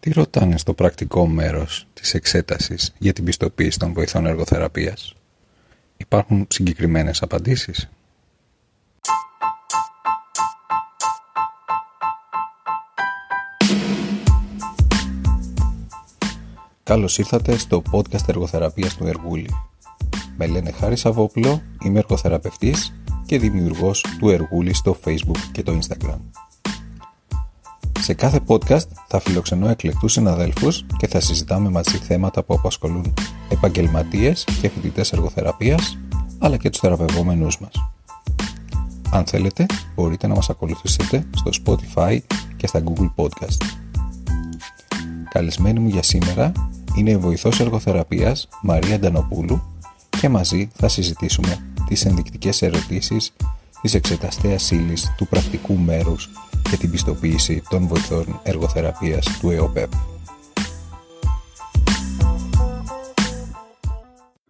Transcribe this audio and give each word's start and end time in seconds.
Τι 0.00 0.10
ρωτάνε 0.12 0.58
στο 0.58 0.74
πρακτικό 0.74 1.26
μέρος 1.26 1.86
της 1.92 2.14
εξέτασης 2.14 2.92
για 2.98 3.12
την 3.12 3.24
πιστοποίηση 3.24 3.78
των 3.78 3.92
βοηθών 3.92 4.26
εργοθεραπείας; 4.26 5.14
Υπάρχουν 5.96 6.46
συγκεκριμένες 6.50 7.22
απαντήσεις; 7.22 7.88
Καλώς 16.82 17.18
ήρθατε 17.18 17.56
στο 17.56 17.82
podcast 17.92 18.28
εργοθεραπείας 18.28 18.96
του 18.96 19.06
Εργούλη. 19.06 19.50
Με 20.36 20.46
λένε 20.46 20.70
Χάρης 20.70 21.00
Σαββόπουλο, 21.00 21.62
είμαι 21.84 21.98
εργοθεραπευτής 21.98 22.94
και 23.26 23.38
δημιουργός 23.38 24.04
του 24.18 24.28
Εργούλη 24.28 24.74
στο 24.74 24.96
Facebook 25.04 25.38
και 25.52 25.62
το 25.62 25.78
Instagram. 25.78 26.18
Σε 28.08 28.14
κάθε 28.14 28.40
podcast 28.46 28.86
θα 29.06 29.20
φιλοξενώ 29.20 29.68
εκλεκτούς 29.68 30.12
συναδέλφους 30.12 30.84
και 30.96 31.06
θα 31.06 31.20
συζητάμε 31.20 31.68
μαζί 31.68 31.96
θέματα 31.96 32.42
που 32.42 32.54
απασχολούν 32.54 33.14
επαγγελματίες 33.48 34.44
και 34.60 34.68
φοιτητές 34.68 35.12
εργοθεραπείας, 35.12 35.98
αλλά 36.38 36.56
και 36.56 36.70
τους 36.70 36.80
θεραπευόμενούς 36.80 37.60
μας. 37.60 37.70
Αν 39.10 39.24
θέλετε, 39.24 39.66
μπορείτε 39.94 40.26
να 40.26 40.34
μας 40.34 40.50
ακολουθήσετε 40.50 41.26
στο 41.36 41.50
Spotify 41.64 42.18
και 42.56 42.66
στα 42.66 42.82
Google 42.84 43.10
Podcast. 43.16 43.62
Καλεσμένη 45.30 45.78
μου 45.78 45.88
για 45.88 46.02
σήμερα 46.02 46.52
είναι 46.96 47.10
η 47.10 47.16
βοηθός 47.16 47.60
εργοθεραπείας 47.60 48.48
Μαρία 48.62 48.98
Ντανοπούλου 48.98 49.62
και 50.20 50.28
μαζί 50.28 50.68
θα 50.74 50.88
συζητήσουμε 50.88 51.58
τις 51.88 52.04
ενδεικτικές 52.04 52.62
ερωτήσεις 52.62 53.32
της 53.82 53.94
εξεταστέας 53.94 54.70
ύλης 54.70 55.14
του 55.16 55.26
πρακτικού 55.26 55.74
μέρους 55.76 56.30
και 56.62 56.76
την 56.76 56.90
πιστοποίηση 56.90 57.62
των 57.68 57.86
βοηθών 57.86 58.40
εργοθεραπείας 58.42 59.38
του 59.40 59.50
ΕΟΠΕΠ. 59.50 59.92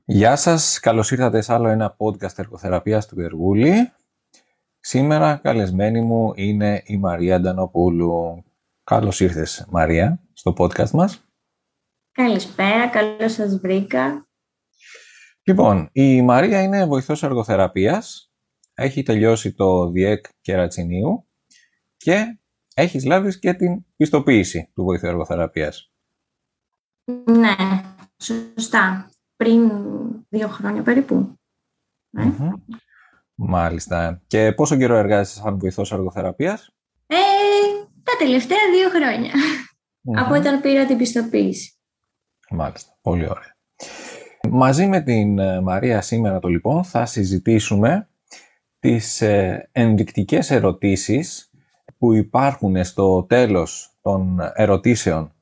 Γεια 0.05 0.37
σας, 0.37 0.79
καλώς 0.81 1.11
ήρθατε 1.11 1.41
σε 1.41 1.53
άλλο 1.53 1.69
ένα 1.69 1.97
podcast 1.99 2.39
εργοθεραπείας 2.39 3.07
του 3.07 3.21
Εργούλη. 3.21 3.93
Σήμερα 4.81 5.37
καλεσμένη 5.37 6.01
μου 6.01 6.33
είναι 6.35 6.83
η 6.85 6.97
Μαρία 6.97 7.41
Ντανοπούλου. 7.41 8.45
Καλώς 8.85 9.21
ήρθες 9.21 9.67
Μαρία 9.71 10.21
στο 10.33 10.55
podcast 10.59 10.91
μας. 10.91 11.25
Καλησπέρα, 12.13 12.89
καλώς 12.89 13.33
σας 13.33 13.59
βρήκα. 13.59 14.29
Λοιπόν, 15.43 15.89
η 15.93 16.23
Μαρία 16.23 16.63
είναι 16.63 16.87
βοηθός 16.87 17.23
εργοθεραπείας. 17.23 18.33
Έχει 18.75 19.03
τελειώσει 19.03 19.53
το 19.53 19.91
ΔΙΕΚ 19.91 20.27
Κερατσινίου 20.41 21.28
και 21.99 22.39
έχεις 22.75 23.05
λάβει 23.05 23.39
και 23.39 23.55
την 23.55 23.85
πιστοποίηση 23.97 24.71
του 24.75 24.85
βοηθού 24.85 25.07
εργοθεραπείας. 25.07 25.93
Ναι, 27.25 27.55
σωστά. 28.23 29.11
Πριν 29.37 29.71
δύο 30.29 30.49
χρόνια 30.49 30.83
περίπου. 30.83 31.39
Ναι. 32.11 32.33
Μάλιστα. 33.35 34.23
Και 34.27 34.53
πόσο 34.53 34.77
καιρό 34.77 34.97
εργάζεσαι 34.97 35.41
σαν 35.41 35.59
βοηθός 35.59 35.93
εργοθεραπείας; 35.93 36.75
Ε, 37.07 37.17
τα 38.03 38.17
τελευταία 38.19 38.59
δύο 38.75 38.89
χρόνια. 38.89 39.33
Από 40.19 40.35
όταν 40.35 40.61
πήρα 40.61 40.87
την 40.87 40.97
πιστοποίηση. 40.97 41.73
Μάλιστα. 42.51 42.99
Πολύ 43.03 43.29
ωραία. 43.29 43.57
Μαζί 44.51 44.87
με 44.87 45.01
την 45.01 45.39
ε, 45.39 45.61
Μαρία 45.61 46.01
σήμερα 46.01 46.39
το 46.39 46.49
λοιπόν 46.49 46.85
θα 46.85 47.07
συζητήσουμε 47.07 48.09
τις 48.79 49.21
ε, 49.21 49.69
ενδεικτικές 49.73 50.51
ερωτήσεις 50.51 51.48
που 51.99 52.13
υπάρχουν 52.13 52.85
στο 52.85 53.25
τέλος 53.29 53.99
των 54.03 54.39
ερωτήσεων 54.55 55.33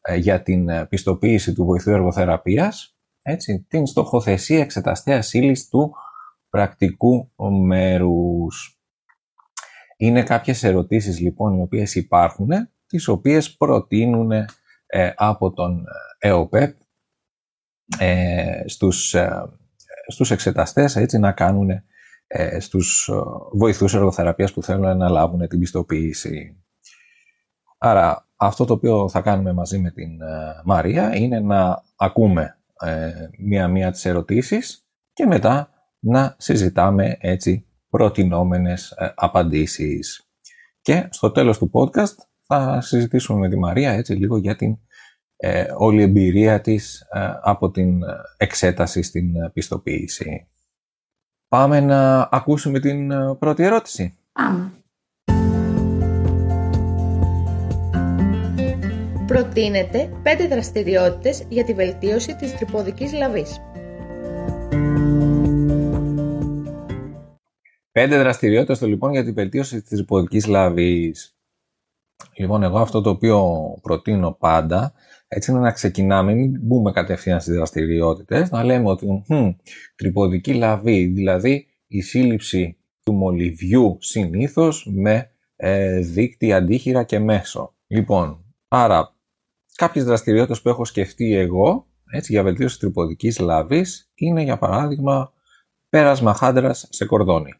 ε, 0.00 0.16
για 0.16 0.42
την 0.42 0.88
πιστοποίηση 0.88 1.52
του 1.52 1.64
βοηθού 1.64 1.90
εργοθεραπείας, 1.90 2.96
έτσι, 3.22 3.66
την 3.68 3.86
στοχοθεσία 3.86 4.60
εξεταστέας 4.60 5.32
ύλη 5.32 5.56
του 5.70 5.94
πρακτικού 6.50 7.32
μέρους. 7.66 8.80
Είναι 9.96 10.22
κάποιες 10.22 10.62
ερωτήσεις 10.62 11.20
λοιπόν 11.20 11.58
οι 11.58 11.60
οποίες 11.60 11.94
υπάρχουν, 11.94 12.48
τις 12.86 13.08
οποίες 13.08 13.56
προτείνουν 13.56 14.30
από 15.16 15.52
τον 15.52 15.84
ΕΟΠΕΠ 16.18 16.76
ε, 17.98 18.62
στους, 18.66 19.14
ε, 19.14 19.42
στους 20.06 20.30
εξεταστές 20.30 20.96
έτσι, 20.96 21.18
να 21.18 21.32
κάνουν 21.32 21.70
ε, 22.28 22.60
στους 22.60 23.10
βοηθούς 23.52 23.94
εργοθεραπείας 23.94 24.52
που 24.52 24.62
θέλουν 24.62 24.96
να 24.96 25.08
λάβουν 25.08 25.48
την 25.48 25.58
πιστοποίηση. 25.58 26.62
Άρα 27.78 28.26
αυτό 28.36 28.64
το 28.64 28.72
οποίο 28.72 29.08
θα 29.08 29.20
κάνουμε 29.20 29.52
μαζί 29.52 29.78
με 29.78 29.90
την 29.90 30.10
Μαρία 30.64 31.16
είναι 31.16 31.40
να 31.40 31.82
ακούμε 31.96 32.58
μία-μία 33.38 33.90
τις 33.90 34.04
ερωτήσεις 34.04 34.86
και 35.12 35.26
μετά 35.26 35.70
να 35.98 36.34
συζητάμε 36.38 37.16
έτσι 37.20 37.66
προτινόμενες 37.90 38.94
απαντήσεις. 39.14 40.28
Και 40.80 41.08
στο 41.10 41.30
τέλος 41.30 41.58
του 41.58 41.70
podcast 41.72 42.14
θα 42.46 42.80
συζητήσουμε 42.80 43.38
με 43.38 43.48
τη 43.48 43.58
Μαρία 43.58 43.92
έτσι 43.92 44.12
λίγο 44.12 44.36
για 44.36 44.56
την 44.56 44.78
ε, 45.36 45.66
όλη 45.76 46.00
η 46.00 46.02
εμπειρία 46.02 46.60
της 46.60 47.00
ε, 47.00 47.30
από 47.42 47.70
την 47.70 48.00
εξέταση 48.36 49.02
στην 49.02 49.52
πιστοποίηση. 49.52 50.48
Πάμε 51.48 51.80
να 51.80 52.28
ακούσουμε 52.30 52.80
την 52.80 53.10
ε, 53.10 53.34
πρώτη 53.38 53.62
ερώτηση. 53.62 54.18
Πάμε. 54.32 54.72
Προτείνετε 59.26 60.10
πέντε 60.22 60.48
δραστηριότητες 60.48 61.46
για 61.48 61.64
τη 61.64 61.74
βελτίωση 61.74 62.36
της 62.36 62.54
τρυποδικής 62.54 63.12
λαβής. 63.12 63.60
Πέντε 67.92 68.18
δραστηριότητες 68.18 68.80
λοιπόν 68.80 69.12
για 69.12 69.24
τη 69.24 69.32
βελτίωση 69.32 69.80
της 69.80 69.90
τρυποδικής 69.90 70.46
λαβής. 70.46 71.36
Λοιπόν, 72.36 72.62
εγώ 72.62 72.78
αυτό 72.78 73.00
το 73.00 73.10
οποίο 73.10 73.54
προτείνω 73.82 74.32
πάντα 74.32 74.92
έτσι 75.28 75.50
είναι 75.50 75.60
να 75.60 75.70
ξεκινάμε, 75.72 76.34
μην 76.34 76.58
μπούμε 76.60 76.92
κατευθείαν 76.92 77.40
στις 77.40 77.54
δραστηριότητες, 77.54 78.50
να 78.50 78.64
λέμε 78.64 78.88
ότι 78.88 79.24
hm, 79.28 79.54
τρυποδική 79.96 80.54
λαβή, 80.54 81.04
δηλαδή 81.04 81.66
η 81.86 82.00
σύλληψη 82.00 82.76
του 83.04 83.12
μολυβιού 83.12 83.96
συνήθως 84.00 84.90
με 84.94 85.30
ε, 85.56 85.98
δίκτυα 85.98 86.56
αντίχειρα 86.56 87.02
και 87.04 87.18
μέσο. 87.18 87.74
Λοιπόν, 87.86 88.44
άρα 88.68 89.16
κάποιες 89.74 90.04
δραστηριότητες 90.04 90.62
που 90.62 90.68
έχω 90.68 90.84
σκεφτεί 90.84 91.34
εγώ 91.34 91.86
έτσι, 92.10 92.32
για 92.32 92.42
βελτίωση 92.42 92.78
τρυποδικής 92.78 93.38
λαβής 93.38 94.10
είναι 94.14 94.42
για 94.42 94.58
παράδειγμα 94.58 95.32
πέρασμα 95.88 96.34
χάντρας 96.34 96.88
σε 96.90 97.04
κορδόνι. 97.04 97.54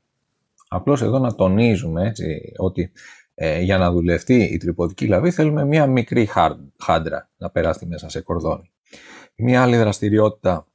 Απλώς 0.69 1.03
εδώ 1.03 1.19
να 1.19 1.35
τονίζουμε 1.35 2.07
έτσι, 2.07 2.53
ότι 2.57 2.93
ε, 3.41 3.61
για 3.61 3.79
να 3.79 3.91
δουλευτεί 3.91 4.43
η 4.43 4.57
τρυποδική 4.57 5.07
λαβή 5.07 5.31
θέλουμε 5.31 5.65
μια 5.65 5.87
μικρή 5.87 6.29
χάντρα 6.79 7.31
να 7.37 7.51
περάσει 7.51 7.87
μέσα 7.87 8.09
σε 8.09 8.21
κορδόνι. 8.21 8.73
Μια 9.37 9.63
άλλη 9.63 9.77
δραστηριότητα 9.77 10.67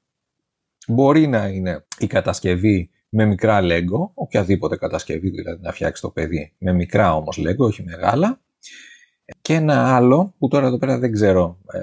μπορεί 0.88 1.28
να 1.28 1.48
είναι 1.48 1.86
η 2.00 2.08
κατασκευή 2.08 2.90
με 3.10 3.26
μικρά 3.26 3.62
λέγκο, 3.62 4.12
οποιαδήποτε 4.14 4.76
κατασκευή 4.76 5.30
δηλαδή 5.30 5.62
να 5.62 5.72
φτιάξει 5.72 6.02
το 6.02 6.10
παιδί, 6.10 6.56
με 6.58 6.74
μικρά 6.74 7.16
όμως 7.16 7.38
λέγκο, 7.38 7.66
όχι 7.66 7.84
μεγάλα. 7.84 8.42
Και 9.42 9.54
ένα 9.54 9.96
άλλο 9.96 10.34
που 10.38 10.48
τώρα 10.48 10.68
εδώ 10.68 10.78
πέρα 10.78 11.00
δεν 11.00 11.12
ξέρω 11.12 11.60
ε, 11.74 11.80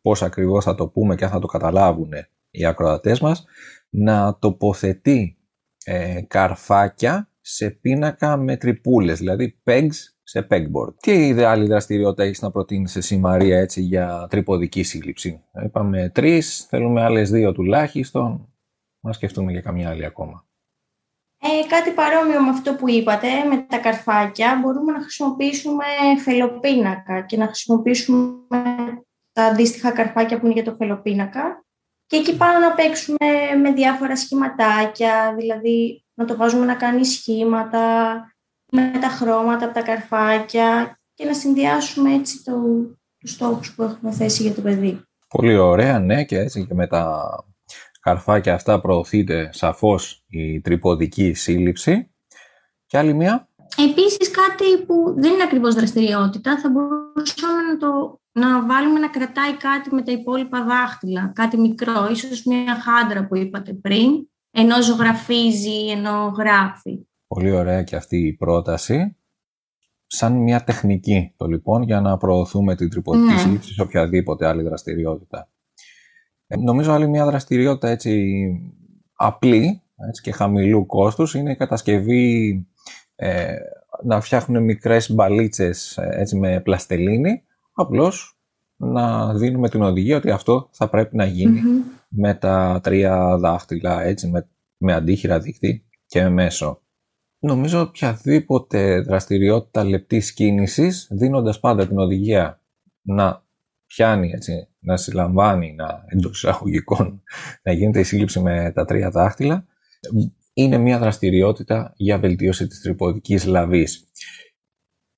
πώς 0.00 0.22
ακριβώς 0.22 0.64
θα 0.64 0.74
το 0.74 0.88
πούμε 0.88 1.14
και 1.14 1.24
αν 1.24 1.30
θα 1.30 1.38
το 1.38 1.46
καταλάβουν 1.46 2.12
οι 2.50 2.64
ακροατές 2.64 3.20
μας, 3.20 3.44
να 3.88 4.38
τοποθετεί 4.38 5.38
ε, 5.84 6.20
καρφάκια 6.28 7.27
σε 7.50 7.70
πίνακα 7.70 8.36
με 8.36 8.56
τρυπούλες, 8.56 9.18
δηλαδή 9.18 9.60
pegs 9.64 9.94
σε 10.22 10.46
pegboard. 10.50 10.94
Τι 11.00 11.42
άλλη 11.42 11.66
δραστηριότητα 11.66 12.22
έχεις 12.22 12.42
να 12.42 12.50
προτείνεις 12.50 12.96
εσύ 12.96 13.16
Μαρία 13.16 13.58
έτσι 13.58 13.80
για 13.82 14.26
τρυποδική 14.30 14.82
σύλληψη; 14.82 15.44
Είπαμε 15.64 16.10
τρεις, 16.14 16.66
θέλουμε 16.68 17.02
άλλες 17.02 17.30
δύο 17.30 17.52
τουλάχιστον. 17.52 18.52
Να 19.00 19.12
σκεφτούμε 19.12 19.52
για 19.52 19.60
καμιά 19.60 19.90
άλλη 19.90 20.04
ακόμα. 20.04 20.46
Ε, 21.38 21.66
κάτι 21.68 21.90
παρόμοιο 21.90 22.42
με 22.42 22.48
αυτό 22.50 22.74
που 22.74 22.88
είπατε, 22.88 23.28
με 23.44 23.66
τα 23.68 23.78
καρφάκια, 23.78 24.58
μπορούμε 24.62 24.92
να 24.92 25.00
χρησιμοποιήσουμε 25.00 25.84
φελοπίνακα 26.24 27.20
και 27.20 27.36
να 27.36 27.46
χρησιμοποιήσουμε 27.46 28.32
τα 29.32 29.44
αντίστοιχα 29.44 29.90
καρφάκια 29.90 30.38
που 30.38 30.44
είναι 30.44 30.54
για 30.54 30.64
το 30.64 30.74
φελοπίνακα 30.74 31.64
και 32.06 32.16
εκεί 32.16 32.36
πάνω 32.36 32.58
να 32.58 32.74
παίξουμε 32.74 33.28
με 33.62 33.72
διάφορα 33.72 34.16
σχηματάκια, 34.16 35.34
δηλαδή 35.38 36.04
να 36.18 36.24
το 36.24 36.36
βάζουμε 36.36 36.64
να 36.64 36.74
κάνει 36.74 37.04
σχήματα 37.04 38.14
με 38.72 38.92
τα 39.00 39.08
χρώματα 39.08 39.64
από 39.64 39.74
τα 39.74 39.82
καρφάκια 39.82 40.98
και 41.14 41.24
να 41.24 41.34
συνδυάσουμε 41.34 42.14
έτσι 42.14 42.44
το, 42.44 42.52
τους 43.18 43.30
στόχους 43.30 43.74
που 43.74 43.82
έχουμε 43.82 44.12
θέσει 44.12 44.42
για 44.42 44.54
το 44.54 44.60
παιδί. 44.60 45.02
Πολύ 45.28 45.56
ωραία, 45.56 45.98
ναι, 45.98 46.24
και 46.24 46.38
έτσι 46.38 46.66
και 46.66 46.74
με 46.74 46.86
τα 46.86 47.28
καρφάκια 48.00 48.54
αυτά 48.54 48.80
προωθείται 48.80 49.48
σαφώς 49.52 50.24
η 50.28 50.60
τρυποδική 50.60 51.34
σύλληψη. 51.34 52.10
Και 52.86 52.98
άλλη 52.98 53.14
μία. 53.14 53.48
Επίσης 53.88 54.30
κάτι 54.30 54.84
που 54.86 55.14
δεν 55.16 55.32
είναι 55.32 55.42
ακριβώς 55.42 55.74
δραστηριότητα, 55.74 56.58
θα 56.58 56.70
μπορούσαμε 56.70 57.62
να 57.72 57.76
το 57.76 58.20
να 58.32 58.66
βάλουμε 58.66 58.98
να 58.98 59.08
κρατάει 59.08 59.56
κάτι 59.56 59.94
με 59.94 60.02
τα 60.02 60.12
υπόλοιπα 60.12 60.64
δάχτυλα, 60.64 61.32
κάτι 61.34 61.56
μικρό, 61.56 62.08
ίσως 62.10 62.44
μια 62.44 62.74
χάντρα 62.74 63.26
που 63.26 63.36
είπατε 63.36 63.72
πριν, 63.72 64.28
ενώ 64.50 64.82
ζωγραφίζει, 64.82 65.88
ενώ 65.88 66.34
γράφει. 66.38 67.06
Πολύ 67.26 67.50
ωραία 67.50 67.82
και 67.82 67.96
αυτή 67.96 68.26
η 68.26 68.32
πρόταση. 68.32 69.16
Σαν 70.06 70.32
μια 70.32 70.64
τεχνική 70.64 71.32
το 71.36 71.46
λοιπόν 71.46 71.82
για 71.82 72.00
να 72.00 72.16
προωθούμε 72.16 72.74
την 72.74 72.90
τριποτική 72.90 73.32
ναι. 73.32 73.38
σύλληψη 73.38 73.72
σε 73.72 73.82
οποιαδήποτε 73.82 74.46
άλλη 74.46 74.62
δραστηριότητα. 74.62 75.48
Ε, 76.46 76.56
νομίζω 76.56 76.92
άλλη 76.92 77.08
μια 77.08 77.24
δραστηριότητα 77.24 77.88
έτσι 77.88 78.46
απλή 79.12 79.82
έτσι, 80.08 80.22
και 80.22 80.32
χαμηλού 80.32 80.86
κόστους 80.86 81.34
είναι 81.34 81.50
η 81.50 81.56
κατασκευή 81.56 82.66
ε, 83.14 83.54
να 84.04 84.20
φτιάχνουν 84.20 84.64
μικρές 84.64 85.10
μπαλίτσες 85.12 85.96
ε, 85.96 86.08
έτσι, 86.12 86.36
με 86.36 86.60
πλαστελίνη 86.60 87.42
απλώς 87.72 88.37
να 88.78 89.34
δίνουμε 89.34 89.68
την 89.68 89.82
οδηγία 89.82 90.16
ότι 90.16 90.30
αυτό 90.30 90.68
θα 90.72 90.88
πρέπει 90.88 91.16
να 91.16 91.24
γινει 91.24 91.60
με 92.08 92.34
τα 92.34 92.80
τρία 92.82 93.36
δάχτυλα 93.38 94.02
έτσι, 94.02 94.28
με, 94.28 94.48
με 94.76 94.92
αντίχειρα 94.92 95.40
δίκτυ 95.40 95.84
και 96.06 96.22
με 96.22 96.28
μέσο. 96.28 96.82
Νομίζω 97.38 97.80
οποιαδήποτε 97.80 99.00
δραστηριότητα 99.00 99.84
λεπτής 99.84 100.32
κίνησης, 100.32 101.08
δίνοντας 101.10 101.60
πάντα 101.60 101.86
την 101.86 101.98
οδηγία 101.98 102.60
να 103.02 103.44
πιάνει, 103.86 104.30
έτσι, 104.30 104.68
να 104.78 104.96
συλλαμβάνει, 104.96 105.74
να 105.74 106.04
εντός 106.06 106.36
εισαγωγικών, 106.36 107.22
να 107.62 107.72
γίνεται 107.72 108.00
η 108.00 108.04
σύλληψη 108.04 108.40
με 108.40 108.72
τα 108.74 108.84
τρία 108.84 109.10
δάχτυλα, 109.10 109.66
είναι 110.52 110.78
μια 110.78 110.98
δραστηριότητα 110.98 111.92
για 111.96 112.18
βελτίωση 112.18 112.66
της 112.66 112.80
τρυποδικής 112.80 113.44
λαβής. 113.44 114.08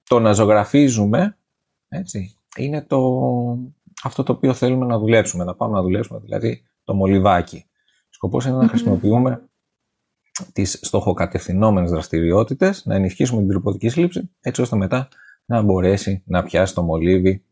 Το 0.02 0.20
να 0.20 0.32
ζωγραφίζουμε, 0.32 1.38
έτσι, 1.88 2.39
είναι 2.62 2.82
το, 2.82 3.00
αυτό 4.02 4.22
το 4.22 4.32
οποίο 4.32 4.54
θέλουμε 4.54 4.86
να 4.86 4.98
δουλέψουμε, 4.98 5.44
να 5.44 5.54
πάμε 5.54 5.74
να 5.74 5.82
δουλέψουμε, 5.82 6.18
δηλαδή 6.18 6.62
το 6.84 6.94
μολυβάκι. 6.94 7.64
Σκοπός 8.08 8.44
είναι 8.44 8.56
να 8.56 8.68
χρησιμοποιούμε 8.68 9.48
τις 10.52 10.78
στοχοκατευθυνόμενες 10.82 11.90
δραστηριότητες, 11.90 12.86
να 12.86 12.94
ενισχύσουμε 12.94 13.40
την 13.40 13.50
τρυποδική 13.50 13.88
σύλληψη, 13.88 14.30
έτσι 14.40 14.60
ώστε 14.60 14.76
μετά 14.76 15.08
να 15.44 15.62
μπορέσει 15.62 16.22
να 16.26 16.42
πιάσει 16.42 16.74
το 16.74 16.82
μολύβι 16.82 17.44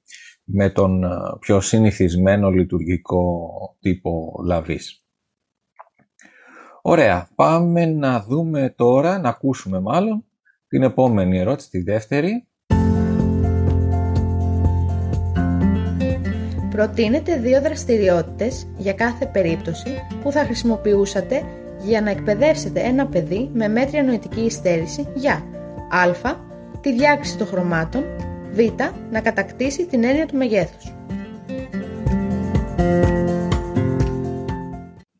με 0.44 0.70
τον 0.70 1.04
ε, 1.04 1.08
πιο 1.40 1.60
συνηθισμένο 1.60 2.50
λειτουργικό 2.50 3.50
τύπο 3.80 4.40
λαβής. 4.44 5.02
Ωραία, 6.82 7.28
πάμε 7.34 7.86
να 7.86 8.22
δούμε 8.22 8.74
τώρα, 8.76 9.18
να 9.18 9.28
ακούσουμε 9.28 9.80
μάλλον, 9.80 10.24
την 10.68 10.82
επόμενη 10.82 11.38
ερώτηση, 11.38 11.70
τη 11.70 11.82
δεύτερη. 11.82 12.47
Προτείνετε 16.78 17.36
δύο 17.36 17.60
δραστηριότητες 17.60 18.68
για 18.76 18.92
κάθε 18.92 19.26
περίπτωση 19.26 19.88
που 20.22 20.32
θα 20.32 20.44
χρησιμοποιούσατε 20.44 21.42
για 21.78 22.00
να 22.00 22.10
εκπαιδεύσετε 22.10 22.80
ένα 22.80 23.06
παιδί 23.06 23.50
με 23.52 23.68
μέτρια 23.68 24.02
νοητική 24.02 24.40
υστέρηση 24.40 25.08
για 25.14 25.44
α. 26.22 26.34
τη 26.80 26.92
διάκριση 26.92 27.38
των 27.38 27.46
χρωμάτων 27.46 28.02
β. 28.50 28.58
να 29.10 29.20
κατακτήσει 29.20 29.86
την 29.86 30.04
έννοια 30.04 30.26
του 30.26 30.36
μεγέθους. 30.36 30.94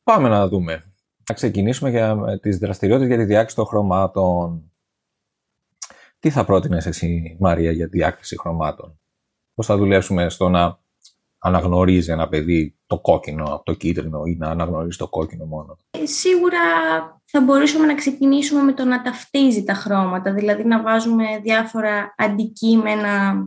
Πάμε 0.02 0.28
να 0.28 0.48
δούμε. 0.48 0.92
Να 1.28 1.34
ξεκινήσουμε 1.34 1.90
για 1.90 2.38
τις 2.42 2.58
δραστηριότητες 2.58 3.08
για 3.08 3.18
τη 3.18 3.24
διάκριση 3.24 3.56
των 3.56 3.66
χρωμάτων. 3.66 4.72
Τι 6.18 6.30
θα 6.30 6.44
πρότεινες 6.44 6.86
εσύ, 6.86 7.36
Μαρία, 7.40 7.70
για 7.70 7.88
τη 7.88 7.96
διάκριση 7.96 8.36
χρωμάτων; 8.38 9.00
Πώς 9.54 9.66
θα 9.66 9.76
δουλέψουμε 9.76 10.28
στο 10.28 10.48
να 10.48 10.86
αναγνωρίζει 11.38 12.10
ένα 12.10 12.28
παιδί 12.28 12.78
το 12.86 13.00
κόκκινο 13.00 13.44
από 13.44 13.64
το 13.64 13.74
κίτρινο 13.74 14.24
ή 14.24 14.36
να 14.36 14.48
αναγνωρίζει 14.48 14.96
το 14.96 15.08
κόκκινο 15.08 15.44
μόνο. 15.44 15.78
Ε, 15.90 16.06
σίγουρα 16.06 16.58
θα 17.24 17.40
μπορούσαμε 17.40 17.86
να 17.86 17.94
ξεκινήσουμε 17.94 18.62
με 18.62 18.72
το 18.72 18.84
να 18.84 19.02
ταυτίζει 19.02 19.64
τα 19.64 19.74
χρώματα, 19.74 20.32
δηλαδή 20.32 20.64
να 20.64 20.82
βάζουμε 20.82 21.38
διάφορα 21.42 22.14
αντικείμενα, 22.16 23.44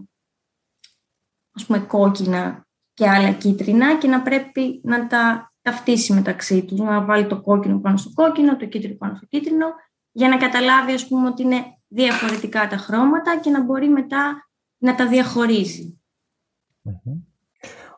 ας 1.51 1.65
πούμε 1.65 1.79
κόκκινα 1.79 2.67
και 2.93 3.09
άλλα 3.09 3.31
κίτρινα 3.31 3.97
και 3.97 4.07
να 4.07 4.21
πρέπει 4.21 4.81
να 4.83 5.07
τα 5.07 5.53
ταυτίσει 5.61 6.13
μεταξύ 6.13 6.65
τους, 6.65 6.79
να 6.79 7.03
βάλει 7.05 7.27
το 7.27 7.41
κόκκινο 7.41 7.79
πάνω 7.79 7.97
στο 7.97 8.11
κόκκινο, 8.13 8.57
το 8.57 8.65
κίτρινο 8.65 8.95
πάνω 8.95 9.15
στο 9.15 9.25
κίτρινο, 9.25 9.65
για 10.11 10.29
να 10.29 10.37
καταλάβει 10.37 10.91
ας 10.91 11.07
πούμε 11.07 11.27
ότι 11.27 11.41
είναι 11.41 11.63
διαφορετικά 11.87 12.67
τα 12.67 12.77
χρώματα 12.77 13.39
και 13.39 13.49
να 13.49 13.63
μπορεί 13.63 13.89
μετά 13.89 14.49
να 14.77 14.95
τα 14.95 15.07
διαχωρίζει 15.07 16.01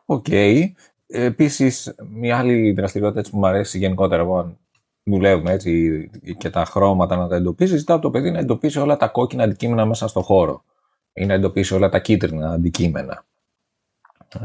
OK. 0.04 0.24
Okay. 0.28 0.64
Επίσης, 1.06 1.94
μια 2.10 2.38
άλλη 2.38 2.72
δραστηριότητα 2.72 3.30
που 3.30 3.38
μου 3.38 3.46
αρέσει 3.46 3.78
γενικότερα, 3.78 4.22
εγώ 4.22 4.58
δουλεύουμε 5.02 5.52
έτσι 5.52 6.10
και 6.38 6.50
τα 6.50 6.64
χρώματα 6.64 7.16
να 7.16 7.28
τα 7.28 7.36
εντοπίσει, 7.36 7.76
ζητάω 7.76 7.96
από 7.96 8.04
το 8.04 8.10
παιδί 8.10 8.30
να 8.30 8.38
εντοπίσει 8.38 8.78
όλα 8.78 8.96
τα 8.96 9.08
κόκκινα 9.08 9.42
αντικείμενα 9.42 9.86
μέσα 9.86 10.08
στο 10.08 10.22
χώρο 10.22 10.64
ή 11.12 11.26
να 11.26 11.34
εντοπίσει 11.34 11.74
όλα 11.74 11.88
τα 11.88 11.98
κίτρινα 11.98 12.50
αντικείμενα. 12.50 13.24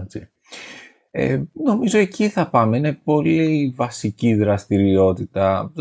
Έτσι. 0.02 0.30
Ε, 1.12 1.42
νομίζω 1.54 1.98
εκεί 1.98 2.30
θα 2.30 2.50
πάμε. 2.50 2.78
Είναι 2.78 2.94
πολύ 3.04 3.74
βασική 3.76 4.34
δραστηριότητα. 4.34 5.72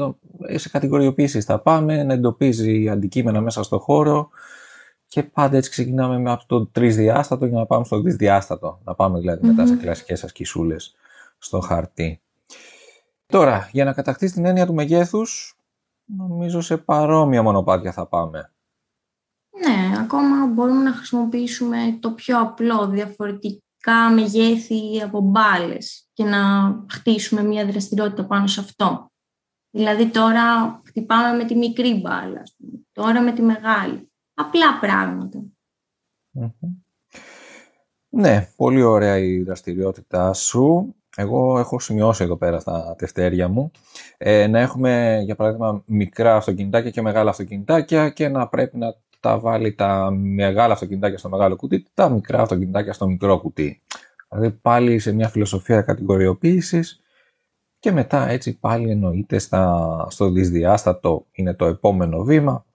Σε 0.54 0.68
κατηγοριοποίησεις 0.68 1.44
θα 1.44 1.60
πάμε, 1.60 2.02
να 2.02 2.12
εντοπίζει 2.12 2.88
αντικείμενα 2.88 3.40
μέσα 3.40 3.62
στο 3.62 3.78
χώρο, 3.78 4.28
και 5.08 5.22
πάντα 5.22 5.56
έτσι 5.56 5.70
ξεκινάμε 5.70 6.18
με 6.18 6.30
από 6.30 6.46
το 6.46 6.66
τρισδιάστατο 6.66 7.46
για 7.46 7.58
να 7.58 7.66
πάμε 7.66 7.84
στο 7.84 8.00
δυσδιάστατο. 8.00 8.80
Να 8.84 8.94
πάμε 8.94 9.18
δηλαδή 9.18 9.46
μετά 9.46 9.66
σε 9.66 9.76
κλασικές 9.76 10.24
ασκησούλες 10.24 10.94
στο 11.38 11.60
χαρτί. 11.60 12.20
Τώρα, 13.26 13.68
για 13.72 13.84
να 13.84 13.92
κατακτήσεις 13.92 14.34
την 14.34 14.44
έννοια 14.44 14.66
του 14.66 14.74
μεγέθους, 14.74 15.58
νομίζω 16.04 16.60
σε 16.60 16.76
παρόμοια 16.76 17.42
μονοπάτια 17.42 17.92
θα 17.92 18.06
πάμε. 18.06 18.52
Ναι, 19.66 19.98
ακόμα 19.98 20.46
μπορούμε 20.46 20.82
να 20.82 20.92
χρησιμοποιήσουμε 20.92 21.98
το 22.00 22.10
πιο 22.10 22.40
απλό, 22.40 22.86
διαφορετικά 22.86 24.10
μεγέθη 24.14 25.02
από 25.04 25.20
μπάλες 25.20 26.08
και 26.12 26.24
να 26.24 26.38
χτίσουμε 26.90 27.42
μια 27.42 27.66
δραστηριότητα 27.66 28.26
πάνω 28.26 28.46
σε 28.46 28.60
αυτό. 28.60 29.10
Δηλαδή 29.70 30.06
τώρα 30.06 30.80
χτυπάμε 30.86 31.36
με 31.36 31.44
τη 31.44 31.54
μικρή 31.54 32.00
μπάλα, 32.00 32.42
τώρα 32.92 33.20
με 33.20 33.32
τη 33.32 33.42
μεγάλη 33.42 34.07
απλά 34.38 34.78
Ναι, 38.08 38.48
πολύ 38.56 38.82
ωραία 38.82 39.18
η 39.18 39.42
δραστηριότητά 39.42 40.32
σου. 40.32 40.94
Εγώ 41.16 41.58
έχω 41.58 41.78
σημειώσει 41.78 42.24
εδώ 42.24 42.36
πέρα 42.36 42.60
στα 42.60 42.94
τευτέρια 42.98 43.48
μου 43.48 43.70
ε, 44.16 44.46
να 44.46 44.60
έχουμε 44.60 45.20
για 45.24 45.36
παράδειγμα 45.36 45.82
μικρά 45.86 46.36
αυτοκινητάκια 46.36 46.90
και 46.90 47.02
μεγάλα 47.02 47.30
αυτοκινητάκια 47.30 48.10
και 48.10 48.28
να 48.28 48.48
πρέπει 48.48 48.76
να 48.76 48.94
τα 49.20 49.38
βάλει 49.38 49.74
τα 49.74 50.10
μεγάλα 50.10 50.72
αυτοκινητάκια 50.72 51.18
στο 51.18 51.28
μεγάλο 51.28 51.56
κουτί, 51.56 51.86
τα 51.94 52.08
μικρά 52.08 52.42
αυτοκινητάκια 52.42 52.92
στο 52.92 53.06
μικρό 53.06 53.40
κουτί. 53.40 53.82
Δηλαδή 54.28 54.50
πάλι 54.50 54.98
σε 54.98 55.12
μια 55.12 55.28
φιλοσοφία 55.28 55.82
κατηγοριοποίησης 55.82 57.00
και 57.78 57.92
μετά 57.92 58.28
έτσι 58.28 58.58
πάλι 58.58 58.90
εννοείται 58.90 59.38
στα, 59.38 60.06
στο 60.10 60.30
δυσδιάστατο 60.30 61.26
είναι 61.32 61.54
το 61.54 61.66
επόμενο 61.66 62.22
βήμα 62.22 62.66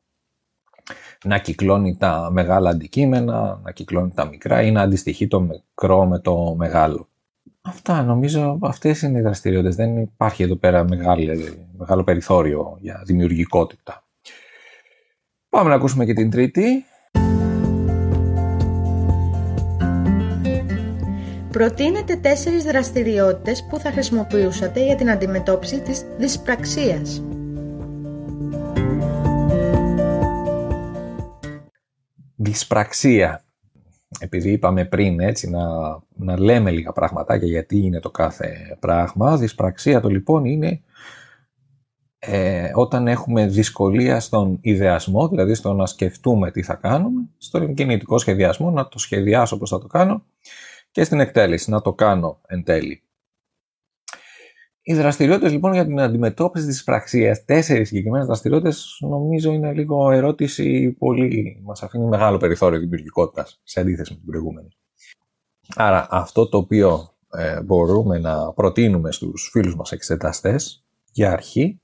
να 1.24 1.38
κυκλώνει 1.38 1.98
τα 1.98 2.30
μεγάλα 2.32 2.70
αντικείμενα, 2.70 3.60
να 3.63 3.72
κυκλώνει 3.72 4.12
τα 4.15 4.25
μικρά 4.25 4.62
ή 4.62 4.72
να 4.72 4.82
αντιστοιχεί 4.82 5.27
το 5.27 5.39
μικρό 5.39 6.06
με 6.06 6.20
το 6.20 6.56
μεγάλο. 6.58 7.08
Αυτά 7.62 8.03
νομίζω, 8.03 8.60
αυτές 8.62 9.01
είναι 9.01 9.20
οι 9.20 9.22
δραστηριότητες. 9.22 9.75
Δεν 9.75 9.98
υπάρχει 9.98 10.44
εδώ 10.44 10.56
πέρα 10.56 10.86
μεγάλο 11.77 12.03
περιθώριο 12.03 12.77
για 12.80 13.01
δημιουργικότητα. 13.06 14.03
Πάμε 15.50 15.70
να 15.70 15.75
ακούσουμε 15.75 16.06
και 16.06 16.13
την 16.13 16.30
τρίτη. 16.30 16.86
Προτείνετε 21.51 22.15
τέσσερις 22.15 22.63
δραστηριότητες 22.63 23.68
που 23.70 23.80
θα 23.80 23.92
χρησιμοποιούσατε 23.92 24.86
για 24.86 24.96
την 24.96 25.10
αντιμετώπιση 25.10 25.82
της 25.82 26.06
δυσπραξίας. 26.18 27.24
Δυσπραξία. 32.43 33.43
Επειδή 34.19 34.51
είπαμε 34.51 34.85
πριν 34.85 35.19
έτσι 35.19 35.50
να, 35.50 35.65
να 36.15 36.39
λέμε 36.39 36.71
λίγα 36.71 36.91
πραγματάκια 36.91 37.47
γιατί 37.47 37.77
είναι 37.77 38.00
το 38.00 38.12
κάθε 38.12 38.77
πράγμα, 38.79 39.38
δυσπραξία 39.38 40.01
το 40.01 40.07
λοιπόν 40.07 40.45
είναι 40.45 40.81
ε, 42.19 42.71
όταν 42.73 43.07
έχουμε 43.07 43.47
δυσκολία 43.47 44.19
στον 44.19 44.57
ιδεασμό, 44.62 45.27
δηλαδή 45.27 45.53
στο 45.53 45.73
να 45.73 45.85
σκεφτούμε 45.85 46.51
τι 46.51 46.62
θα 46.63 46.73
κάνουμε, 46.73 47.21
στον 47.38 47.73
κινητικό 47.73 48.17
σχεδιασμό, 48.17 48.71
να 48.71 48.88
το 48.88 49.00
σχεδιάσω 49.00 49.57
πώς 49.57 49.69
θα 49.69 49.79
το 49.79 49.88
κάνω 49.88 50.23
και 50.91 51.03
στην 51.03 51.19
εκτέλεση, 51.19 51.69
να 51.69 51.81
το 51.81 51.93
κάνω 51.93 52.41
εν 52.47 52.63
τέλει. 52.63 53.03
Οι 54.85 54.93
δραστηριότητες 54.93 55.51
λοιπόν 55.51 55.73
για 55.73 55.85
την 55.85 55.99
αντιμετώπιση 55.99 56.65
της 56.65 56.83
πραξίας, 56.83 57.45
τέσσερις 57.45 57.87
συγκεκριμένες 57.87 58.25
δραστηριότητες, 58.25 58.97
νομίζω 58.99 59.51
είναι 59.51 59.73
λίγο 59.73 60.11
ερώτηση 60.11 60.91
πολύ. 60.91 61.61
Μας 61.63 61.83
αφήνει 61.83 62.05
μεγάλο 62.05 62.37
περιθώριο 62.37 62.79
δημιουργικότητας 62.79 63.61
σε 63.63 63.79
αντίθεση 63.79 64.11
με 64.11 64.17
την 64.17 64.27
προηγούμενη. 64.27 64.67
Άρα 65.75 66.07
αυτό 66.09 66.49
το 66.49 66.57
οποίο 66.57 67.15
ε, 67.29 67.61
μπορούμε 67.61 68.19
να 68.19 68.53
προτείνουμε 68.53 69.11
στους 69.11 69.49
φίλους 69.51 69.75
μας 69.75 69.91
εξεταστές 69.91 70.85
για 71.11 71.31
αρχή 71.31 71.81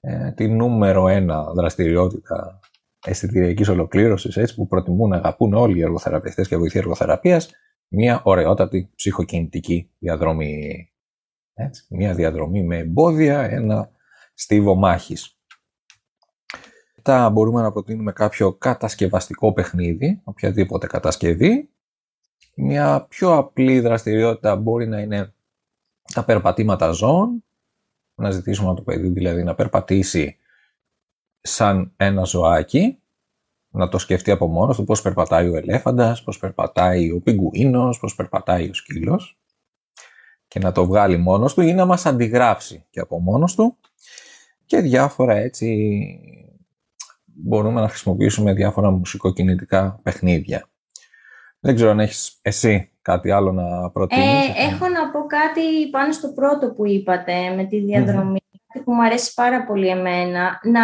ε, 0.00 0.32
τη 0.32 0.48
νούμερο 0.48 1.08
ένα 1.08 1.52
δραστηριότητα 1.52 2.60
αισθητηριακής 3.06 3.68
ολοκλήρωσης, 3.68 4.36
έτσι 4.36 4.54
που 4.54 4.66
προτιμούν 4.66 5.08
να 5.08 5.16
αγαπούν 5.16 5.54
όλοι 5.54 5.78
οι 5.78 5.82
εργοθεραπευτές 5.82 6.48
και 6.48 6.56
βοηθοί 6.56 6.78
εργοθεραπείας, 6.78 7.50
μια 7.88 8.20
ωραιότατη 8.24 8.90
ψυχοκινητική 8.94 9.90
διαδρομή. 9.98 10.88
Έτσι, 11.60 11.86
μια 11.88 12.14
διαδρομή 12.14 12.62
με 12.62 12.76
εμπόδια, 12.78 13.42
ένα 13.42 13.90
στίβο 14.34 14.74
μάχης. 14.74 15.38
Μετά 16.96 17.30
μπορούμε 17.30 17.62
να 17.62 17.72
προτείνουμε 17.72 18.12
κάποιο 18.12 18.52
κατασκευαστικό 18.52 19.52
παιχνίδι, 19.52 20.20
οποιαδήποτε 20.24 20.86
κατασκευή. 20.86 21.70
Μια 22.54 23.06
πιο 23.08 23.36
απλή 23.36 23.80
δραστηριότητα 23.80 24.56
μπορεί 24.56 24.86
να 24.88 25.00
είναι 25.00 25.34
τα 26.14 26.24
περπατήματα 26.24 26.90
ζώων, 26.90 27.44
να 28.14 28.30
ζητήσουμε 28.30 28.68
από 28.68 28.76
το 28.76 28.82
παιδί 28.82 29.08
δηλαδή 29.08 29.42
να 29.42 29.54
περπατήσει 29.54 30.36
σαν 31.40 31.92
ένα 31.96 32.24
ζωάκι, 32.24 32.98
να 33.68 33.88
το 33.88 33.98
σκεφτεί 33.98 34.30
από 34.30 34.46
μόνος 34.46 34.76
του 34.76 34.84
πώς 34.84 35.02
περπατάει 35.02 35.48
ο 35.48 35.56
ελέφαντας, 35.56 36.22
πώς 36.22 36.38
περπατάει 36.38 37.10
ο 37.10 37.20
πιγκουίνος, 37.20 37.98
πώς 37.98 38.14
περπατάει 38.14 38.68
ο 38.68 38.74
σκύλος 38.74 39.37
και 40.48 40.58
να 40.58 40.72
το 40.72 40.86
βγάλει 40.86 41.16
μόνος 41.16 41.54
του 41.54 41.60
ή 41.60 41.72
να 41.72 41.84
μας 41.84 42.06
αντιγράψει 42.06 42.84
και 42.90 43.00
από 43.00 43.20
μόνος 43.20 43.54
του 43.54 43.76
και 44.66 44.80
διάφορα 44.80 45.34
έτσι 45.34 45.68
μπορούμε 47.24 47.80
να 47.80 47.88
χρησιμοποιήσουμε 47.88 48.52
διάφορα 48.52 48.90
μουσικοκινητικά 48.90 50.00
παιχνίδια. 50.02 50.68
Δεν 51.60 51.74
ξέρω 51.74 51.90
αν 51.90 52.00
έχεις 52.00 52.38
εσύ 52.42 52.90
κάτι 53.02 53.30
άλλο 53.30 53.52
να 53.52 53.90
προτείνεις. 53.90 54.24
Ε, 54.24 54.52
έχω 54.72 54.88
να 54.88 55.10
πω 55.10 55.26
κάτι 55.26 55.90
πάνω 55.90 56.12
στο 56.12 56.28
πρώτο 56.28 56.72
που 56.72 56.86
είπατε 56.86 57.54
με 57.56 57.64
τη 57.64 57.80
διαδρομή. 57.80 58.38
Κάτι 58.72 58.84
που 58.84 58.92
μου 58.92 59.04
αρέσει 59.04 59.34
πάρα 59.34 59.64
πολύ 59.64 59.88
εμένα. 59.88 60.60
Να 60.62 60.82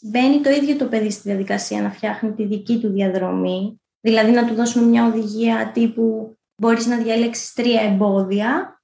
μπαίνει 0.00 0.40
το 0.40 0.50
ίδιο 0.50 0.76
το 0.76 0.84
παιδί 0.84 1.10
στη 1.10 1.28
διαδικασία 1.28 1.82
να 1.82 1.90
φτιάχνει 1.90 2.32
τη 2.32 2.46
δική 2.46 2.80
του 2.80 2.88
διαδρομή. 2.88 3.80
Δηλαδή 4.00 4.30
να 4.30 4.46
του 4.46 4.54
δώσουμε 4.54 4.86
μια 4.86 5.06
οδηγία 5.06 5.70
τύπου 5.74 6.36
μπορείς 6.62 6.86
να 6.86 6.96
διαλέξεις 6.96 7.52
τρία 7.52 7.80
εμπόδια 7.82 8.80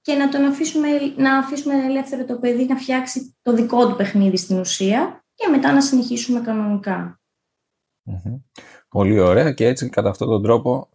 και 0.00 0.14
να 0.14 0.28
τον 0.28 0.44
αφήσουμε, 0.44 0.88
να 1.16 1.38
αφήσουμε 1.38 1.74
ελεύθερο 1.74 2.24
το 2.24 2.38
παιδί 2.38 2.66
να 2.66 2.76
φτιάξει 2.76 3.36
το 3.42 3.52
δικό 3.52 3.88
του 3.88 3.96
παιχνίδι 3.96 4.36
στην 4.36 4.58
ουσία 4.58 5.24
και 5.34 5.48
μετά 5.48 5.72
να 5.72 5.80
συνεχίσουμε 5.80 6.40
Πολύ 8.88 9.18
ωραία 9.18 9.52
και 9.52 9.66
έτσι 9.66 9.88
κατά 9.88 10.08
αυτόν 10.08 10.28
τον 10.28 10.42
τρόπο 10.42 10.88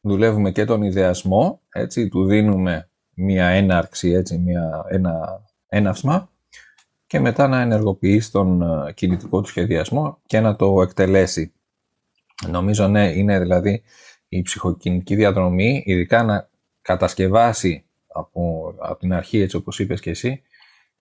δουλεύουμε 0.00 0.50
και 0.50 0.64
τον 0.64 0.82
ιδεασμό, 0.82 1.60
έτσι, 1.68 2.08
του 2.08 2.24
δίνουμε 2.24 2.90
μία 3.14 3.46
έναρξη, 3.46 4.10
έτσι, 4.10 4.38
μία, 4.38 4.84
ένα 4.88 5.42
έναυσμα 5.66 6.30
και 7.06 7.20
μετά 7.20 7.48
να 7.48 7.60
ενεργοποιήσει 7.60 8.32
τον 8.32 8.62
ε, 8.62 8.92
κινητικό 8.92 9.40
του 9.40 9.48
σχεδιασμό 9.48 10.18
και 10.26 10.40
να 10.40 10.56
το 10.56 10.82
εκτελέσει. 10.82 11.52
Νομίζω 12.48 12.88
ναι, 12.88 13.10
είναι 13.10 13.38
δηλαδή 13.38 13.82
η 14.32 14.42
ψυχοκινητική 14.42 15.14
διαδρομή, 15.14 15.82
ειδικά 15.86 16.22
να 16.22 16.48
κατασκευάσει 16.82 17.84
από, 18.06 18.74
από 18.78 18.98
την 18.98 19.12
αρχή, 19.12 19.40
έτσι 19.40 19.56
όπως 19.56 19.78
είπες 19.78 20.00
και 20.00 20.10
εσύ, 20.10 20.42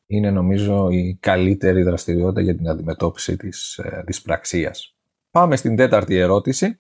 είναι 0.06 0.32
νομίζω 0.32 0.90
η 0.90 1.18
καλύτερη 1.20 1.82
δραστηριότητα 1.82 2.42
για 2.42 2.56
την 2.56 2.70
αντιμετώπιση 2.70 3.38
της 3.38 3.78
ε, 3.78 4.04
δυσπραξίας. 4.06 4.96
Πάμε 5.32 5.56
στην 5.56 5.76
τέταρτη 5.76 6.16
ερώτηση. 6.16 6.80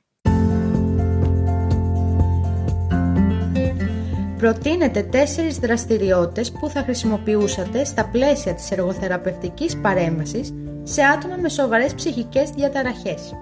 Προτείνετε 4.38 5.04
τέσσερις 5.04 5.58
δραστηριότητες 5.60 6.52
που 6.52 6.70
θα 6.70 6.82
χρησιμοποιούσατε 6.84 7.84
στα 7.84 8.10
πλαίσια 8.10 8.54
της 8.54 8.72
εργοθεραπευτικής 8.72 9.78
παρέμβασης 9.78 10.54
σε 10.84 11.02
άτομα 11.04 11.36
με 11.36 11.50
σοβαρές 11.50 11.94
ψυχικές 11.94 12.50
διαταραχές. 12.50 13.34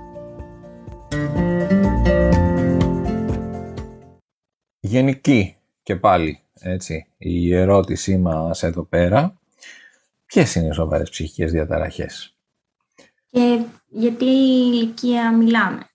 Γενική 4.89 5.55
και 5.83 5.95
πάλι 5.95 6.39
έτσι, 6.59 7.07
η 7.17 7.55
ερώτησή 7.55 8.17
μας 8.17 8.63
εδώ 8.63 8.83
πέρα. 8.83 9.39
Ποιες 10.25 10.55
είναι 10.55 10.67
οι 10.67 10.71
σοβαρές 10.71 11.09
ψυχικές 11.09 11.51
διαταραχές; 11.51 12.35
Και 13.31 13.65
γιατί 13.87 14.25
ηλικία 14.25 15.33
μιλάμε; 15.37 15.89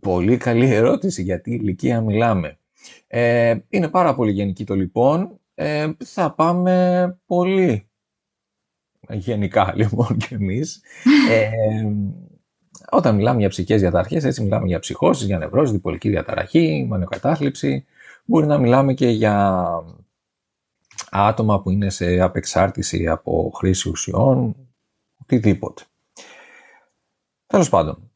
Πολύ 0.00 0.36
καλή 0.36 0.70
ερώτηση. 0.70 1.22
Γιατί 1.22 1.50
ηλικία 1.54 2.00
μιλάμε. 2.00 2.58
Ε, 3.06 3.56
είναι 3.68 3.88
πάρα 3.88 4.14
πολύ 4.14 4.32
γενική 4.32 4.64
το 4.64 4.74
λοιπόν. 4.74 5.40
Ε, 5.54 5.92
θα 6.04 6.34
πάμε 6.34 7.18
πολύ 7.26 7.88
γενικά 9.08 9.72
λοιπόν 9.76 10.16
κι 10.16 10.34
εμείς. 10.34 10.82
Ε, 11.30 11.50
όταν 12.94 13.14
μιλάμε 13.14 13.40
για 13.40 13.48
ψυχικές 13.48 13.80
διαταραχές, 13.80 14.24
έτσι 14.24 14.42
μιλάμε 14.42 14.66
για 14.66 14.78
ψυχώσεις, 14.78 15.26
για 15.26 15.38
νευρώσεις, 15.38 15.72
διπολική 15.72 16.08
διαταραχή, 16.08 16.86
μανιοκατάθλιψη. 16.88 17.84
Μπορεί 18.24 18.46
να 18.46 18.58
μιλάμε 18.58 18.94
και 18.94 19.08
για 19.08 19.66
άτομα 21.10 21.62
που 21.62 21.70
είναι 21.70 21.90
σε 21.90 22.20
απεξάρτηση 22.20 23.08
από 23.08 23.52
χρήση 23.54 23.88
ουσιών, 23.88 24.56
οτιδήποτε. 25.22 25.82
Τέλος 27.46 27.68
πάντων, 27.68 28.10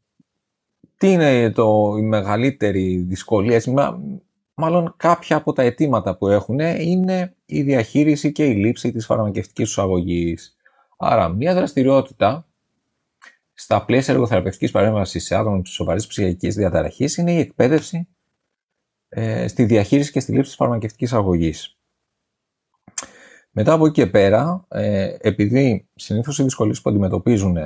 τι 0.97 1.13
είναι 1.13 1.51
το, 1.51 1.95
η 1.99 2.03
μεγαλύτερη 2.03 2.97
δυσκολία, 2.97 3.63
μάλλον 4.55 4.95
κάποια 4.97 5.37
από 5.37 5.53
τα 5.53 5.63
αιτήματα 5.63 6.17
που 6.17 6.29
έχουν 6.29 6.59
είναι 6.59 7.35
η 7.47 7.63
διαχείριση 7.63 8.33
και 8.33 8.45
η 8.45 8.55
λήψη 8.55 8.93
της 8.93 9.07
φαρμακευτικής 9.07 9.73
του 9.73 9.81
αγωγής. 9.83 10.57
Άρα, 10.97 11.29
μια 11.29 11.55
δραστηριότητα 11.55 12.48
στα 13.61 13.85
πλαίσια 13.85 14.15
εργοθεραπευτικής 14.15 14.71
παρέμβασης 14.71 15.25
σε 15.25 15.35
άτομα 15.35 15.57
με 15.57 15.63
σοβαρής 15.65 16.07
ψυχικής 16.07 16.55
διαταραχής 16.55 17.17
είναι 17.17 17.33
η 17.33 17.39
εκπαίδευση 17.39 18.09
ε, 19.09 19.49
στη 19.49 19.65
διαχείριση 19.65 20.13
και 20.13 20.21
στη 20.21 20.33
λήψη 20.33 20.49
της 20.49 20.57
φαρμακευτικής 20.57 21.13
αγωγής. 21.13 21.79
Μετά 23.51 23.73
από 23.73 23.87
εκεί 23.87 23.95
και 23.95 24.07
πέρα, 24.07 24.67
ε, 24.69 25.17
επειδή 25.21 25.89
συνήθως 25.95 26.39
οι 26.39 26.43
δυσκολίες 26.43 26.81
που 26.81 26.91
αντιμετωπίζουν 26.91 27.57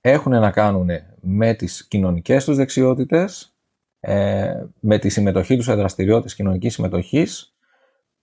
έχουν 0.00 0.32
να 0.32 0.50
κάνουν 0.50 0.88
με 1.20 1.54
τις 1.54 1.86
κοινωνικές 1.88 2.44
τους 2.44 2.56
δεξιότητες, 2.56 3.56
ε, 4.00 4.64
με 4.80 4.98
τη 4.98 5.08
συμμετοχή 5.08 5.56
τους 5.56 5.64
σε 5.64 5.74
δραστηριότητες 5.74 6.34
κοινωνικής 6.34 6.74
συμμετοχής, 6.74 7.56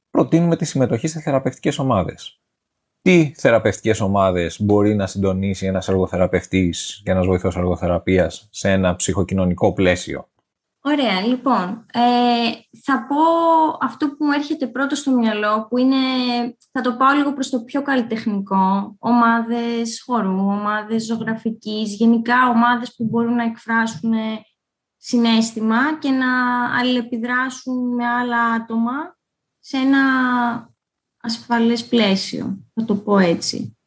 προτείνουμε 0.10 0.56
τη 0.56 0.66
συμμετοχή 0.66 1.08
σε 1.08 1.22
θεραπευτικές 1.22 1.80
ομάδες. 1.80 2.42
Τι 3.08 3.34
θεραπευτικές 3.36 4.00
ομάδες 4.00 4.62
μπορεί 4.62 4.96
να 4.96 5.08
συντονίσει 5.08 5.66
ένας 5.66 5.88
εργοθεραπευτής 5.88 7.02
και 7.04 7.12
ένας 7.12 7.26
βοηθός 7.26 7.56
εργοθεραπείας 7.56 8.48
σε 8.52 8.72
ένα 8.72 8.96
ψυχοκοινωνικό 8.96 9.74
πλαίσιο; 9.74 10.30
Ωραία, 10.82 11.22
λοιπόν, 11.22 11.86
ε, 11.94 12.00
θα 12.84 13.06
πω 13.08 13.16
αυτό 13.82 14.08
που 14.08 14.26
μου 14.26 14.32
έρχεται 14.32 14.68
πρώτο 14.68 14.96
στο 14.96 15.12
μυαλό, 15.12 15.68
που 15.70 15.78
είναι, 15.78 15.96
θα 16.72 16.82
το 16.82 16.96
πάω 16.96 17.16
λίγο 17.16 17.34
προς 17.34 17.50
το 17.50 17.64
πιο 17.64 17.82
καλλιτεχνικό, 17.82 18.96
ομάδες 19.00 20.04
χορού, 20.06 20.40
ομάδες 20.40 21.06
ζωγραφικής, 21.06 21.96
γενικά 21.96 22.50
ομάδες 22.50 22.96
που 22.96 23.04
μπορούν 23.04 23.36
να 23.36 23.44
εκφράσουν 23.44 24.14
συνέστημα 24.98 25.98
και 26.00 26.10
να 26.10 26.28
αλληλεπιδράσουν 26.80 27.96
με 27.96 28.08
άλλα 28.08 28.44
άτομα 28.44 29.18
σε 29.60 29.78
ένα 29.78 30.02
ασφαλές 31.28 31.86
πλαίσιο, 31.86 32.58
θα 32.74 32.86
το 32.86 32.96
πω 32.96 33.18
έτσι. 33.18 33.78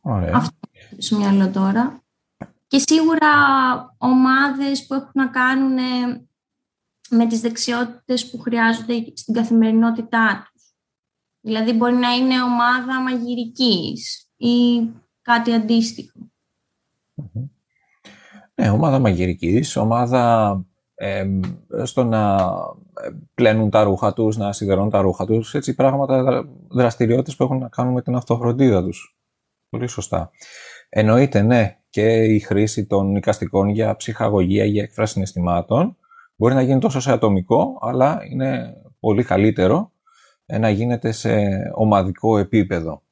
Ωραία. 0.00 0.30
Αυτό 0.34 0.58
στο 0.98 1.16
μυαλό 1.16 1.50
τώρα 1.50 2.04
και 2.66 2.82
σίγουρα 2.86 3.28
ομάδες 3.98 4.86
που 4.86 4.94
έχουν 4.94 5.10
να 5.14 5.28
κάνουν 5.28 5.78
ε, 5.78 6.26
με 7.10 7.26
τις 7.26 7.40
δεξιότητες 7.40 8.30
που 8.30 8.38
χρειάζονται 8.38 9.12
στην 9.14 9.34
καθημερινότητά 9.34 10.50
τους. 10.52 10.62
Δηλαδή 11.40 11.72
μπορεί 11.72 11.94
να 11.94 12.10
είναι 12.10 12.42
ομάδα 12.42 13.00
μαγειρικής 13.00 14.28
ή 14.36 14.88
κάτι 15.22 15.52
αντίστοιχο. 15.52 16.18
Ναι, 18.54 18.70
ομάδα 18.70 18.98
μαγειρικής, 18.98 19.76
ομάδα 19.76 20.50
ε, 20.50 20.73
στο 21.84 22.04
να 22.04 22.36
πλένουν 23.34 23.70
τα 23.70 23.82
ρούχα 23.82 24.12
τους, 24.12 24.36
να 24.36 24.52
σιδερώνουν 24.52 24.90
τα 24.90 25.00
ρούχα 25.00 25.24
τους, 25.24 25.54
έτσι 25.54 25.74
πράγματα, 25.74 26.44
δραστηριότητες 26.68 27.36
που 27.36 27.42
έχουν 27.42 27.58
να 27.58 27.68
κάνουν 27.68 27.92
με 27.92 28.02
την 28.02 28.14
αυτοφροντίδα 28.14 28.82
τους. 28.82 29.16
Πολύ 29.68 29.86
σωστά. 29.86 30.30
Εννοείται, 30.88 31.42
ναι, 31.42 31.78
και 31.90 32.24
η 32.24 32.38
χρήση 32.38 32.86
των 32.86 33.16
οικαστικών 33.16 33.68
για 33.68 33.96
ψυχαγωγία, 33.96 34.64
για 34.64 34.82
έκφραση 34.82 35.12
συναισθημάτων. 35.12 35.96
Μπορεί 36.36 36.54
να 36.54 36.62
γίνει 36.62 36.80
τόσο 36.80 37.00
σε 37.00 37.12
ατομικό, 37.12 37.78
αλλά 37.80 38.20
είναι 38.30 38.76
πολύ 39.00 39.24
καλύτερο 39.24 39.92
να 40.46 40.68
γίνεται 40.68 41.12
σε 41.12 41.38
ομαδικό 41.74 42.38
επίπεδο. 42.38 43.02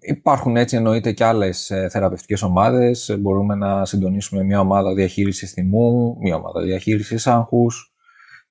Υπάρχουν 0.00 0.56
έτσι 0.56 0.76
εννοείται 0.76 1.12
και 1.12 1.24
άλλες 1.24 1.70
ε, 1.70 1.88
θεραπευτικές 1.90 2.42
ομάδες. 2.42 3.16
Μπορούμε 3.20 3.54
να 3.54 3.84
συντονίσουμε 3.84 4.42
μια 4.42 4.60
ομάδα 4.60 4.94
διαχείρισης 4.94 5.52
θυμού, 5.52 6.16
μια 6.20 6.36
ομάδα 6.36 6.62
διαχείρισης 6.62 7.26
άγχους, 7.26 7.92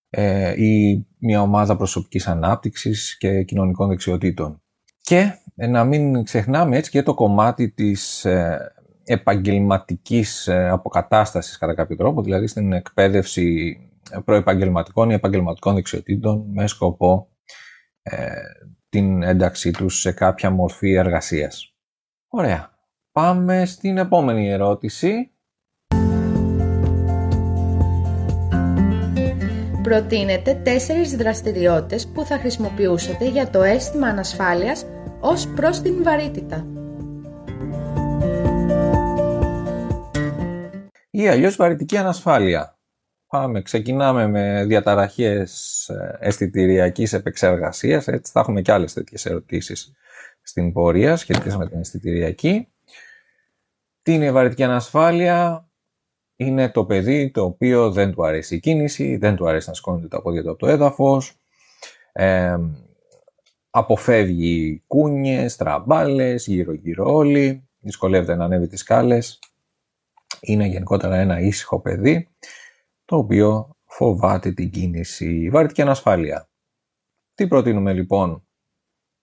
ε, 0.10 0.64
ή 0.64 1.06
μια 1.20 1.42
ομάδα 1.42 1.76
προσωπικής 1.76 2.28
ανάπτυξης 2.28 3.18
και 3.18 3.44
κοινωνικών 3.44 3.88
δεξιοτήτων. 3.88 4.62
Και 5.02 5.32
ε, 5.56 5.68
να 5.68 5.84
μην 5.84 6.24
ξεχνάμε 6.24 6.78
έτσι 6.78 6.92
και 6.92 7.04
το 7.04 7.14
κομμάτι 7.14 7.70
της 7.70 8.26
ε, 8.26 8.74
επαγγελματικής 9.04 10.48
ε, 10.48 10.70
αποκατάστασης 10.70 11.58
κατά 11.58 11.74
κάποιο 11.74 11.96
τρόπο, 11.96 12.22
δηλαδή 12.22 12.48
στην 12.48 12.74
εκπαίδευση 12.74 13.78
προεπαγγελματικών 14.26 15.10
ή 15.10 15.14
επαγγελματικών 15.14 15.74
δεξιοτήτων 15.74 16.46
με 16.54 16.68
σκοπό 16.68 17.30
την 18.90 19.24
ένταξή 19.24 19.72
τους 19.72 20.00
σε 20.00 20.12
κάποια 20.12 20.50
μορφή 20.50 20.92
εργασίας. 20.92 21.76
Ωραία. 22.28 22.76
Πάμε 23.12 23.66
στην 23.66 23.98
επόμενη 23.98 24.50
ερώτηση. 24.50 25.32
Προτείνετε 29.82 30.54
τέσσερις 30.54 31.16
δραστηριότητες 31.16 32.08
που 32.08 32.26
θα 32.26 32.38
χρησιμοποιούσατε 32.38 33.30
για 33.30 33.50
το 33.50 33.64
αίσθημα 33.64 34.08
ανασφάλειας 34.08 34.86
ως 35.20 35.48
προς 35.48 35.82
την 35.82 36.04
βαρύτητα. 36.04 36.68
Ή 41.10 41.28
αλλιώς 41.28 41.56
βαρυτική 41.56 41.98
ανασφάλεια. 41.98 42.77
Πάμε, 43.38 43.62
ξεκινάμε 43.62 44.28
με 44.28 44.66
διαταραχές 44.66 45.88
ε, 45.90 46.18
αισθητηριακής 46.20 47.14
επεξεργασίας, 47.14 48.08
έτσι 48.08 48.32
θα 48.32 48.40
έχουμε 48.40 48.62
και 48.62 48.72
άλλες 48.72 48.94
τέτοιες 48.94 49.26
ερωτήσεις 49.26 49.92
στην 50.42 50.74
πορεία 50.74 51.16
σχετικά 51.16 51.58
με 51.58 51.68
την 51.68 51.80
αισθητηριακή. 51.80 52.68
Τι 54.02 54.14
είναι 54.14 54.26
η 54.26 54.32
βαρυτική 54.32 54.64
ανασφάλεια, 54.64 55.70
είναι 56.36 56.70
το 56.70 56.86
παιδί 56.86 57.32
το 57.32 57.44
οποίο 57.44 57.92
δεν 57.92 58.12
του 58.12 58.26
αρέσει 58.26 58.56
η 58.56 58.60
κίνηση, 58.60 59.18
δεν 59.18 59.36
του 59.36 59.48
αρέσει 59.48 59.70
να 59.70 59.76
σκόνεται 59.76 60.08
τα 60.08 60.22
πόδια 60.22 60.44
του 60.44 60.50
από 60.50 60.60
το 60.60 60.68
έδαφος, 60.68 61.34
ε, 62.12 62.58
αποφεύγει 63.70 64.84
κούνιες, 64.88 65.56
τραμπάλες, 65.56 66.48
γύρω-γύρω 66.48 67.14
όλοι, 67.14 67.68
δυσκολεύεται 67.80 68.36
να 68.36 68.46
ανέβει 68.46 68.68
τις 68.68 68.80
σκάλες. 68.80 69.40
Είναι 70.42 70.66
γενικότερα 70.66 71.16
ένα 71.16 71.40
ήσυχο 71.40 71.80
παιδί, 71.80 72.30
το 73.08 73.18
οποίο 73.18 73.76
φοβάται 73.86 74.52
την 74.52 74.70
κίνηση. 74.70 75.50
Βαρύτικη 75.50 75.82
ανασφάλεια. 75.82 76.50
Τι 77.34 77.48
προτείνουμε 77.48 77.94
λοιπόν, 77.94 78.48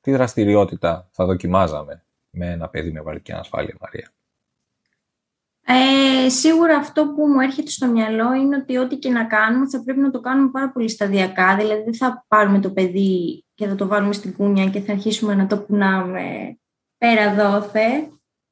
τι 0.01 0.11
δραστηριότητα 0.11 1.09
θα 1.13 1.25
δοκιμάζαμε 1.25 2.07
με 2.31 2.51
ένα 2.51 2.69
παιδί 2.69 2.93
με 2.93 3.01
βαρύτικη 3.01 3.33
ανασφάλεια, 3.33 3.77
Μαρία; 3.81 4.13
Ε, 5.67 6.29
σίγουρα 6.29 6.77
αυτό 6.77 7.13
που 7.13 7.27
μου 7.27 7.41
έρχεται 7.41 7.71
στο 7.71 7.87
μυαλό 7.87 8.33
είναι 8.33 8.57
ότι 8.57 8.77
ό,τι 8.77 8.97
και 8.97 9.11
να 9.11 9.25
κάνουμε 9.25 9.69
θα 9.69 9.83
πρέπει 9.83 10.01
να 10.01 10.11
το 10.11 10.21
κάνουμε 10.21 10.51
πάρα 10.51 10.71
πολύ 10.71 10.89
σταδιακά. 10.89 11.57
Δηλαδή 11.57 11.83
δεν 11.83 11.95
θα 11.95 12.25
πάρουμε 12.29 12.61
το 12.61 12.71
παιδί 12.71 13.45
και 13.55 13.67
θα 13.67 13.75
το 13.75 13.87
βάλουμε 13.87 14.13
στην 14.13 14.37
κούνια 14.37 14.67
και 14.67 14.81
θα 14.81 14.93
αρχίσουμε 14.93 15.35
να 15.35 15.47
το 15.47 15.63
κουνάμε 15.63 16.59
πέρα 16.99 17.35
δόθε. 17.35 18.09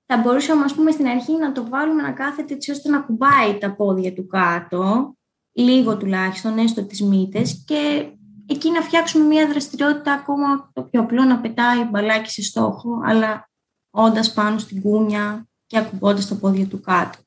Θα 0.06 0.16
μπορούσαμε 0.16 0.64
ας 0.64 0.74
πούμε 0.74 0.90
στην 0.90 1.06
αρχή 1.06 1.32
να 1.32 1.52
το 1.52 1.68
βάλουμε 1.68 2.02
να 2.02 2.12
κάθεται 2.12 2.54
έτσι 2.54 2.70
ώστε 2.70 2.88
να 2.88 3.00
κουμπάει 3.00 3.58
τα 3.58 3.74
πόδια 3.74 4.12
του 4.14 4.26
κάτω, 4.26 5.14
λίγο 5.52 5.96
τουλάχιστον, 5.96 6.58
έστω 6.58 6.82
τις 6.82 7.02
μύτες 7.02 7.64
και 7.66 8.08
εκεί 8.46 8.70
να 8.70 8.80
φτιάξουμε 8.80 9.24
μια 9.24 9.48
δραστηριότητα 9.48 10.12
ακόμα 10.12 10.70
το 10.72 10.82
πιο 10.82 11.00
απλό 11.00 11.24
να 11.24 11.40
πετάει 11.40 11.84
μπαλάκι 11.84 12.30
σε 12.30 12.42
στόχο, 12.42 13.00
αλλά 13.04 13.50
όντας 13.90 14.32
πάνω 14.32 14.58
στην 14.58 14.82
κούνια, 14.82 15.46
και 15.72 15.78
ακουμπώντας 15.78 16.28
τα 16.28 16.34
πόδια 16.34 16.66
του 16.66 16.80
κάτω. 16.80 17.18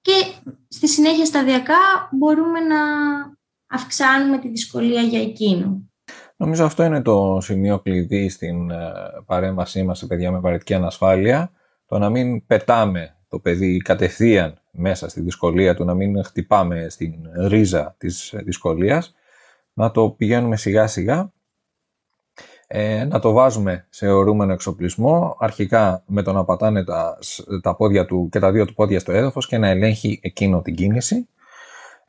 Και 0.00 0.12
στη 0.68 0.88
συνέχεια 0.88 1.24
σταδιακά 1.24 2.08
μπορούμε 2.10 2.60
να 2.60 2.76
αυξάνουμε 3.66 4.38
τη 4.38 4.48
δυσκολία 4.48 5.02
για 5.02 5.20
εκείνο. 5.20 5.82
Νομίζω 6.36 6.64
αυτό 6.64 6.82
είναι 6.82 7.02
το 7.02 7.38
σημείο 7.40 7.78
κλειδί 7.78 8.28
στην 8.28 8.70
ε, 8.70 8.92
παρέμβασή 9.26 9.82
μας 9.82 9.98
σε 9.98 10.06
παιδιά 10.06 10.30
με 10.30 10.38
βαρετική 10.38 10.74
ανασφάλεια. 10.74 11.50
Το 11.86 11.98
να 11.98 12.10
μην 12.10 12.46
πετάμε 12.46 13.16
το 13.28 13.38
παιδί 13.38 13.76
κατευθείαν 13.76 14.60
μέσα 14.78 15.08
στη 15.08 15.20
δυσκολία 15.20 15.74
του, 15.74 15.84
να 15.84 15.94
μην 15.94 16.24
χτυπάμε 16.24 16.86
στην 16.88 17.14
ρίζα 17.46 17.94
της 17.98 18.34
δυσκολίας, 18.36 19.14
να 19.72 19.90
το 19.90 20.10
πηγαίνουμε 20.10 20.56
σιγά 20.56 20.86
σιγά 20.86 21.32
ε, 22.70 23.04
να 23.04 23.18
το 23.18 23.32
βάζουμε 23.32 23.86
σε 23.90 24.08
ορούμενο 24.08 24.52
εξοπλισμό, 24.52 25.36
αρχικά 25.38 26.02
με 26.06 26.22
το 26.22 26.32
να 26.32 26.44
πατάνε 26.44 26.84
τα, 26.84 27.18
τα 27.62 27.76
πόδια 27.76 28.06
του 28.06 28.28
και 28.30 28.38
τα 28.38 28.52
δύο 28.52 28.64
του 28.64 28.74
πόδια 28.74 29.00
στο 29.00 29.12
έδαφος 29.12 29.46
και 29.46 29.58
να 29.58 29.68
ελέγχει 29.68 30.20
εκείνο 30.22 30.62
την 30.62 30.74
κίνηση 30.74 31.28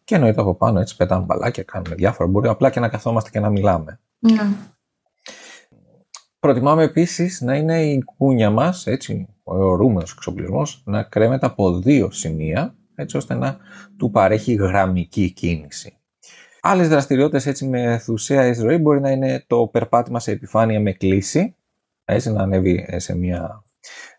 και 0.04 0.16
εννοείται 0.16 0.42
από 0.42 0.56
πάνω 0.56 0.80
έτσι 0.80 0.96
πετάμε 0.96 1.26
μπαλάκια, 1.26 1.64
κάνουμε 1.64 1.96
διάφορα, 1.96 2.30
μπορεί 2.30 2.48
απλά 2.48 2.70
και 2.70 2.80
να 2.80 2.90
καθόμαστε 2.90 3.30
και 3.30 3.40
να 3.40 3.50
μιλάμε. 3.50 4.00
Ναι. 4.20 4.50
Προτιμάμε 6.40 6.84
επίσης 6.84 7.42
να 7.42 7.56
είναι 7.56 7.84
η 7.84 8.04
κούνια 8.18 8.50
μας, 8.50 8.88
έτσι, 8.88 9.28
ο 9.38 9.39
ορούμενος 9.58 10.12
εξοπλισμός, 10.12 10.82
να 10.86 11.04
κρέμεται 11.04 11.46
από 11.46 11.80
δύο 11.80 12.12
σημεία, 12.12 12.76
έτσι 12.96 13.18
ώστε 13.18 13.34
να 13.34 13.58
του 13.98 14.12
παρέχει 14.12 14.54
γραμμική 14.54 15.32
κίνηση. 15.32 15.94
Άλλες 16.62 16.90
δραστηριότητες 16.90 17.46
έτσι 17.46 17.68
με 17.68 17.98
θουσία 17.98 18.48
εισρωή 18.48 18.78
μπορεί 18.78 19.00
να 19.00 19.12
είναι 19.12 19.44
το 19.48 19.68
περπάτημα 19.68 20.20
σε 20.20 20.32
επιφάνεια 20.32 20.80
με 20.80 20.92
κλίση, 20.92 21.56
έτσι 22.06 22.32
να 22.32 22.42
ανέβει 22.42 22.88
σε 22.96 23.16
μια 23.16 23.64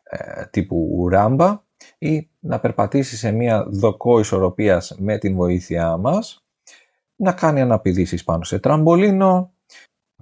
ε, 0.03 0.45
τύπου 0.51 1.09
ράμπα 1.11 1.63
ή 1.99 2.31
να 2.39 2.61
περπατήσει 2.61 3.17
σε 3.17 3.31
μια 3.31 3.67
δοκό 3.69 4.19
ισορροπίας 4.21 4.95
με 4.99 5.19
την 5.19 5.35
βοήθειά 5.35 5.97
μας, 5.97 6.45
να 7.17 7.33
κάνει 7.33 7.61
αναπηδήσεις 7.61 8.25
πάνω 8.25 8.45
σε 8.45 8.59
τραμπολίνο, 8.59 9.53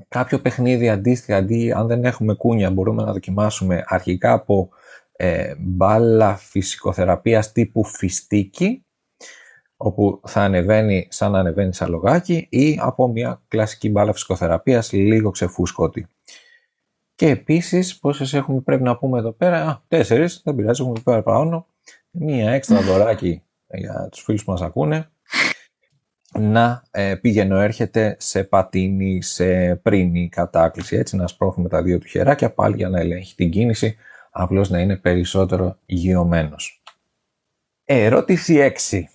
κάποιο 0.08 0.40
παιχνίδι 0.40 0.88
αντίστοιχα, 0.88 1.36
αντί 1.36 1.72
αν 1.72 1.86
δεν 1.86 2.04
έχουμε 2.04 2.34
κούνια 2.34 2.70
μπορούμε 2.70 3.02
να 3.02 3.12
δοκιμάσουμε 3.12 3.82
αρχικά 3.86 4.32
από 4.32 4.68
ε, 5.20 5.54
μπάλα 5.58 6.36
φυσικοθεραπείας 6.36 7.52
τύπου 7.52 7.84
φιστίκι, 7.84 8.84
όπου 9.76 10.20
θα 10.26 10.40
ανεβαίνει 10.40 11.06
σαν 11.10 11.32
να 11.32 11.38
ανεβαίνει 11.38 11.74
σαν 11.74 11.90
λογάκι 11.90 12.46
ή 12.50 12.78
από 12.80 13.08
μια 13.08 13.42
κλασική 13.48 13.90
μπάλα 13.90 14.12
φυσικοθεραπείας 14.12 14.92
λίγο 14.92 15.30
ξεφούσκωτη. 15.30 16.06
Και 17.14 17.28
επίσης, 17.28 17.98
πόσες 17.98 18.34
έχουμε 18.34 18.60
πρέπει 18.60 18.82
να 18.82 18.96
πούμε 18.96 19.18
εδώ 19.18 19.32
πέρα, 19.32 19.62
α, 19.62 19.80
τέσσερις, 19.88 20.40
δεν 20.44 20.54
πειράζει, 20.54 20.82
έχουμε 20.82 21.00
πέρα 21.04 21.22
πάνω, 21.22 21.66
μία 22.10 22.50
έξτρα 22.50 22.80
δωράκι 22.80 23.42
για 23.66 24.08
τους 24.10 24.22
φίλους 24.22 24.44
που 24.44 24.50
μας 24.50 24.62
ακούνε, 24.62 25.10
να 26.38 26.82
ε, 26.90 27.14
πηγαίνω 27.14 27.58
έρχεται 27.58 28.16
σε 28.18 28.44
πατίνι, 28.44 29.22
σε 29.22 29.76
πρίνη 29.76 30.28
κατάκληση, 30.28 30.96
έτσι 30.96 31.16
να 31.16 31.26
σπρώχνουμε 31.26 31.68
τα 31.68 31.82
δύο 31.82 31.98
του 31.98 32.06
χεράκια 32.06 32.52
πάλι 32.52 32.76
για 32.76 32.88
να 32.88 33.00
ελέγχει 33.00 33.34
την 33.34 33.50
κίνηση, 33.50 33.96
απλώς 34.30 34.70
να 34.70 34.78
είναι 34.78 34.96
περισσότερο 34.96 35.78
γιωμένος. 35.86 36.82
Ερώτηση 37.84 38.56
6. 38.90 39.08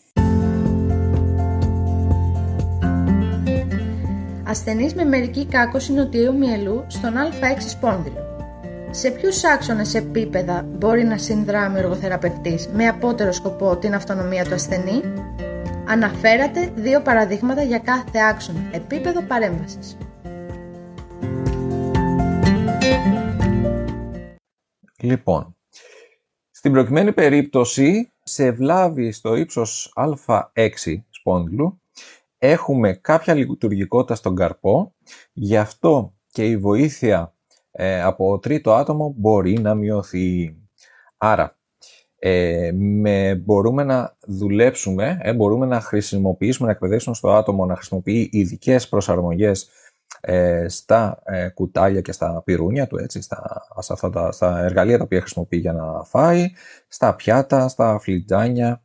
ασθενή 4.54 4.92
με 4.96 5.04
μερική 5.04 5.46
κάκωση 5.46 5.94
νοτιού 5.94 6.38
μυελού 6.38 6.86
στον 6.88 7.14
α6 7.14 7.62
σπόνδυλο. 7.68 8.32
Σε 8.92 9.12
ποιους 9.12 9.44
άξονες 9.44 9.94
επίπεδα 9.94 10.66
μπορεί 10.78 11.04
να 11.04 11.18
συνδράμει 11.18 11.76
ο 11.76 11.80
εργοθεραπευτής 11.80 12.68
με 12.68 12.88
απότερο 12.88 13.32
σκοπό 13.32 13.78
την 13.78 13.94
αυτονομία 13.96 14.44
του 14.44 14.54
ασθενή; 14.54 15.02
Αναφέρατε 15.88 16.72
δύο 16.76 17.02
παραδείγματα 17.02 17.62
για 17.62 17.80
κάθε 17.80 18.20
άξονα 18.30 18.60
επίπεδο 18.72 19.22
παρέμβασης. 19.22 19.98
Λοιπόν, 25.04 25.56
στην 26.52 26.72
προκειμένη 26.72 27.14
περίπτωση 27.14 28.12
σε 28.24 28.52
βλάβη 28.52 29.12
στο 29.12 29.36
ύψος 29.36 29.94
α6 30.26 30.96
σπόνδυλου 31.10 31.82
έχουμε 32.38 32.94
κάποια 32.94 33.34
λειτουργικότητα 33.34 34.16
στον 34.16 34.36
καρπό, 34.36 34.94
γι' 35.34 35.58
αυτό 35.58 36.14
και 36.32 36.48
η 36.48 36.58
βοήθεια 36.58 37.34
ε, 37.72 38.02
από 38.02 38.40
τρίτο 38.40 38.74
άτομο 38.74 39.14
μπορεί 39.18 39.60
να 39.60 39.76
μειωθεί. 39.76 40.58
Άρα, 41.18 41.58
ε, 42.20 42.72
με, 42.74 43.36
μπορούμε 43.36 43.84
να 43.84 44.18
δουλέψουμε, 44.28 45.20
ε, 45.22 45.34
μπορούμε 45.34 45.66
να 45.66 45.80
χρησιμοποιήσουμε, 45.80 46.68
να 46.68 46.74
εκπαιδεύσουμε 46.74 47.16
στο 47.16 47.32
άτομο 47.32 47.66
να 47.66 47.76
χρησιμοποιεί 47.76 48.30
ειδικές 48.32 48.90
προσαρμογές 48.90 49.70
ε, 50.22 50.68
στα 50.68 51.22
ε, 51.26 51.50
κουτάλια 51.50 52.02
και 52.02 52.12
στα 52.12 52.42
πυρούνια 52.46 52.88
του, 52.88 52.98
έτσι, 52.98 53.22
στα, 53.22 53.68
στα, 53.80 54.10
τα, 54.10 54.32
στα 54.32 54.60
εργαλεία 54.60 54.98
τα 54.98 55.04
οποία 55.04 55.20
χρησιμοποιεί 55.20 55.58
για 55.58 55.74
να 55.74 56.04
φάει, 56.04 56.52
στα 56.88 57.16
πιάτα, 57.16 57.68
στα 57.68 58.00
φλιτζάνια 58.00 58.84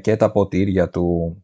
και 0.00 0.16
τα 0.16 0.32
ποτήρια 0.32 0.88
του 0.88 1.36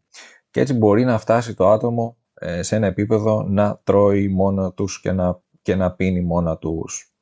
και 0.52 0.60
έτσι 0.60 0.74
μπορεί 0.74 1.04
να 1.04 1.18
φτάσει 1.18 1.54
το 1.54 1.70
άτομο 1.70 2.16
ε, 2.34 2.62
σε 2.62 2.76
ένα 2.76 2.86
επίπεδο 2.86 3.42
να 3.42 3.80
τρώει 3.84 4.28
μόνο 4.28 4.72
τους 4.72 5.00
και 5.00 5.12
να, 5.12 5.40
και 5.62 5.74
να 5.74 5.92
πίνει 5.92 6.20
μόνα 6.20 6.58
τους. 6.58 7.12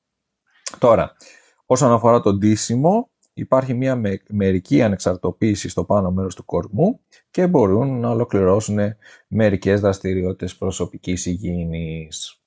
Τώρα, 0.79 1.12
όσον 1.66 1.92
αφορά 1.92 2.20
το 2.20 2.33
ντύσιμο, 2.33 3.11
υπάρχει 3.40 3.74
μια 3.74 4.00
μερική 4.29 4.83
ανεξαρτοποίηση 4.83 5.68
στο 5.68 5.85
πάνω 5.85 6.11
μέρος 6.11 6.35
του 6.35 6.44
κορμού 6.44 7.00
και 7.31 7.46
μπορούν 7.46 8.00
να 8.00 8.11
ολοκληρώσουν 8.11 8.79
μερικές 9.29 9.81
δραστηριότητες 9.81 10.57
προσωπικής 10.57 11.26
υγιεινής. 11.26 12.42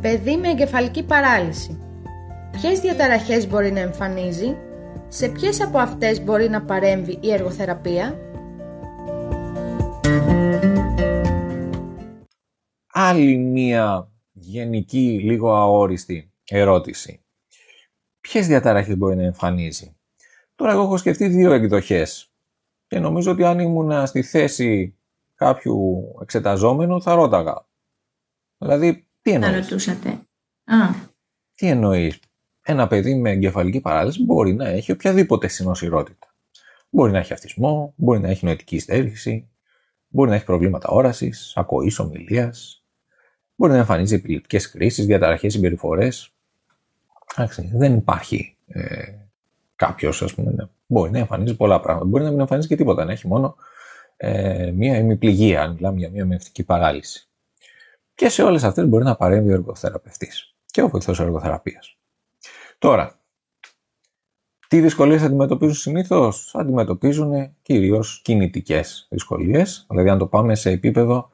Παιδί 0.00 0.36
με 0.36 0.48
εγκεφαλική 0.48 1.04
παράλυση. 1.04 1.78
Ποιες 2.50 2.80
διαταραχές 2.80 3.48
μπορεί 3.48 3.72
να 3.72 3.80
εμφανίζει, 3.80 4.56
σε 5.08 5.28
ποιες 5.28 5.62
από 5.62 5.78
αυτές 5.78 6.24
μπορεί 6.24 6.48
να 6.48 6.62
παρέμβει 6.62 7.18
η 7.20 7.32
εργοθεραπεία; 7.32 8.18
Άλλη 12.96 13.36
μία 13.36 14.08
γενική, 14.32 15.20
λίγο 15.22 15.54
αόριστη 15.54 16.33
ερώτηση. 16.48 17.24
Ποιες 18.20 18.46
διαταραχές 18.46 18.96
μπορεί 18.96 19.16
να 19.16 19.22
εμφανίζει; 19.22 19.96
Τώρα 20.54 20.72
εγώ 20.72 20.82
έχω 20.82 20.96
σκεφτεί 20.96 21.28
δύο 21.28 21.52
εκδοχές 21.52 22.32
και 22.86 22.98
νομίζω 22.98 23.30
ότι 23.30 23.44
αν 23.44 23.58
ήμουν 23.58 24.06
στη 24.06 24.22
θέση 24.22 24.98
κάποιου 25.34 26.04
εξεταζόμενου 26.22 27.02
θα 27.02 27.14
ρώταγα. 27.14 27.66
Δηλαδή, 28.58 29.06
τι 29.22 29.30
εννοείς; 29.30 29.52
Θα 29.52 29.60
ρωτούσατε. 29.60 30.08
Α. 30.64 30.76
Τι 31.54 31.66
εννοείς; 31.68 32.18
Ένα 32.62 32.86
παιδί 32.86 33.14
με 33.14 33.30
εγκεφαλική 33.30 33.80
παράλυση 33.80 34.24
μπορεί 34.24 34.54
να 34.54 34.68
έχει 34.68 34.92
οποιαδήποτε 34.92 35.48
συνοσυρότητα. 35.48 36.34
Μπορεί 36.90 37.12
να 37.12 37.18
έχει 37.18 37.32
αυτισμό, 37.32 37.92
μπορεί 37.96 38.20
να 38.20 38.28
έχει 38.28 38.44
νοητική 38.44 38.78
στέρηση, 38.78 39.48
μπορεί 40.08 40.30
να 40.30 40.36
έχει 40.36 40.44
προβλήματα 40.44 40.88
όρασης, 40.88 41.52
ακοής, 41.56 41.98
ομιλίας, 41.98 42.84
μπορεί 43.54 43.72
να 43.72 43.78
εμφανίζει 43.78 44.14
επιληπτικές 44.14 44.70
κρίσεις, 44.70 45.06
διαταραχές 45.06 45.52
συμπεριφορές. 45.52 46.33
Δεν 47.72 47.94
υπάρχει 47.94 48.56
ε, 48.66 49.12
κάποιος, 49.76 50.22
ας 50.22 50.34
πούμε, 50.34 50.50
ναι. 50.50 50.64
μπορεί 50.86 51.10
να 51.10 51.18
εμφανίζει 51.18 51.56
πολλά 51.56 51.80
πράγματα. 51.80 52.06
Μπορεί 52.06 52.24
να 52.24 52.30
μην 52.30 52.40
εμφανίζει 52.40 52.68
και 52.68 52.76
τίποτα, 52.76 53.04
να 53.04 53.12
έχει 53.12 53.26
μόνο 53.26 53.56
ε, 54.16 54.70
μία 54.70 54.98
ημιπληγία, 54.98 55.62
αν 55.62 55.72
μιλάμε 55.72 55.98
για 55.98 56.10
μία 56.10 56.26
μευτική 56.26 56.64
παράλυση. 56.64 57.28
Και 58.14 58.28
σε 58.28 58.42
όλες 58.42 58.64
αυτές 58.64 58.86
μπορεί 58.86 59.04
να 59.04 59.16
παρέμβει 59.16 59.50
ο 59.50 59.52
εργοθεραπευτής 59.52 60.54
και 60.66 60.82
ο 60.82 60.88
βοηθός 60.88 61.20
εργοθεραπείας. 61.20 61.96
Τώρα, 62.78 63.18
τι 64.68 64.80
δυσκολίες 64.80 65.22
αντιμετωπίζουν 65.22 65.74
συνήθως, 65.74 66.54
αντιμετωπίζουν 66.54 67.56
κυρίως 67.62 68.20
κινητικές 68.24 69.06
δυσκολίες, 69.10 69.86
δηλαδή 69.88 70.08
αν 70.08 70.18
το 70.18 70.26
πάμε 70.26 70.54
σε 70.54 70.70
επίπεδο 70.70 71.30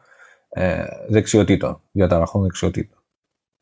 ε, 0.49 0.85
δεξιοτήτων, 1.09 1.81
διαταραχών 1.91 2.43
δεξιοτήτων. 2.43 2.99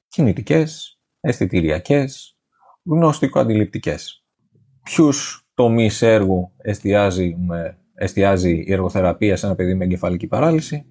Κινητικές, 0.08 0.97
αισθητηριακές, 1.28 2.38
γνωστικο-αντιληπτικές. 2.84 4.24
Ποιους 4.82 5.48
τομείς 5.54 6.02
έργου 6.02 6.52
εστιάζει, 6.56 7.36
εστιάζει 7.94 8.64
η 8.66 8.72
εργοθεραπεία 8.72 9.36
σε 9.36 9.46
ένα 9.46 9.54
παιδί 9.54 9.74
με 9.74 9.84
εγκεφαλική 9.84 10.26
παράλυση, 10.26 10.86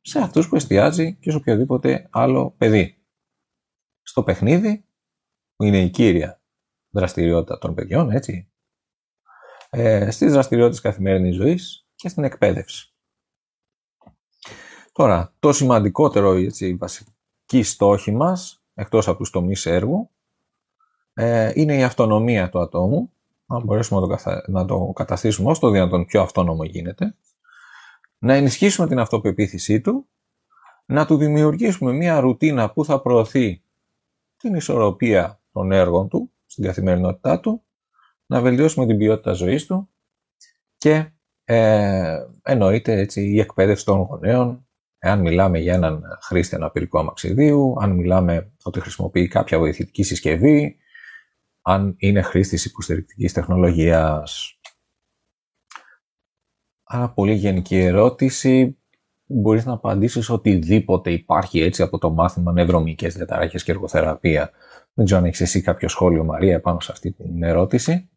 σε 0.00 0.18
αυτούς 0.18 0.48
που 0.48 0.56
εστιάζει 0.56 1.16
και 1.16 1.30
σε 1.30 1.36
οποιοδήποτε 1.36 2.08
άλλο 2.10 2.54
παιδί. 2.58 2.98
Στο 4.02 4.22
παιχνίδι, 4.22 4.84
που 5.56 5.64
είναι 5.64 5.80
η 5.82 5.90
κύρια 5.90 6.42
δραστηριότητα 6.90 7.58
των 7.58 7.74
παιδιών, 7.74 8.10
έτσι, 8.10 8.52
ε, 9.70 10.10
στις 10.10 10.32
δραστηριότητες 10.32 10.80
καθημερινής 10.80 11.34
ζωής 11.34 11.88
και 11.94 12.08
στην 12.08 12.24
εκπαίδευση. 12.24 12.94
Τώρα, 14.92 15.34
το 15.38 15.52
σημαντικότερο, 15.52 16.32
έτσι, 16.32 16.66
η 16.66 16.74
βασική 16.74 17.62
στόχη 17.62 18.12
μας, 18.12 18.63
εκτός 18.74 19.08
από 19.08 19.18
τους 19.18 19.30
τομείς 19.30 19.66
έργου, 19.66 20.10
ε, 21.14 21.52
είναι 21.54 21.76
η 21.76 21.82
αυτονομία 21.82 22.48
του 22.48 22.60
ατόμου, 22.60 23.12
αν 23.46 23.62
μπορέσουμε 23.62 24.00
να 24.00 24.06
το, 24.06 24.12
καθα... 24.12 24.44
να 24.46 24.64
το 24.64 24.92
καταστήσουμε 24.94 25.50
όσο 25.50 25.60
το 25.60 25.70
δυνατόν 25.70 26.04
πιο 26.04 26.22
αυτόνομο 26.22 26.64
γίνεται, 26.64 27.16
να 28.18 28.34
ενισχύσουμε 28.34 28.88
την 28.88 28.98
αυτοπεποίθησή 28.98 29.80
του, 29.80 30.08
να 30.86 31.06
του 31.06 31.16
δημιουργήσουμε 31.16 31.92
μια 31.92 32.20
ρουτίνα 32.20 32.70
που 32.70 32.84
θα 32.84 33.00
προωθεί 33.00 33.62
την 34.36 34.54
ισορροπία 34.54 35.40
των 35.52 35.72
έργων 35.72 36.08
του 36.08 36.32
στην 36.46 36.64
καθημερινότητά 36.64 37.40
του, 37.40 37.62
να 38.26 38.40
βελτιώσουμε 38.40 38.86
την 38.86 38.98
ποιότητα 38.98 39.32
ζωής 39.32 39.66
του. 39.66 39.88
Και 40.76 41.10
ε, 41.44 42.18
εννοείται 42.42 42.92
έτσι, 42.92 43.22
η 43.22 43.40
εκπαίδευση 43.40 43.84
των 43.84 44.00
γονέων, 44.00 44.66
εάν 45.04 45.20
μιλάμε 45.20 45.58
για 45.58 45.74
έναν 45.74 46.02
χρήστη 46.22 46.54
αναπηρικού 46.54 46.98
αμαξιδίου, 46.98 47.74
αν 47.80 47.90
μιλάμε 47.90 48.52
ότι 48.62 48.80
χρησιμοποιεί 48.80 49.28
κάποια 49.28 49.58
βοηθητική 49.58 50.02
συσκευή, 50.02 50.76
αν 51.62 51.94
είναι 51.98 52.22
χρήστης 52.22 52.64
υποστηρικτικής 52.64 53.32
τεχνολογίας. 53.32 54.58
Άρα 56.84 57.10
πολύ 57.10 57.34
γενική 57.34 57.76
ερώτηση. 57.76 58.78
Μπορείς 59.26 59.64
να 59.64 59.72
απαντήσεις 59.72 60.30
οτιδήποτε 60.30 61.12
υπάρχει 61.12 61.60
έτσι 61.60 61.82
από 61.82 61.98
το 61.98 62.10
μάθημα 62.10 62.52
νευρομικές 62.52 63.14
διαταράχες 63.14 63.64
και 63.64 63.72
εργοθεραπεία. 63.72 64.50
Δεν 64.94 65.04
ξέρω 65.04 65.20
αν 65.20 65.26
έχεις 65.26 65.40
εσύ 65.40 65.60
κάποιο 65.60 65.88
σχόλιο, 65.88 66.24
Μαρία, 66.24 66.60
πάνω 66.60 66.80
σε 66.80 66.92
αυτή 66.92 67.12
την 67.12 67.42
ερώτηση. 67.42 68.10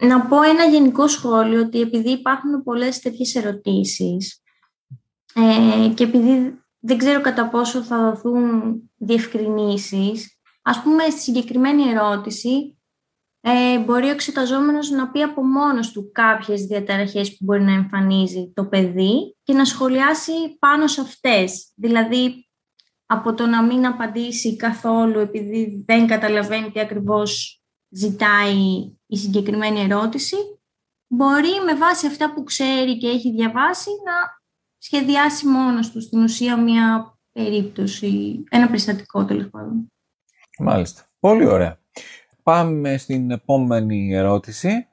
Να 0.00 0.26
πω 0.26 0.42
ένα 0.42 0.64
γενικό 0.64 1.08
σχόλιο, 1.08 1.60
ότι 1.60 1.80
επειδή 1.80 2.10
υπάρχουν 2.10 2.62
πολλές 2.62 3.00
τέτοιες 3.00 3.34
ερωτήσεις 3.34 4.43
ε, 5.34 5.88
και 5.94 6.04
επειδή 6.04 6.58
δεν 6.78 6.98
ξέρω 6.98 7.20
κατά 7.20 7.48
πόσο 7.48 7.82
θα 7.82 8.10
δοθούν 8.10 8.80
διευκρινήσεις, 8.96 10.38
ας 10.62 10.82
πούμε 10.82 11.02
στη 11.02 11.20
συγκεκριμένη 11.20 11.82
ερώτηση 11.82 12.78
ε, 13.46 13.78
μπορεί 13.78 14.06
ο 14.06 14.10
εξεταζόμενος 14.10 14.90
να 14.90 15.10
πει 15.10 15.22
από 15.22 15.44
μόνος 15.44 15.92
του 15.92 16.10
κάποιες 16.12 16.62
διαταραχές 16.62 17.30
που 17.30 17.44
μπορεί 17.44 17.62
να 17.62 17.72
εμφανίζει 17.72 18.52
το 18.54 18.64
παιδί 18.64 19.36
και 19.42 19.52
να 19.52 19.64
σχολιάσει 19.64 20.32
πάνω 20.58 20.86
σε 20.86 21.00
αυτές. 21.00 21.72
Δηλαδή, 21.74 22.48
από 23.06 23.34
το 23.34 23.46
να 23.46 23.62
μην 23.62 23.86
απαντήσει 23.86 24.56
καθόλου 24.56 25.18
επειδή 25.18 25.84
δεν 25.86 26.06
καταλαβαίνει 26.06 26.70
τι 26.70 26.80
ακριβώς 26.80 27.62
ζητάει 27.88 28.92
η 29.06 29.16
συγκεκριμένη 29.16 29.80
ερώτηση, 29.80 30.36
μπορεί 31.06 31.60
με 31.64 31.74
βάση 31.74 32.06
αυτά 32.06 32.32
που 32.34 32.44
ξέρει 32.44 32.98
και 32.98 33.08
έχει 33.08 33.30
διαβάσει 33.30 33.90
να 34.04 34.42
σχεδιάσει 34.84 35.46
μόνος 35.46 35.90
τους 35.90 36.04
στην 36.04 36.22
ουσία 36.22 36.56
μια 36.56 37.16
περίπτωση, 37.32 38.42
ένα 38.50 38.66
περιστατικό 38.66 39.24
τέλος 39.24 39.48
πάντων. 39.50 39.92
Μάλιστα. 40.58 41.02
Πολύ 41.20 41.46
ωραία. 41.46 41.78
Πάμε 42.42 42.96
στην 42.96 43.30
επόμενη 43.30 44.14
ερώτηση. 44.14 44.88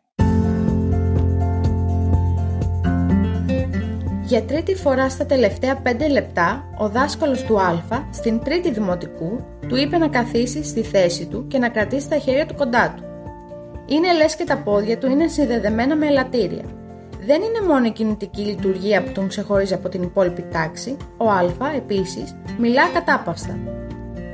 Για 4.24 4.44
τρίτη 4.44 4.76
φορά 4.76 5.10
στα 5.10 5.26
τελευταία 5.26 5.82
πέντε 5.82 6.08
λεπτά, 6.08 6.64
ο 6.78 6.90
δάσκαλος 6.90 7.44
του 7.44 7.60
Α, 7.60 7.84
στην 8.12 8.44
τρίτη 8.44 8.72
δημοτικού, 8.72 9.46
του 9.68 9.76
είπε 9.76 9.98
να 9.98 10.08
καθίσει 10.08 10.64
στη 10.64 10.84
θέση 10.84 11.28
του 11.28 11.48
και 11.48 11.58
να 11.58 11.70
κρατήσει 11.70 12.10
τα 12.10 12.18
χέρια 12.18 12.46
του 12.46 12.56
κοντά 12.56 12.94
του. 12.94 13.04
Είναι 13.86 14.14
λες 14.14 14.36
και 14.36 14.44
τα 14.44 14.58
πόδια 14.58 14.98
του 14.98 15.08
είναι 15.08 15.28
συνδεδεμένα 15.28 15.96
με 15.96 16.08
ελαττήρια. 16.08 16.81
Δεν 17.26 17.42
είναι 17.42 17.68
μόνο 17.68 17.86
η 17.86 17.92
κινητική 17.92 18.42
λειτουργία 18.42 19.04
που 19.04 19.12
τον 19.12 19.28
ξεχωρίζει 19.28 19.74
από 19.74 19.90
την 19.90 20.04
υπόλοιπη 20.04 20.46
τάξη, 20.52 20.98
ο 21.18 21.30
Α, 21.30 21.76
επίσης, 21.76 22.36
μιλά 22.58 22.88
κατάπαυστα 22.88 23.60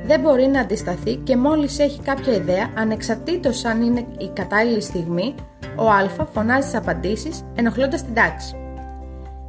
δεν 0.08 0.20
μπορεί 0.20 0.46
να 0.46 0.60
αντισταθεί 0.60 1.14
και 1.16 1.36
μόλις 1.36 1.78
έχει 1.78 2.00
κάποια 2.00 2.34
ιδέα, 2.34 2.70
ανεξαρτήτως 2.74 3.64
αν 3.64 3.82
είναι 3.82 4.06
η 4.18 4.30
κατάλληλη 4.32 4.80
στιγμή, 4.80 5.34
ο 5.76 5.90
Α 5.90 6.26
φωνάζει 6.32 6.66
τις 6.66 6.76
απαντήσεις, 6.76 7.44
ενοχλώντας 7.54 8.04
την 8.04 8.14
τάξη. 8.14 8.56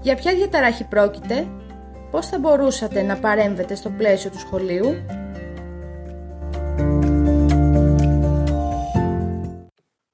Για 0.01 0.15
ποια 0.15 0.33
διαταράχη 0.33 0.83
πρόκειται, 0.83 1.47
πώς 2.11 2.27
θα 2.27 2.39
μπορούσατε 2.39 3.01
να 3.01 3.17
παρέμβετε 3.17 3.75
στο 3.75 3.89
πλαίσιο 3.89 4.29
του 4.29 4.39
σχολείου, 4.39 4.95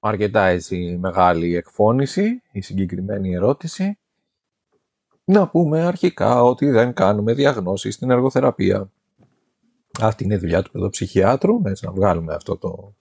Αρκετά 0.08 0.46
έτσι 0.46 0.98
μεγάλη 1.00 1.56
εκφώνηση, 1.56 2.42
η 2.52 2.62
συγκεκριμένη 2.62 3.34
ερώτηση. 3.34 3.98
Να 5.26 5.48
πούμε 5.48 5.82
αρχικά 5.82 6.44
ότι 6.44 6.70
δεν 6.70 6.94
κάνουμε 6.94 7.34
διαγνώσεις 7.34 7.94
στην 7.96 8.10
εργοθεραπεία. 8.10 8.92
Αυτή 10.02 10.24
είναι 10.24 10.34
η 10.34 10.38
δουλειά 10.38 10.62
του 10.62 10.72
παιδοψυχιάτρου, 10.72 11.62
έτσι 11.66 11.86
να 11.86 11.92
βγάλουμε 11.92 12.34
αυτό 12.34 12.58
το 12.58 12.96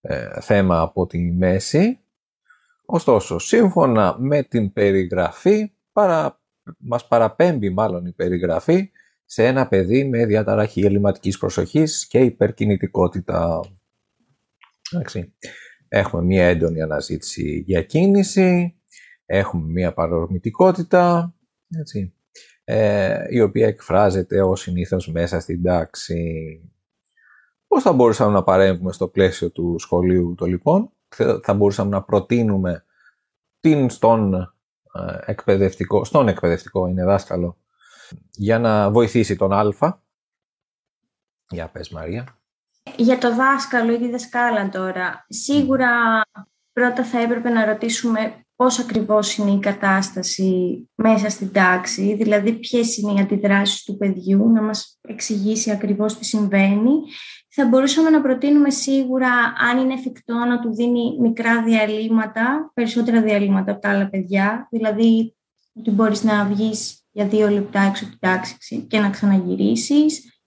ε, 0.00 0.40
θέμα 0.40 0.80
από 0.80 1.06
τη 1.06 1.18
μέση. 1.18 2.00
Ωστόσο, 2.84 3.38
σύμφωνα 3.38 4.16
με 4.18 4.42
την 4.42 4.72
περιγραφή, 4.72 5.72
παρα, 5.92 6.40
μας 6.78 7.06
παραπέμπει 7.06 7.70
μάλλον 7.70 8.06
η 8.06 8.12
περιγραφή 8.12 8.90
σε 9.24 9.46
ένα 9.46 9.68
παιδί 9.68 10.04
με 10.04 10.26
διαταραχή 10.26 10.80
ελληματικής 10.80 11.38
προσοχής 11.38 12.06
και 12.06 12.18
υπερκινητικότητα. 12.18 13.60
Εντάξει. 14.92 15.34
Έχουμε 15.96 16.22
μία 16.22 16.46
έντονη 16.46 16.82
αναζήτηση 16.82 17.62
για 17.66 17.82
κίνηση, 17.82 18.80
έχουμε 19.26 19.72
μία 19.72 19.92
παρορμητικότητα, 19.92 21.34
έτσι 21.68 22.14
ε, 22.64 23.24
η 23.28 23.40
οποία 23.40 23.66
εκφράζεται 23.66 24.42
ως 24.42 24.60
συνήθως 24.60 25.08
μέσα 25.08 25.40
στην 25.40 25.62
τάξη. 25.62 26.60
Πώς 27.66 27.82
θα 27.82 27.92
μπορούσαμε 27.92 28.32
να 28.32 28.42
παρέμβουμε 28.42 28.92
στο 28.92 29.08
πλαίσιο 29.08 29.50
του 29.50 29.76
σχολείου 29.78 30.34
το 30.36 30.46
λοιπόν, 30.46 30.92
θα 31.42 31.54
μπορούσαμε 31.54 31.90
να 31.90 32.02
προτείνουμε 32.02 32.84
την 33.60 33.90
στον 33.90 34.34
ε, 34.34 35.18
εκπαιδευτικό, 35.24 36.04
στον 36.04 36.28
εκπαιδευτικό 36.28 36.86
είναι 36.86 37.04
δάσκαλο, 37.04 37.58
για 38.30 38.58
να 38.58 38.90
βοηθήσει 38.90 39.36
τον 39.36 39.52
Α. 39.52 40.02
Για 41.48 41.68
πες 41.68 41.90
Μαρία. 41.90 42.38
Για 42.96 43.18
το 43.18 43.34
δάσκαλο 43.34 43.92
ή 43.92 43.98
τη 43.98 44.10
δασκάλα 44.10 44.68
τώρα, 44.68 45.26
σίγουρα 45.28 46.20
πρώτα 46.72 47.04
θα 47.04 47.20
έπρεπε 47.20 47.48
να 47.48 47.64
ρωτήσουμε 47.64 48.44
πώς 48.56 48.78
ακριβώς 48.78 49.36
είναι 49.36 49.50
η 49.50 49.58
κατάσταση 49.58 50.88
μέσα 50.94 51.28
στην 51.28 51.52
τάξη, 51.52 52.14
δηλαδή 52.14 52.52
ποιες 52.52 52.96
είναι 52.96 53.12
οι 53.12 53.20
αντιδράσεις 53.20 53.82
του 53.82 53.96
παιδιού, 53.96 54.50
να 54.50 54.62
μας 54.62 54.98
εξηγήσει 55.08 55.70
ακριβώς 55.70 56.18
τι 56.18 56.24
συμβαίνει. 56.24 56.92
Θα 57.48 57.66
μπορούσαμε 57.66 58.10
να 58.10 58.20
προτείνουμε 58.20 58.70
σίγουρα, 58.70 59.28
αν 59.70 59.78
είναι 59.78 59.94
εφικτό, 59.94 60.34
να 60.34 60.60
του 60.60 60.74
δίνει 60.74 61.16
μικρά 61.20 61.62
διαλύματα, 61.62 62.70
περισσότερα 62.74 63.22
διαλύματα 63.22 63.72
από 63.72 63.80
τα 63.80 63.90
άλλα 63.90 64.08
παιδιά, 64.08 64.68
δηλαδή 64.70 65.36
ότι 65.74 65.90
μπορείς 65.90 66.22
να 66.22 66.44
βγεις 66.44 67.04
για 67.10 67.26
δύο 67.26 67.48
λεπτά 67.48 67.80
έξω 67.80 68.04
από 68.04 68.18
την 68.18 68.28
τάξη 68.30 68.86
και 68.88 69.00
να 69.00 69.10
ξαναγυρίσεις. 69.10 70.38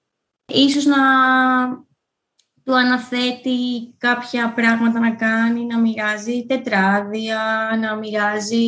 Ίσως 0.53 0.85
να 0.85 0.97
του 2.67 2.75
αναθέτει 2.75 3.93
κάποια 3.97 4.53
πράγματα 4.53 4.99
να 4.99 5.15
κάνει, 5.15 5.65
να 5.65 5.79
μοιράζει 5.79 6.45
τετράδια, 6.45 7.69
να 7.81 7.95
μοιράζει 7.95 8.65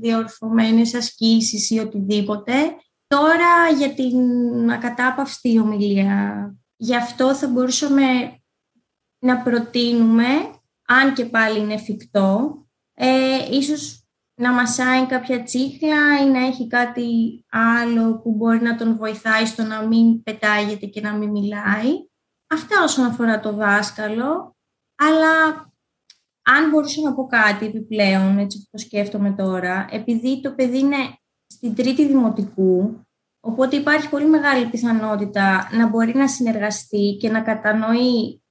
διορθωμένες 0.00 0.94
ασκήσεις 0.94 1.70
ή 1.70 1.78
οτιδήποτε. 1.78 2.52
Τώρα 3.06 3.68
για 3.78 3.94
την 3.94 4.70
ακατάπαυστη 4.70 5.58
ομιλία, 5.58 6.54
γι' 6.76 6.96
αυτό 6.96 7.34
θα 7.34 7.48
μπορούσαμε 7.48 8.04
να 9.18 9.38
προτείνουμε, 9.38 10.26
αν 10.86 11.14
και 11.14 11.24
πάλι 11.24 11.58
είναι 11.58 11.74
εφικτό, 11.74 12.58
ε, 12.94 13.48
ίσως 13.50 14.06
να 14.34 14.52
μασάει 14.52 15.06
κάποια 15.06 15.42
τσίχλα 15.42 16.22
ή 16.22 16.30
να 16.30 16.46
έχει 16.46 16.66
κάτι 16.66 17.44
άλλο 17.50 18.20
που 18.20 18.34
μπορεί 18.34 18.62
να 18.62 18.76
τον 18.76 18.96
βοηθάει 18.96 19.46
στο 19.46 19.62
να 19.62 19.86
μην 19.86 20.22
πετάγεται 20.22 20.86
και 20.86 21.00
να 21.00 21.12
μην 21.12 21.30
μιλάει. 21.30 22.07
Αυτά 22.50 22.82
όσον 22.82 23.04
αφορά 23.04 23.40
το 23.40 23.52
δάσκαλο, 23.52 24.56
αλλά 24.94 25.66
αν 26.42 26.70
μπορούσα 26.70 27.00
να 27.02 27.14
πω 27.14 27.26
κάτι 27.26 27.66
επιπλέον, 27.66 28.38
έτσι 28.38 28.58
που 28.58 28.68
το 28.70 28.78
σκέφτομαι 28.78 29.30
τώρα, 29.30 29.86
επειδή 29.90 30.40
το 30.40 30.52
παιδί 30.52 30.78
είναι 30.78 30.96
στην 31.46 31.74
τρίτη 31.74 32.06
δημοτικού, 32.06 33.00
οπότε 33.40 33.76
υπάρχει 33.76 34.08
πολύ 34.08 34.26
μεγάλη 34.26 34.66
πιθανότητα 34.66 35.68
να 35.72 35.86
μπορεί 35.88 36.14
να 36.14 36.28
συνεργαστεί 36.28 37.16
και 37.20 37.30
να 37.30 37.40
κατανοεί 37.40 38.42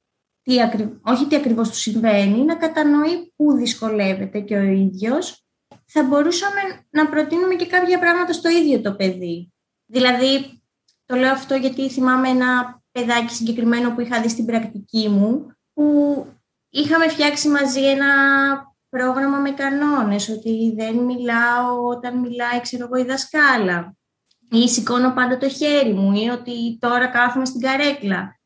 τι 0.42 0.58
όχι 1.02 1.28
τι 1.28 1.36
ακριβώς 1.36 1.70
του 1.70 1.76
συμβαίνει, 1.76 2.44
να 2.44 2.56
κατανοεί 2.56 3.34
πού 3.36 3.54
δυσκολεύεται 3.54 4.40
και 4.40 4.58
ο 4.58 4.62
ίδιος, 4.62 5.46
θα 5.86 6.04
μπορούσαμε 6.04 6.62
να 6.90 7.10
προτείνουμε 7.10 7.56
και 7.56 7.68
κάποια 7.68 8.00
πράγματα 8.00 8.34
στο 8.34 8.50
ίδιο 8.50 8.82
το 8.82 8.96
παιδί. 8.96 9.54
Δηλαδή, 9.86 10.62
το 11.06 11.16
λέω 11.16 11.32
αυτό 11.32 11.56
γιατί 11.56 11.90
θυμάμαι 11.90 12.30
ένα 12.30 12.77
παιδάκι 12.98 13.34
συγκεκριμένο 13.34 13.94
που 13.94 14.02
είχα 14.02 14.22
δει 14.22 14.30
στην 14.30 14.46
πρακτική 14.46 15.10
μου, 15.10 15.52
που 15.74 16.26
είχαμε 16.70 17.08
φτιάξει 17.08 17.48
μαζί 17.48 17.90
ένα 17.90 18.08
πρόγραμμα 18.90 19.38
με 19.38 19.52
κανόνες, 19.52 20.30
ότι 20.30 20.74
δεν 20.76 20.96
μιλάω 20.96 21.86
όταν 21.88 22.20
μιλάει, 22.20 22.62
ξέρω 22.62 22.84
εγώ, 22.84 22.96
η 22.96 23.06
δασκάλα. 23.06 23.96
Ή 24.52 24.70
σηκώνω 24.70 25.14
πάντα 25.14 25.38
το 25.38 25.50
χέρι 25.50 25.94
μου, 25.94 26.12
ή 26.12 26.28
ότι 26.28 26.78
τώρα 26.80 27.08
κάθομαι 27.08 27.46
στην 27.46 27.62
καρέκλα. 27.62 28.40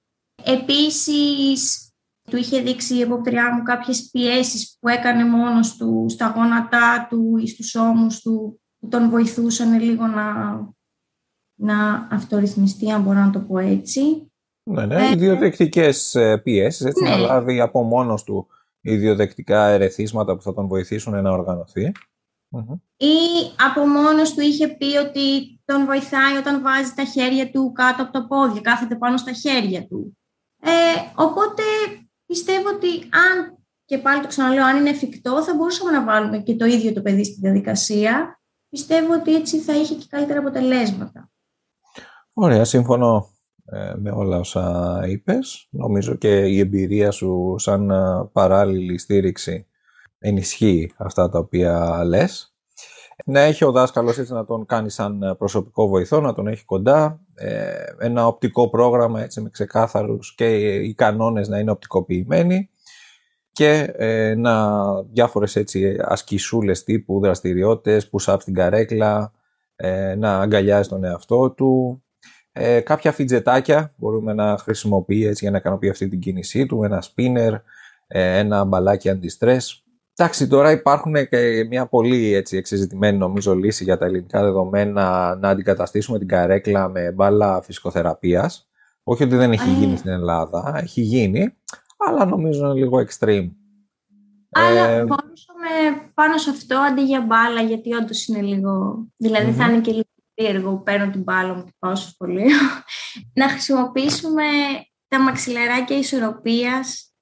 Επίσης, 0.44 1.90
του 2.30 2.38
είχε 2.38 2.62
δείξει 2.62 2.96
η 2.96 3.02
εποπτριά 3.02 3.54
μου 3.54 3.64
κάποιες 3.64 4.10
πιέσεις 4.12 4.78
που 4.80 4.88
έκανε 4.88 5.26
μόνος 5.26 5.76
του 5.76 6.06
στα 6.10 6.34
γόνατά 6.36 7.08
του 7.10 7.38
ή 7.38 7.48
στους 7.48 7.76
ώμους 7.76 8.22
του, 8.22 8.62
που 8.80 8.88
τον 8.88 9.10
βοηθούσαν 9.10 9.80
λίγο 9.80 10.08
να, 10.08 10.60
να 11.56 12.08
αυτορυθμιστεί, 12.12 12.92
αν 12.92 13.02
μπορώ 13.02 13.20
να 13.20 13.30
το 13.30 13.40
πω 13.40 13.58
έτσι. 13.58 14.31
Ναι, 14.64 14.86
ναι, 14.86 15.08
ε, 15.08 15.12
ιδιοδεκτικές 15.12 16.16
ε, 16.16 16.38
πιέσεις, 16.38 16.86
έτσι, 16.86 17.04
ναι. 17.04 17.10
να 17.10 17.18
λάβει 17.18 17.60
από 17.60 17.84
μόνος 17.84 18.24
του 18.24 18.48
ιδιοδεκτικά 18.82 19.68
ερεθίσματα 19.68 20.36
που 20.36 20.42
θα 20.42 20.54
τον 20.54 20.68
βοηθήσουν 20.68 21.22
να 21.22 21.32
οργανωθεί. 21.32 21.92
Ή 22.98 23.16
από 23.70 23.88
μόνος 23.88 24.34
του 24.34 24.42
είχε 24.42 24.68
πει 24.68 24.98
ότι 24.98 25.60
τον 25.66 25.86
βοηθάει 25.86 26.38
όταν 26.38 26.62
βάζει 26.62 26.94
τα 26.94 27.04
χέρια 27.04 27.52
του 27.52 27.72
κάτω 27.72 28.04
από 28.04 28.12
το 28.12 28.26
πόδι, 28.28 28.62
κάθεται 28.62 28.96
πάνω 28.96 29.18
στα 29.18 29.32
χέρια 29.32 29.88
του. 29.88 30.18
Ε, 30.62 30.70
οπότε 31.16 31.64
πιστεύω 32.26 32.70
ότι 32.70 32.88
αν, 32.98 33.58
και 33.86 33.98
πάλι 33.98 34.22
το 34.22 34.28
ξαναλέω, 34.28 34.66
αν 34.66 34.78
είναι 34.78 34.90
εφικτό, 34.90 35.44
θα 35.44 35.56
μπορούσαμε 35.56 35.92
να 35.92 36.04
βάλουμε 36.04 36.38
και 36.38 36.56
το 36.56 36.66
ίδιο 36.66 36.94
το 36.94 37.02
παιδί 37.02 37.24
στη 37.24 37.40
διαδικασία. 37.40 38.42
Πιστεύω 38.70 39.14
ότι 39.14 39.36
έτσι 39.36 39.60
θα 39.60 39.74
είχε 39.74 39.96
και 39.96 40.06
καλύτερα 40.10 40.40
αποτελέσματα. 40.40 41.32
Ωραία, 42.34 42.64
σύμφωνο 42.64 43.16
ε, 43.16 43.31
με 43.96 44.12
όλα 44.12 44.38
όσα 44.38 45.00
είπες. 45.08 45.68
Νομίζω 45.70 46.16
και 46.16 46.38
η 46.38 46.60
εμπειρία 46.60 47.12
σου 47.12 47.56
σαν 47.58 47.90
ε, 47.90 48.30
παράλληλη 48.32 48.98
στήριξη 48.98 49.68
ενισχύει 50.20 50.92
αυτά 50.98 51.30
τα 51.30 51.40
οποία 51.40 52.04
λες. 52.06 52.56
Να 53.26 53.40
έχει 53.40 53.66
ο 53.66 53.72
δάσκαλος 53.72 54.18
έτσι 54.18 54.34
να 54.34 54.46
τον 54.46 54.66
κάνει 54.66 54.90
σαν 54.90 55.36
προσωπικό 55.38 55.88
βοηθό, 55.88 56.20
να 56.20 56.34
τον 56.34 56.48
έχει 56.48 56.66
κοντά, 56.66 57.20
ε, 57.34 57.84
ένα 57.98 58.28
οπτικό 58.28 58.70
πρόγραμμα 58.70 59.22
έτσι 59.22 59.42
με 59.42 59.50
ξεκάθαρους 59.50 60.36
και 60.36 60.76
οι 60.76 60.94
κανόνες 60.94 61.48
να 61.48 61.60
είναι 61.60 61.72
οπτικοποιημένοι 61.72 62.70
και 63.52 63.94
να 64.38 64.84
διάφορες 65.04 65.56
έτσι 65.56 65.96
ασκησούλες 66.02 66.84
τύπου 66.84 67.20
δραστηριότητες, 67.20 68.10
push-up 68.12 68.38
στην 68.40 68.54
καρέκλα, 68.54 69.32
να 70.18 70.40
αγκαλιάζει 70.40 70.90
τον 70.90 71.04
εαυτό 71.04 71.52
του, 71.52 72.04
ε, 72.52 72.80
κάποια 72.80 73.12
φιτζετάκια 73.12 73.94
μπορούμε 73.98 74.34
να 74.34 74.58
χρησιμοποιεί 74.58 75.26
έτσι 75.26 75.44
για 75.44 75.52
να 75.52 75.58
ικανοποιεί 75.58 75.90
αυτή 75.90 76.08
την 76.08 76.20
κίνησή 76.20 76.66
του, 76.66 76.84
ένα 76.84 77.04
spinner, 77.04 77.62
ε, 78.08 78.38
ένα 78.38 78.64
μπαλάκι 78.64 79.10
αντιστρες. 79.10 79.86
Εντάξει, 80.16 80.48
τώρα 80.48 80.72
υπάρχουν 80.72 81.14
και 81.14 81.66
μια 81.70 81.86
πολύ 81.86 82.34
έτσι, 82.34 82.58
εξεζητημένη 82.58 83.18
νομίζω 83.18 83.56
λύση 83.56 83.84
για 83.84 83.98
τα 83.98 84.06
ελληνικά 84.06 84.44
δεδομένα 84.44 85.36
να 85.36 85.50
αντικαταστήσουμε 85.50 86.18
την 86.18 86.28
καρέκλα 86.28 86.90
με 86.90 87.12
μπάλα 87.12 87.62
φυσικοθεραπείας. 87.62 88.70
Όχι 89.04 89.24
ότι 89.24 89.36
δεν 89.36 89.52
έχει 89.52 89.70
γίνει 89.70 89.98
στην 89.98 90.10
Ελλάδα, 90.10 90.74
έχει 90.84 91.02
γίνει, 91.02 91.58
αλλά 91.98 92.26
νομίζω 92.26 92.66
είναι 92.66 92.80
λίγο 92.80 93.06
extreme. 93.08 93.50
Αλλά 94.52 94.88
ε, 94.88 95.04
μπορούσαμε 95.04 96.02
πάνω 96.14 96.38
σε 96.38 96.50
αυτό 96.50 96.78
αντί 96.78 97.02
για 97.02 97.22
μπάλα, 97.22 97.62
γιατί 97.62 97.94
όντως 97.94 98.28
είναι 98.28 98.42
λίγο. 98.42 99.06
δηλαδη 99.18 99.52
θα 99.52 99.72
είναι 99.72 99.82
και 99.82 99.92
λίγο 99.92 100.11
περίεργο 100.34 100.72
που 100.72 100.84
παίρνω 100.84 101.12
την 101.12 101.22
μπάλα 101.22 101.54
μου 101.54 101.64
και 101.64 101.74
πάω 101.80 101.96
στο 101.96 102.10
σχολείο, 102.10 102.58
να 103.40 103.50
χρησιμοποιήσουμε 103.50 104.44
τα 105.08 105.20
μαξιλαράκια 105.20 105.98
ισορροπίας, 105.98 107.14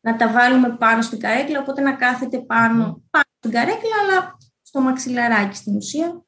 να 0.00 0.16
τα 0.16 0.32
βάλουμε 0.32 0.76
πάνω 0.76 1.02
στην 1.02 1.20
καρέκλα, 1.20 1.60
οπότε 1.60 1.80
να 1.80 1.94
κάθεται 1.94 2.38
πάνω, 2.38 3.02
πάνω 3.10 3.24
στην 3.38 3.50
καρέκλα, 3.50 3.96
αλλά 4.02 4.36
στο 4.62 4.80
μαξιλαράκι 4.80 5.56
στην 5.56 5.76
ουσία, 5.76 6.24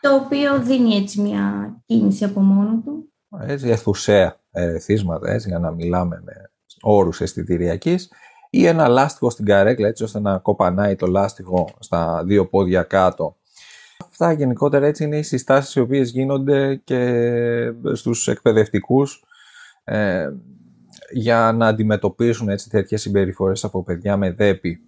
το 0.00 0.14
οποίο 0.14 0.62
δίνει 0.62 0.94
έτσι 0.94 1.20
μια 1.20 1.76
κίνηση 1.86 2.24
από 2.24 2.40
μόνο 2.40 2.82
του. 2.84 3.12
Έτσι, 3.40 3.68
αιθουσέα 3.68 4.40
ερεθίσματα, 4.50 5.30
έτσι, 5.30 5.48
για 5.48 5.58
να 5.58 5.70
μιλάμε 5.70 6.20
με 6.24 6.50
όρους 6.80 7.20
αισθητηριακής 7.20 8.12
ή 8.50 8.66
ένα 8.66 8.88
λάστιχο 8.88 9.30
στην 9.30 9.44
καρέκλα, 9.44 9.88
έτσι 9.88 10.02
ώστε 10.02 10.20
να 10.20 10.38
κοπανάει 10.38 10.96
το 10.96 11.06
λάστιχο 11.06 11.68
στα 11.78 12.24
δύο 12.24 12.48
πόδια 12.48 12.82
κάτω 12.82 13.37
Αυτά 14.20 14.32
γενικότερα 14.32 14.86
έτσι 14.86 15.04
είναι 15.04 15.18
οι 15.18 15.22
συστάσεις 15.22 15.74
οι 15.74 15.80
οποίες 15.80 16.10
γίνονται 16.10 16.80
και 16.84 17.72
στους 17.92 18.28
εκπαιδευτικούς 18.28 19.24
ε, 19.84 20.30
για 21.10 21.52
να 21.54 21.66
αντιμετωπίσουν 21.66 22.48
έτσι 22.48 22.70
τέτοιες 22.70 23.00
συμπεριφορές 23.00 23.64
από 23.64 23.82
παιδιά 23.82 24.16
με 24.16 24.30
δέπη. 24.30 24.80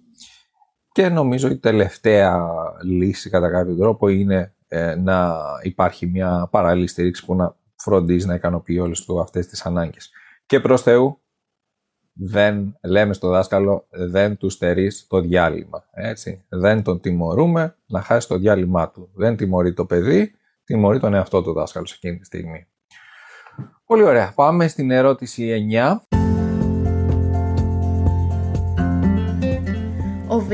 Και 0.92 1.08
νομίζω 1.08 1.48
η 1.48 1.56
τελευταία 1.56 2.46
λύση 2.82 3.30
κατά 3.30 3.50
κάποιο 3.50 3.76
τρόπο 3.76 4.08
είναι 4.08 4.54
ε, 4.68 4.94
να 4.94 5.36
υπάρχει 5.62 6.06
μια 6.06 6.48
παράλληλη 6.50 6.86
στήριξη 6.86 7.24
που 7.24 7.34
να 7.34 7.56
φροντίζει 7.76 8.26
να 8.26 8.34
ικανοποιεί 8.34 8.78
όλες 8.82 9.04
του 9.04 9.20
αυτές 9.20 9.46
τις 9.46 9.66
ανάγκες. 9.66 10.10
Και 10.46 10.60
προς 10.60 10.82
Θεού, 10.82 11.20
δεν 12.22 12.78
λέμε 12.82 13.12
στο 13.12 13.28
δάσκαλο, 13.28 13.86
δεν 13.90 14.36
τους 14.36 14.52
στερείς 14.52 15.06
το 15.08 15.20
διάλειμμα. 15.20 15.84
Έτσι. 15.92 16.44
Δεν 16.48 16.82
τον 16.82 17.00
τιμωρούμε 17.00 17.76
να 17.86 18.00
χάσει 18.00 18.28
το 18.28 18.38
διάλειμμά 18.38 18.90
του. 18.90 19.10
Δεν 19.14 19.36
τιμωρεί 19.36 19.74
το 19.74 19.84
παιδί, 19.84 20.32
τιμωρεί 20.64 21.00
τον 21.00 21.14
εαυτό 21.14 21.42
του 21.42 21.52
δάσκαλος 21.52 21.88
σε 21.88 21.96
εκείνη 21.98 22.18
τη 22.18 22.24
στιγμή. 22.24 22.66
Πολύ 23.86 24.02
ωραία. 24.02 24.32
Πάμε 24.34 24.68
στην 24.68 24.90
ερώτηση 24.90 25.68
9. 25.72 26.00
Ο 30.28 30.38
Β 30.38 30.50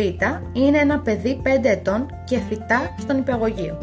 είναι 0.52 0.78
ένα 0.78 1.00
παιδί 1.00 1.42
5 1.44 1.64
ετών 1.64 2.06
και 2.24 2.38
φυτά 2.38 2.94
στον 2.98 3.18
υπεργογείο. 3.18 3.78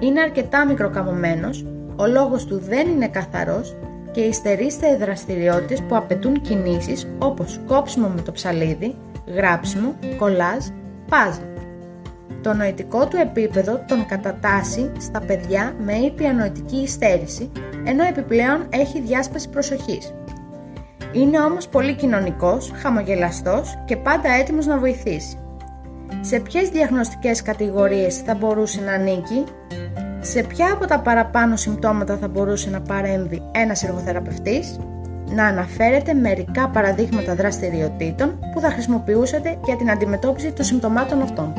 Είναι 0.00 0.20
αρκετά 0.20 0.66
μικροκαμωμένος, 0.66 1.66
ο 1.96 2.06
λόγος 2.06 2.44
του 2.44 2.58
δεν 2.58 2.88
είναι 2.88 3.08
καθαρός 3.08 3.76
και 4.12 4.20
υστερήστε 4.20 4.96
δραστηριότητες 4.96 5.82
που 5.82 5.96
απαιτούν 5.96 6.40
κινήσεις 6.40 7.06
όπως 7.18 7.60
κόψιμο 7.66 8.08
με 8.08 8.20
το 8.20 8.32
ψαλίδι, 8.32 8.94
γράψιμο, 9.26 9.94
κολάζ, 10.18 10.66
παζλ. 11.08 11.42
Το 12.42 12.52
νοητικό 12.52 13.08
του 13.08 13.16
επίπεδο 13.16 13.84
τον 13.88 14.06
κατατάσσει 14.06 14.92
στα 15.00 15.20
παιδιά 15.20 15.74
με 15.84 15.92
ήπια 15.92 16.32
νοητική 16.32 16.76
υστέρηση, 16.76 17.50
ενώ 17.84 18.04
επιπλέον 18.04 18.66
έχει 18.70 19.00
διάσπαση 19.00 19.48
προσοχής. 19.48 20.14
Είναι 21.12 21.40
όμως 21.40 21.68
πολύ 21.68 21.94
κοινωνικός, 21.94 22.72
χαμογελαστός 22.74 23.78
και 23.84 23.96
πάντα 23.96 24.30
έτοιμος 24.30 24.66
να 24.66 24.78
βοηθήσει. 24.78 25.36
Σε 26.20 26.40
ποιες 26.40 26.68
διαγνωστικές 26.68 27.42
κατηγορίες 27.42 28.18
θα 28.18 28.34
μπορούσε 28.34 28.80
να 28.80 28.92
ανήκει, 28.92 29.44
σε 30.24 30.42
ποια 30.42 30.72
από 30.72 30.86
τα 30.86 31.00
παραπάνω 31.00 31.56
συμπτώματα 31.56 32.16
θα 32.18 32.28
μπορούσε 32.28 32.70
να 32.70 32.82
παρέμβει 32.82 33.42
ένας 33.52 33.82
εργοθεραπευτής, 33.82 34.78
να 35.28 35.46
αναφέρετε 35.46 36.14
μερικά 36.14 36.68
παραδείγματα 36.70 37.34
δραστηριοτήτων 37.34 38.38
που 38.52 38.60
θα 38.60 38.70
χρησιμοποιούσατε 38.70 39.60
για 39.64 39.76
την 39.76 39.90
αντιμετώπιση 39.90 40.52
των 40.52 40.64
συμπτωμάτων 40.64 41.22
αυτών. 41.22 41.52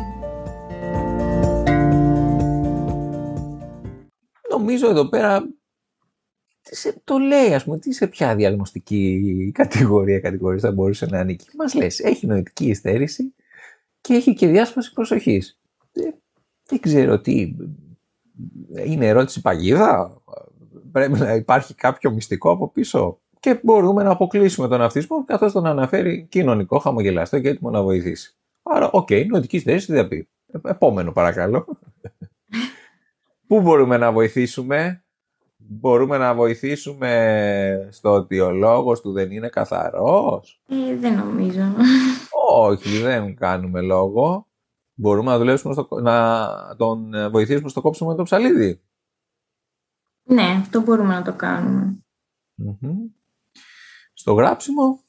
Νομίζω 4.49 4.89
εδώ 4.89 5.10
πέρα 5.10 5.47
σε, 6.62 7.02
το 7.04 7.17
λέει, 7.17 7.54
ας 7.54 7.63
πούμε, 7.63 7.80
τι 7.80 7.93
σε 7.93 8.08
ποια 8.08 8.36
διαγνωστική 8.36 9.52
κατηγορία, 9.54 10.19
κατηγορία 10.19 10.60
θα 10.60 10.71
μπορούσε 10.71 11.06
να 11.06 11.19
ανήκει. 11.19 11.45
Μας 11.58 11.73
λες, 11.73 11.99
έχει 11.99 12.28
νοητική 12.28 12.65
υστέρηση 12.65 13.34
και 14.02 14.13
έχει 14.13 14.34
και 14.34 14.47
διάσπαση 14.47 14.93
προσοχής. 14.93 15.60
Δεν, 15.91 16.15
δεν 16.65 16.80
ξέρω 16.80 17.21
τι, 17.21 17.56
είναι 18.86 19.08
ερώτηση 19.08 19.41
παγίδα, 19.41 20.22
πρέπει 20.91 21.19
να 21.19 21.34
υπάρχει 21.34 21.76
κάποιο 21.76 22.12
μυστικό 22.12 22.52
από 22.52 22.69
πίσω 22.69 23.19
και 23.39 23.60
μπορούμε 23.63 24.04
να 24.04 24.12
αποκλείσουμε 24.12 24.67
τον 24.67 24.82
αυτισμό 24.82 25.26
καθώς 25.26 25.52
τον 25.52 25.65
αναφέρει 25.65 26.28
κοινωνικό, 26.30 26.80
χαμογελαστό 26.80 27.39
και 27.39 27.50
έτοιμο 27.50 27.69
να 27.69 27.84
βοηθήσει. 27.84 28.36
Άρα, 28.63 28.89
OK, 28.92 29.08
okay, 29.10 29.26
νοητική 29.26 29.56
υστέρηση 29.56 29.88
τι 29.88 29.93
θα 29.93 30.08
πει; 30.08 30.30
Επόμενο 30.63 31.12
παρακαλώ. 31.12 31.65
Πού 33.48 33.62
μπορούμε 33.62 33.98
να 33.98 34.12
βοηθήσουμε, 34.12 35.04
μπορούμε 35.58 36.17
να 36.17 36.34
βοηθήσουμε 36.34 37.88
στο 37.91 38.12
ότι 38.12 38.39
ο 38.39 38.52
λόγος 38.52 39.02
του 39.02 39.12
δεν 39.12 39.32
είναι 39.32 39.50
καθαρός; 39.50 40.62
Ε, 40.67 40.96
δεν 40.96 41.13
νομίζω. 41.13 41.62
Όχι, 42.48 42.98
δεν 42.98 43.36
κάνουμε 43.36 43.82
λόγο. 43.82 44.48
Μπορούμε 44.94 45.32
να 45.32 45.38
δουλέψουμε 45.38 45.74
στο, 45.74 45.88
να 46.02 46.76
τον 46.78 47.12
βοηθήσουμε 47.32 47.70
στο 47.70 47.82
κόψιμο 47.82 48.10
με 48.10 48.16
το 48.16 48.24
ψαλίδι. 48.24 48.82
Ναι, 50.24 50.44
αυτό 50.44 50.82
μπορούμε 50.82 51.14
να 51.14 51.22
το 51.22 51.34
κανουμε 51.34 51.98
Στο 54.14 54.34
γράψιμο. 54.34 55.04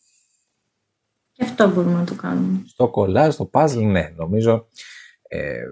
Και 1.33 1.45
αυτό 1.45 1.71
μπορούμε 1.71 1.95
να 1.95 2.05
το 2.05 2.15
κάνουμε. 2.15 2.63
Στο 2.67 2.91
κολλάζ, 2.91 3.35
στο 3.35 3.51
puzzle, 3.53 3.87
ναι. 3.91 4.13
Νομίζω 4.17 4.69
ε, 5.23 5.63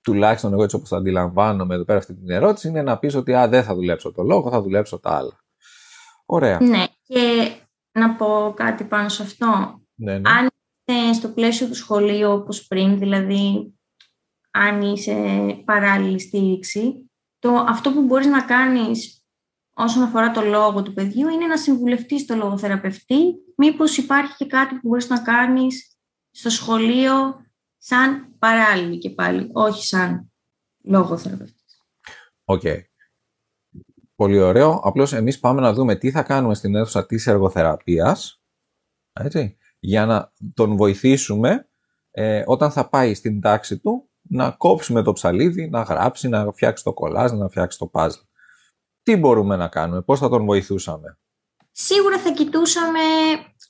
τουλάχιστον 0.00 0.52
εγώ 0.52 0.62
έτσι 0.62 0.76
όπως 0.76 0.88
το 0.88 0.96
αντιλαμβάνομαι 0.96 1.74
εδώ 1.74 1.84
πέρα 1.84 1.98
αυτή 1.98 2.14
την 2.14 2.30
ερώτηση, 2.30 2.68
είναι 2.68 2.82
να 2.82 2.98
πεις 2.98 3.14
ότι 3.14 3.34
α, 3.34 3.48
δεν 3.48 3.64
θα 3.64 3.74
δουλέψω 3.74 4.12
το 4.12 4.22
λόγο, 4.22 4.50
θα 4.50 4.62
δουλέψω 4.62 4.98
τα 4.98 5.10
άλλα. 5.10 5.44
Ωραία. 6.26 6.60
Ναι, 6.60 6.84
και 7.02 7.50
να 7.92 8.14
πω 8.14 8.52
κάτι 8.56 8.84
πάνω 8.84 9.08
σε 9.08 9.22
αυτό. 9.22 9.80
Ναι, 9.94 10.18
ναι. 10.18 10.30
Αν 10.30 10.44
είστε 10.44 10.59
στο 11.14 11.28
πλαίσιο 11.28 11.66
του 11.66 11.74
σχολείου 11.74 12.30
όπως 12.30 12.66
πριν, 12.66 12.98
δηλαδή 12.98 13.74
αν 14.50 14.82
είσαι 14.82 15.14
παράλληλη 15.64 16.20
στήριξη, 16.20 17.10
το, 17.38 17.54
αυτό 17.54 17.92
που 17.92 18.02
μπορείς 18.02 18.26
να 18.26 18.42
κάνεις 18.42 19.24
όσον 19.74 20.02
αφορά 20.02 20.30
το 20.30 20.40
λόγο 20.40 20.82
του 20.82 20.92
παιδιού 20.92 21.28
είναι 21.28 21.46
να 21.46 21.56
συμβουλευτείς 21.56 22.26
το 22.26 22.34
λογοθεραπευτή 22.34 23.34
μήπως 23.56 23.96
υπάρχει 23.96 24.34
και 24.36 24.46
κάτι 24.46 24.74
που 24.74 24.88
μπορείς 24.88 25.08
να 25.08 25.20
κάνεις 25.22 25.98
στο 26.30 26.50
σχολείο 26.50 27.44
σαν 27.78 28.34
παράλληλη 28.38 28.98
και 28.98 29.10
πάλι, 29.10 29.50
όχι 29.52 29.86
σαν 29.86 30.32
λόγο 30.84 31.16
θεραπευτής. 31.16 31.82
OK. 32.44 32.60
Okay. 32.64 32.80
Πολύ 34.14 34.38
ωραίο. 34.38 34.80
Απλώς 34.82 35.12
εμείς 35.12 35.38
πάμε 35.38 35.60
να 35.60 35.72
δούμε 35.72 35.96
τι 35.96 36.10
θα 36.10 36.22
κάνουμε 36.22 36.54
στην 36.54 36.74
αίθουσα 36.74 37.06
της 37.06 37.26
εργοθεραπείας, 37.26 38.42
έτσι, 39.12 39.56
για 39.80 40.06
να 40.06 40.32
τον 40.54 40.76
βοηθήσουμε 40.76 41.68
ε, 42.10 42.42
όταν 42.46 42.70
θα 42.70 42.88
πάει 42.88 43.14
στην 43.14 43.40
τάξη 43.40 43.78
του 43.78 44.10
να 44.22 44.50
κόψει 44.50 44.89
με 44.89 45.02
το 45.02 45.12
ψαλίδι, 45.12 45.68
να 45.68 45.82
γράψει, 45.82 46.28
να 46.28 46.52
φτιάξει 46.52 46.84
το 46.84 46.92
κολλάζ, 46.92 47.32
να 47.32 47.48
φτιάξει 47.48 47.78
το 47.78 47.86
παζλ. 47.86 48.18
Τι 49.02 49.16
μπορούμε 49.16 49.56
να 49.56 49.68
κάνουμε, 49.68 50.02
πώς 50.02 50.18
θα 50.18 50.28
τον 50.28 50.44
βοηθούσαμε; 50.44 51.18
Σίγουρα 51.72 52.18
θα 52.18 52.32
κοιτούσαμε, 52.32 53.00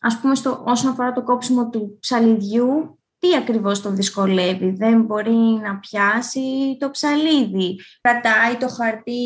ας 0.01 0.21
πούμε, 0.21 0.35
στο, 0.35 0.63
όσον 0.67 0.91
αφορά 0.91 1.13
το 1.13 1.23
κόψιμο 1.23 1.69
του 1.69 1.97
ψαλιδιού, 2.01 2.99
τι 3.19 3.37
ακριβώς 3.37 3.83
τον 3.83 3.97
δυσκολεύει. 3.97 4.71
Δεν 4.71 5.03
μπορεί 5.03 5.61
να 5.63 5.79
πιάσει 5.79 6.77
το 6.79 6.91
ψαλίδι. 6.91 7.79
Κρατάει 8.01 8.57
το 8.57 8.69
χαρτί 8.69 9.23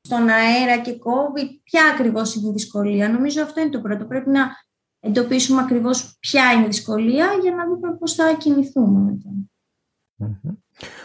στον 0.00 0.28
αέρα 0.28 0.78
και 0.78 0.98
κόβει. 0.98 1.60
Ποια 1.62 1.82
ακριβώς 1.92 2.34
είναι 2.34 2.48
η 2.48 2.52
δυσκολία; 2.52 3.08
Νομίζω 3.08 3.42
αυτό 3.42 3.60
είναι 3.60 3.70
το 3.70 3.80
πρώτο. 3.80 4.04
Πρέπει 4.04 4.30
να 4.30 4.48
εντοπίσουμε 5.00 5.60
ακριβώς 5.60 6.16
ποια 6.20 6.52
είναι 6.52 6.64
η 6.64 6.66
δυσκολία 6.66 7.26
για 7.42 7.54
να 7.54 7.66
δούμε 7.66 7.96
πώς 7.98 8.14
θα 8.14 8.34
κινηθούμε 8.38 9.18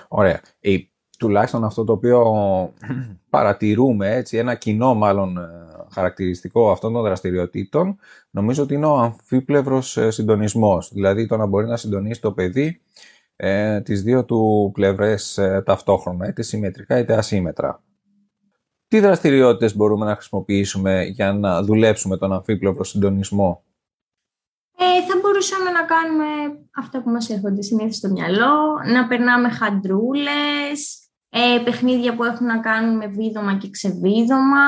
Ωραία. 0.08 0.42
Ε, 0.60 0.78
τουλάχιστον 1.18 1.64
αυτό 1.64 1.84
το 1.84 1.94
οποίο 1.94 2.24
παρατηρούμε, 3.30 4.16
έτσι, 4.16 4.38
ένα 4.38 4.56
κοινό 4.56 4.94
μάλλον 4.94 5.38
ε, 5.38 5.66
χαρακτηριστικό 5.92 6.72
αυτών 6.72 6.94
των 6.94 7.04
δραστηριοτήτων 7.04 7.98
νομίζω 8.30 8.64
ότι 8.64 8.74
είναι 8.74 8.86
ο 8.86 8.98
αμφίπλευρος 8.98 9.98
ε, 9.98 10.12
συντονισμός. 10.12 10.90
Δηλαδή 10.94 11.26
το 11.26 11.38
να 11.38 11.46
μπορεί 11.46 11.68
να 11.68 11.78
συντονίσει 11.78 12.22
το 12.22 12.32
παιδί 12.32 12.82
ε, 13.36 13.82
τις 13.82 14.04
δύο 14.04 14.26
του 14.26 14.72
πλευρές 14.74 15.38
ε, 15.38 15.62
ταυτόχρονα, 15.66 16.28
είτε 16.28 16.42
συμμετρικά 16.42 17.00
είτε 17.00 17.16
ασύμετρα. 17.16 17.84
Τι 18.88 19.00
δραστηριότητες 19.00 19.76
μπορούμε 19.76 20.06
να 20.06 20.14
χρησιμοποιήσουμε 20.14 21.04
για 21.04 21.34
να 21.34 21.64
δουλέψουμε 21.64 22.18
τον 22.18 22.34
αμφίπλευρο 22.34 22.84
συντονισμό; 22.84 23.64
Ε, 24.78 25.02
θα 25.08 25.20
μπορούσαμε 25.22 25.70
να 25.70 25.84
κάνουμε 25.84 26.26
αυτά 26.76 27.02
που 27.02 27.10
μας 27.10 27.30
έρχονται 27.30 27.62
συνήθως 27.62 27.96
στο 27.96 28.10
μυαλό, 28.10 28.82
να 28.94 29.08
περνάμε 29.08 29.50
χαντρούλες, 29.50 31.10
ε, 31.30 31.62
παιχνίδια 31.64 32.16
που 32.16 32.24
έχουν 32.24 32.46
να 32.46 32.60
κάνουν 32.60 32.98
με 32.98 33.08
βίδωμα 33.08 33.58
και 33.58 33.70
ξεβίδωμα, 33.70 34.66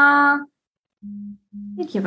τέτοια 1.76 2.02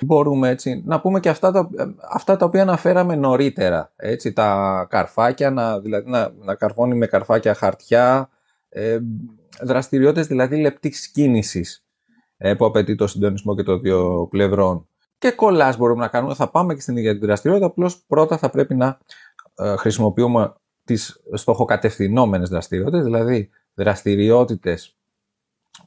Μπορούμε 0.00 0.48
έτσι 0.48 0.82
να 0.86 1.00
πούμε 1.00 1.20
και 1.20 1.28
αυτά 1.28 1.50
τα, 1.52 1.70
αυτά 2.12 2.36
τα 2.36 2.44
οποία 2.44 2.62
αναφέραμε 2.62 3.14
νωρίτερα. 3.16 3.92
Έτσι, 3.96 4.32
τα 4.32 4.86
καρφάκια, 4.90 5.50
να, 5.50 5.80
δηλαδή, 5.80 6.10
να, 6.10 6.32
να 6.38 6.54
καρφώνει 6.54 6.94
με 6.94 7.06
καρφάκια 7.06 7.54
χαρτιά, 7.54 8.30
ε, 8.68 8.98
δραστηριότητες 9.60 10.26
δηλαδή 10.26 10.60
λεπτής 10.60 11.08
κίνησης 11.08 11.86
ε, 12.36 12.54
που 12.54 12.64
απαιτεί 12.64 12.94
το 12.94 13.06
συντονισμό 13.06 13.54
και 13.54 13.62
των 13.62 13.80
δύο 13.80 14.26
πλευρών. 14.30 14.86
Και 15.22 15.30
κολλάς 15.30 15.76
μπορούμε 15.76 16.00
να 16.00 16.08
κάνουμε, 16.08 16.34
θα 16.34 16.50
πάμε 16.50 16.74
και 16.74 16.80
στην 16.80 16.96
ίδια 16.96 17.12
την 17.12 17.26
δραστηριότητα, 17.26 17.66
απλώς 17.66 18.04
πρώτα 18.06 18.38
θα 18.38 18.50
πρέπει 18.50 18.74
να 18.74 18.98
ε, 19.54 19.76
χρησιμοποιούμε 19.76 20.54
τις 20.84 21.22
στοχοκατευθυνόμενες 21.32 22.48
δραστηριότητες, 22.48 23.04
δηλαδή 23.04 23.50
δραστηριότητες 23.74 24.96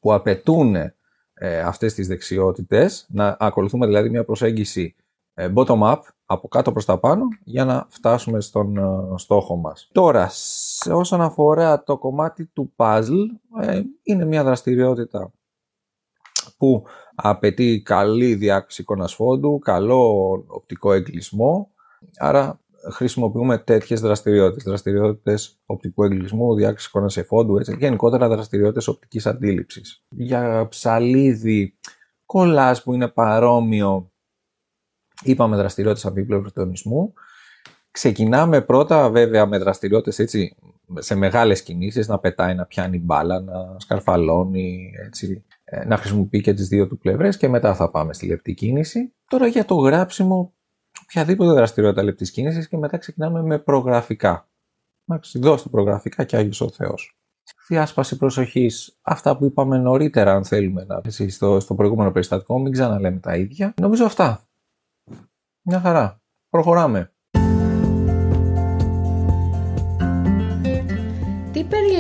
που 0.02 0.14
απαιτούν 0.14 0.76
ε, 0.76 1.60
αυτές 1.60 1.94
τις 1.94 2.08
δεξιότητες, 2.08 3.08
να 3.10 3.38
ακολουθούμε 3.40 3.86
δηλαδή 3.86 4.10
μια 4.10 4.26
προσέγγιση 4.26 4.96
ε, 5.34 5.50
bottom-up, 5.56 6.00
από 6.26 6.48
κάτω 6.48 6.72
προς 6.72 6.86
τα 6.86 6.98
πάνω, 6.98 7.24
για 7.44 7.66
να 7.66 7.86
φτάσουμε 7.90 8.42
στον 8.42 8.78
ε, 8.78 9.18
στόχο 9.18 9.56
μας. 9.56 9.90
Τώρα, 9.92 10.30
σε 10.32 10.94
όσον 10.94 11.22
αφορά 11.22 11.84
το 11.84 11.98
κομμάτι 11.98 12.46
του 12.46 12.74
puzzle, 12.76 13.26
ε, 13.62 13.82
είναι 14.04 14.26
μια 14.26 14.44
δραστηριότητα 14.44 15.32
που 16.58 16.84
απαιτεί 17.16 17.82
καλή 17.86 18.36
διάκριση 18.36 18.82
εικόνας 18.82 19.14
φόντου, 19.14 19.60
καλό 19.60 20.32
οπτικό 20.48 20.94
εγκλισμό, 20.94 21.72
άρα 22.18 22.60
χρησιμοποιούμε 22.92 23.58
τέτοιες 23.58 24.02
δραστηριότητες, 24.02 24.64
δραστηριότητες 24.64 25.60
οπτικού 25.66 26.04
εγκλισμού, 26.04 26.56
διάκριση 26.56 26.88
εικόνας 26.90 27.14
σε 27.14 27.24
φόντου, 27.24 27.58
έτσι, 27.58 27.76
γενικότερα 27.80 28.28
δραστηριότητες 28.28 28.88
οπτικής 28.88 29.26
αντίληψης. 29.26 30.04
Για 30.10 30.68
ψαλίδι, 30.70 31.78
κολλάς 32.26 32.84
που 32.84 32.94
είναι 32.94 33.08
παρόμοιο, 33.08 34.12
είπαμε 35.24 35.56
δραστηριότητες 35.56 36.10
αμφίπλευρου 36.10 36.52
τονισμού. 36.52 37.14
Ξεκινάμε 37.92 38.62
πρώτα 38.62 39.10
βέβαια 39.10 39.46
με 39.46 39.58
δραστηριότητες 39.58 40.20
έτσι, 40.20 40.56
σε 40.94 41.16
μεγάλες 41.16 41.64
κινήσεις, 41.64 42.08
να 42.08 42.20
πετάει, 42.20 42.56
να 42.56 42.66
πιάνει 42.66 43.00
μπάλα, 43.00 43.40
να 43.40 43.80
σκαρφαλώνει, 43.80 44.92
έτσι, 45.06 45.44
ε, 45.48 45.55
να 45.86 45.98
χρησιμοποιεί 45.98 46.42
και 46.42 46.54
τις 46.54 46.68
δύο 46.68 46.88
του 46.88 46.98
πλευρές 46.98 47.38
και 47.38 47.48
μετά 47.48 47.76
θα 47.76 47.90
πάμε 47.90 48.14
στη 48.14 48.28
λεπτή 48.28 48.54
κίνηση. 48.54 49.14
Τώρα 49.28 49.48
για 49.48 49.66
το 49.66 49.76
γράψιμο 49.76 50.54
οποιαδήποτε 51.04 51.52
δραστηριότητα 51.52 52.04
λεπτής 52.04 52.32
κίνησης 52.32 52.68
και 52.68 52.78
μετά 52.78 52.98
ξεκινάμε 52.98 53.42
με 53.42 53.60
προγραφικά. 53.60 54.50
Εντάξει, 55.08 55.40
δώστε 55.40 55.70
προγραφικά 55.70 56.24
και 56.24 56.38
Άγιος 56.38 56.62
ο 56.62 56.70
Θεός. 56.70 57.18
διάσπαση 57.68 58.18
προσοχής, 58.18 58.98
αυτά 59.02 59.38
που 59.38 59.46
είπαμε 59.46 59.78
νωρίτερα 59.78 60.34
αν 60.34 60.46
θέλουμε 60.46 60.86
να 60.86 61.02
στο, 61.30 61.60
στο 61.60 61.76
προηγούμενο 61.76 62.12
περιστατικό, 62.12 62.60
μην 62.60 62.72
ξαναλέμε 62.72 63.20
τα 63.20 63.36
ίδια. 63.36 63.74
Νομίζω 63.82 64.06
αυτά. 64.06 64.48
Μια 65.62 65.80
χαρά. 65.80 66.22
Προχωράμε. 66.50 67.15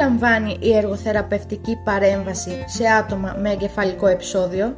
Περιλαμβάνει 0.05 0.57
η 0.61 0.75
εργοθεραπευτική 0.75 1.75
παρέμβαση 1.83 2.63
σε 2.67 2.87
άτομα 2.87 3.35
με 3.39 3.51
εγκεφαλικό 3.51 4.07
επεισόδιο; 4.07 4.75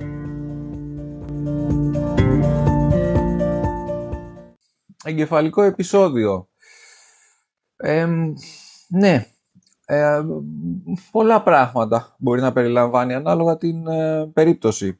Εγκεφαλικό 5.03 5.61
επεισόδιο. 5.61 6.49
ναι, 8.87 9.25
ε, 9.85 10.21
πολλά 11.11 11.43
πράγματα 11.43 12.15
μπορεί 12.19 12.41
να 12.41 12.53
περιλαμβάνει 12.53 13.13
ανάλογα 13.13 13.57
την 13.57 13.87
ε, 13.87 14.25
περίπτωση. 14.33 14.99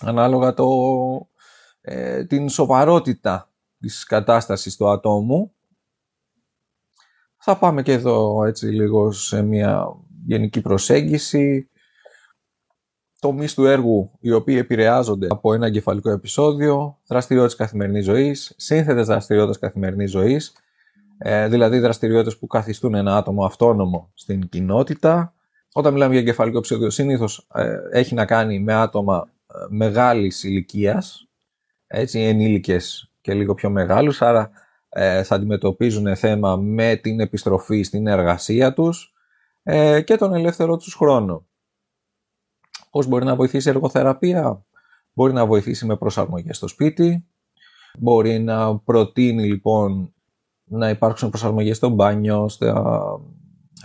Ανάλογα 0.00 0.54
το, 0.54 0.68
ε, 1.80 2.24
την 2.24 2.48
σοβαρότητα 2.48 3.52
της 3.78 4.04
κατάστασης 4.04 4.76
του 4.76 4.88
ατόμου. 4.88 5.54
Θα 7.46 7.58
πάμε 7.58 7.82
και 7.82 7.92
εδώ 7.92 8.44
έτσι 8.44 8.66
λίγο 8.66 9.12
σε 9.12 9.42
μια 9.42 9.96
γενική 10.26 10.60
προσέγγιση. 10.60 11.68
Τομείς 13.20 13.54
του 13.54 13.66
έργου 13.66 14.10
οι 14.20 14.32
οποίοι 14.32 14.56
επηρεάζονται 14.58 15.26
από 15.30 15.54
ένα 15.54 15.66
εγκεφαλικό 15.66 16.10
επεισόδιο, 16.10 16.98
δραστηριότητες 17.06 17.58
καθημερινής 17.58 18.04
ζωής, 18.04 18.54
σύνθετες 18.56 19.06
δραστηριότητες 19.06 19.58
καθημερινής 19.58 20.10
ζωής, 20.10 20.52
ε, 21.18 21.48
δηλαδή 21.48 21.78
δραστηριότητες 21.78 22.38
που 22.38 22.46
καθιστούν 22.46 22.94
ένα 22.94 23.16
άτομο 23.16 23.44
αυτόνομο 23.44 24.10
στην 24.14 24.48
κοινότητα. 24.48 25.34
Όταν 25.72 25.92
μιλάμε 25.92 26.12
για 26.12 26.22
εγκεφαλικό 26.22 26.58
επεισόδιο, 26.58 26.90
συνήθως 26.90 27.46
ε, 27.54 27.76
έχει 27.90 28.14
να 28.14 28.24
κάνει 28.24 28.60
με 28.60 28.74
άτομα 28.74 29.28
ε, 29.46 29.54
μεγάλης 29.68 30.42
ηλικίας, 30.42 31.28
έτσι, 31.86 32.20
ενήλικες 32.20 33.12
και 33.20 33.34
λίγο 33.34 33.54
πιο 33.54 33.70
μεγάλους, 33.70 34.22
άρα 34.22 34.40
ε, 34.42 34.63
θα 35.24 35.34
αντιμετωπίζουν 35.34 36.16
θέμα 36.16 36.56
με 36.56 36.96
την 36.96 37.20
επιστροφή 37.20 37.82
στην 37.82 38.06
εργασία 38.06 38.72
τους 38.72 39.14
ε, 39.62 40.00
και 40.00 40.16
τον 40.16 40.34
ελεύθερο 40.34 40.76
τους 40.76 40.94
χρόνο. 40.94 41.46
Πώς 42.90 43.06
μπορεί 43.06 43.24
να 43.24 43.34
βοηθήσει 43.34 43.68
η 43.68 43.70
εργοθεραπεία; 43.70 44.64
Μπορεί 45.14 45.32
να 45.32 45.46
βοηθήσει 45.46 45.86
με 45.86 45.96
προσαρμογές 45.96 46.56
στο 46.56 46.68
σπίτι, 46.68 47.24
μπορεί 47.98 48.38
να 48.38 48.78
προτείνει 48.78 49.44
λοιπόν 49.44 50.14
να 50.64 50.88
υπάρξουν 50.88 51.28
προσαρμογές 51.28 51.76
στο 51.76 51.88
μπάνιο, 51.88 52.48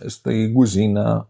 στην 0.06 0.54
κουζίνα, 0.54 1.30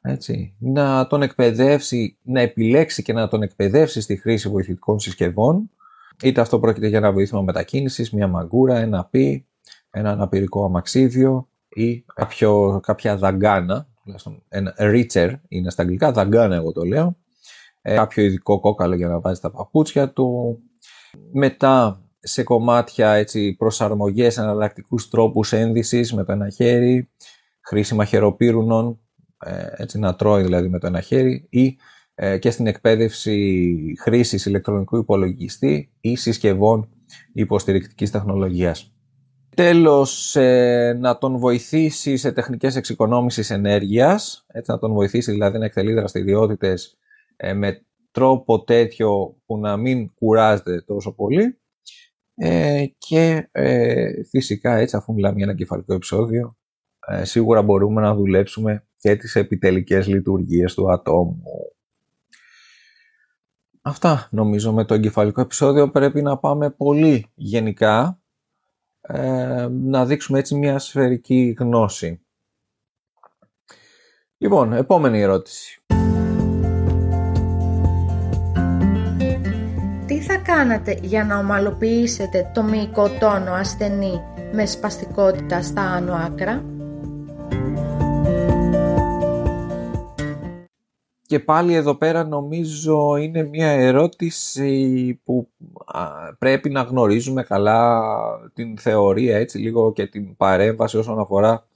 έτσι. 0.00 0.54
να 0.58 1.06
τον 1.06 1.22
εκπαιδεύσει, 1.22 2.16
να 2.22 2.40
επιλέξει 2.40 3.02
και 3.02 3.12
να 3.12 3.28
τον 3.28 3.42
εκπαιδεύσει 3.42 4.00
στη 4.00 4.16
χρήση 4.16 4.48
βοηθητικών 4.48 4.98
συσκευών, 4.98 5.70
είτε 6.22 6.40
αυτό 6.40 6.60
πρόκειται 6.60 6.86
για 6.86 6.98
ένα 6.98 7.12
βοήθημα 7.12 7.42
μετακίνησης, 7.42 8.12
μια 8.12 8.28
μαγκούρα, 8.28 8.76
ένα 8.76 9.04
πι, 9.04 9.46
ένα 9.90 10.10
αναπηρικό 10.10 10.64
αμαξίδιο 10.64 11.48
ή 11.68 12.04
κάποιο, 12.14 12.80
κάποια 12.82 13.16
δαγκάνα, 13.16 13.88
ένα 14.48 14.74
reacher 14.78 15.32
είναι 15.48 15.70
στα 15.70 15.82
αγγλικά, 15.82 16.12
δαγκάνα 16.12 16.54
εγώ 16.54 16.72
το 16.72 16.84
λέω, 16.84 17.16
ε, 17.82 17.94
κάποιο 17.94 18.24
ειδικό 18.24 18.60
κόκαλο 18.60 18.94
για 18.94 19.08
να 19.08 19.20
βάζει 19.20 19.40
τα 19.40 19.50
παπούτσια 19.50 20.12
του. 20.12 20.58
Μετά 21.32 22.04
σε 22.20 22.42
κομμάτια 22.42 23.12
έτσι, 23.12 23.54
προσαρμογές, 23.54 24.36
εναλλακτικούς 24.38 25.08
τρόπους 25.08 25.52
ένδυσης 25.52 26.14
με 26.14 26.24
το 26.24 26.32
ένα 26.32 26.48
χέρι, 26.48 27.10
χρήση 27.60 27.94
μαχαιροπύρουνων, 27.94 29.00
ε, 29.38 29.66
έτσι 29.76 29.98
να 29.98 30.14
τρώει 30.14 30.42
δηλαδή 30.42 30.68
με 30.68 30.78
το 30.78 30.86
ένα 30.86 31.00
χέρι 31.00 31.46
ή 31.50 31.64
ε, 31.66 31.74
και 32.38 32.50
στην 32.50 32.66
εκπαίδευση 32.66 33.94
χρήσης 34.00 34.46
ηλεκτρονικού 34.46 34.96
υπολογιστή 34.96 35.92
ή 36.00 36.16
συσκευών 36.16 36.88
υποστηρικτικής 37.32 38.10
τεχνολογίας. 38.10 38.94
Τέλος, 39.56 40.36
ε, 40.36 40.96
να 41.00 41.18
τον 41.18 41.38
βοηθήσει 41.38 42.16
σε 42.16 42.32
τεχνικές 42.32 42.76
εξοικονόμησης 42.76 43.50
ενέργειας, 43.50 44.44
έτσι 44.46 44.70
να 44.70 44.78
τον 44.78 44.92
βοηθήσει 44.92 45.30
δηλαδή 45.30 45.58
να 45.58 45.64
εκτελεί 45.64 45.92
δραστηριότητες 45.92 46.98
με 47.54 47.84
τρόπο 48.10 48.62
τέτοιο 48.62 49.36
που 49.46 49.58
να 49.58 49.76
μην 49.76 50.14
κουράζεται 50.14 50.82
τόσο 50.86 51.12
πολύ 51.12 51.58
ε, 52.34 52.84
και 52.98 53.48
ε, 53.52 54.24
φυσικά 54.24 54.76
έτσι 54.76 54.96
αφού 54.96 55.12
μιλάμε 55.12 55.36
για 55.36 55.44
ένα 55.44 55.54
κεφαλικό 55.54 55.94
επεισόδιο 55.94 56.56
ε, 57.06 57.24
σίγουρα 57.24 57.62
μπορούμε 57.62 58.00
να 58.00 58.14
δουλέψουμε 58.14 58.86
και 58.96 59.16
τις 59.16 59.36
επιτελικές 59.36 60.06
λειτουργίες 60.06 60.74
του 60.74 60.92
ατόμου. 60.92 61.42
Αυτά 63.82 64.28
νομίζω 64.30 64.72
με 64.72 64.84
το 64.84 64.94
εγκεφαλικό 64.94 65.40
επεισόδιο 65.40 65.90
πρέπει 65.90 66.22
να 66.22 66.36
πάμε 66.38 66.70
πολύ 66.70 67.26
γενικά 67.34 68.20
ε, 69.00 69.68
να 69.70 70.06
δείξουμε 70.06 70.38
έτσι 70.38 70.54
μια 70.54 70.78
σφαιρική 70.78 71.56
γνώση. 71.58 72.20
Λοιπόν, 74.38 74.72
επόμενη 74.72 75.20
ερώτηση. 75.20 75.80
κάνατε 80.54 80.98
για 81.02 81.24
να 81.24 81.38
ομαλοποιήσετε 81.38 82.50
το 82.54 82.62
μυϊκό 82.62 83.08
τόνο 83.08 83.52
ασθενή 83.52 84.20
με 84.52 84.66
σπαστικότητα 84.66 85.62
στα 85.62 85.82
άνω 85.82 86.14
άκρα; 86.14 86.64
Και 91.30 91.40
πάλι 91.40 91.74
εδώ 91.74 91.94
πέρα 91.94 92.24
νομίζω 92.24 93.16
είναι 93.16 93.42
μια 93.42 93.70
ερώτηση 93.70 95.20
που 95.24 95.48
πρέπει 96.38 96.70
να 96.70 96.82
γνωρίζουμε 96.82 97.42
καλά 97.42 98.02
την 98.54 98.78
θεωρία 98.78 99.36
έτσι 99.36 99.58
λίγο 99.58 99.92
και 99.92 100.06
την 100.06 100.36
παρέμβαση 100.36 100.96
όσον 100.96 101.18
αφορά 101.18 101.66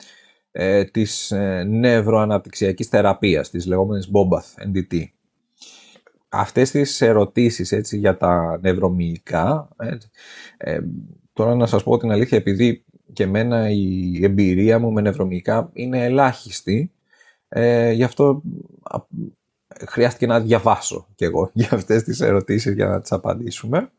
ε, 0.53 0.85
της 0.85 1.31
ε, 1.31 1.65
νευροαναπτυξιακής 1.69 2.89
θεραπείας, 2.89 3.51
της 3.51 3.67
λεγόμενης 3.67 4.11
BOBATH, 4.13 4.67
NDT 4.69 5.05
αυτές 6.29 6.71
τις 6.71 7.01
ερωτήσεις 7.01 7.73
έτσι, 7.73 7.99
για 7.99 8.17
τα 8.17 8.59
νευρομυϊκά, 8.63 9.69
ε, 10.57 10.79
τώρα 11.33 11.55
να 11.55 11.67
σας 11.67 11.83
πω 11.83 11.97
την 11.97 12.11
αλήθεια, 12.11 12.39
επειδή 12.39 12.85
και 13.13 13.23
εμένα 13.23 13.71
η 13.71 14.25
εμπειρία 14.25 14.79
μου 14.79 14.93
με 14.93 15.01
νευρομυϊκά 15.01 15.71
είναι 15.73 16.05
ελάχιστη, 16.05 16.93
ε, 17.49 17.93
γι' 17.93 18.05
αυτό 18.05 18.43
χρειάστηκε 19.87 20.27
να 20.27 20.41
διαβάσω 20.41 21.07
κι 21.15 21.25
εγώ 21.25 21.51
για 21.53 21.69
αυτές 21.73 22.03
τις 22.03 22.21
ερωτήσεις 22.21 22.75
για 22.75 22.87
να 22.87 23.01
τις 23.01 23.13
απαντήσουμε. 23.13 23.91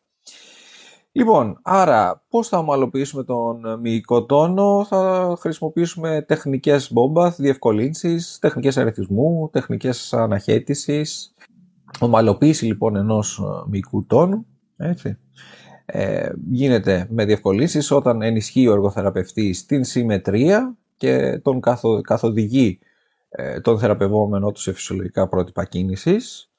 Λοιπόν, 1.12 1.60
άρα 1.62 2.26
πώς 2.30 2.48
θα 2.48 2.58
ομαλοποιήσουμε 2.58 3.24
τον 3.24 3.80
μυϊκό 3.80 4.26
τόνο, 4.26 4.86
θα 4.90 5.36
χρησιμοποιήσουμε 5.40 6.22
τεχνικές 6.22 6.94
μπόμπαθ, 6.94 7.36
διευκολύνσεις, 7.36 8.38
τεχνικές 8.42 8.78
αριθμού, 8.78 9.50
τεχνικές 9.52 10.14
αναχέτησης, 10.14 11.36
Ομαλοποίηση 12.00 12.66
λοιπόν 12.66 12.96
ενός 12.96 13.40
ε, 13.40 13.70
μυϊκού 13.70 14.06
τόνου 14.06 14.46
έτσι, 14.78 15.18
ε, 15.86 16.30
γίνεται 16.52 17.08
με 17.10 17.26
διευκολύνσεις 17.26 17.92
όταν 17.92 18.22
ενισχύει 18.22 18.68
ο 18.68 18.72
εργοθεραπευτής 18.72 19.66
την 19.66 19.84
συμμετρία 19.84 20.76
και 20.98 21.40
τον 21.44 21.60
καθοδηγεί 22.02 22.80
ε, 22.82 22.86
τον 23.62 23.80
θεραπευόμενο 23.80 24.52
τους 24.52 24.62
σε 24.62 24.74
φυσιολογικά 24.74 25.28
πρότυπα 25.28 25.66
κίνησης 25.66 26.50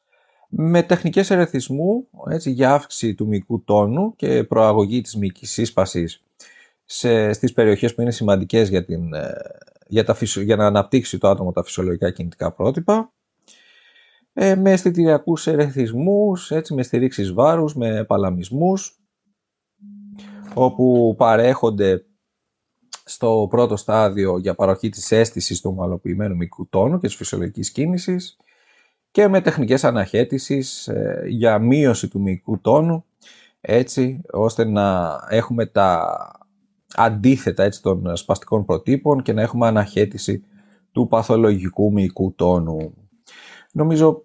με 0.48 0.82
τεχνικές 0.82 1.30
ερεθισμού 1.30 2.08
έτσι, 2.30 2.50
για 2.50 2.72
αύξηση 2.72 3.14
του 3.14 3.26
μυϊκού 3.26 3.64
τόνου 3.64 4.16
και 4.16 4.44
προαγωγή 4.44 5.00
της 5.00 5.16
μυϊκής 5.16 5.50
σύσπασης 5.50 6.22
σε, 6.84 7.32
στις 7.32 7.52
περιοχές 7.52 7.94
που 7.94 8.00
είναι 8.00 8.10
σημαντικές 8.10 8.68
για, 8.68 8.84
την, 8.84 9.14
ε, 9.14 9.34
για, 9.86 10.04
τα, 10.04 10.16
για 10.20 10.56
να 10.56 10.66
αναπτύξει 10.66 11.18
το 11.18 11.28
άτομο 11.28 11.52
τα 11.52 11.62
φυσιολογικά 11.62 12.10
κινητικά 12.10 12.52
πρότυπα 12.52 13.12
ε, 14.32 14.54
με 14.54 14.70
αισθητηριακούς 14.70 15.46
ερεθισμούς, 15.46 16.50
έτσι, 16.50 16.74
με 16.74 16.82
στηρίξεις 16.82 17.32
βάρους, 17.32 17.74
με 17.74 18.04
παλαμισμούς, 18.04 19.00
όπου 20.54 21.14
παρέχονται 21.18 22.04
στο 23.08 23.46
πρώτο 23.50 23.76
στάδιο 23.76 24.38
για 24.38 24.54
παροχή 24.54 24.88
της 24.88 25.12
αίσθησης 25.12 25.60
του 25.60 25.70
ομαλοποιημένου 25.76 26.36
μικρού 26.36 26.68
τόνου 26.68 26.98
και 26.98 27.06
της 27.06 27.16
φυσιολογικής 27.16 27.70
κίνησης 27.70 28.36
και 29.10 29.28
με 29.28 29.40
τεχνικές 29.40 29.84
αναχέτησης 29.84 30.88
ε, 30.88 31.22
για 31.26 31.58
μείωση 31.58 32.08
του 32.08 32.20
μικρού 32.20 32.60
τόνου 32.60 33.04
έτσι 33.60 34.20
ώστε 34.30 34.64
να 34.64 35.18
έχουμε 35.28 35.66
τα 35.66 36.16
αντίθετα 36.94 37.62
έτσι, 37.62 37.82
των 37.82 38.16
σπαστικών 38.16 38.64
προτύπων 38.64 39.22
και 39.22 39.32
να 39.32 39.42
έχουμε 39.42 39.66
αναχέτηση 39.66 40.44
του 40.92 41.06
παθολογικού 41.08 41.92
μυϊκού 41.92 42.34
τόνου. 42.34 42.94
Νομίζω 43.72 44.22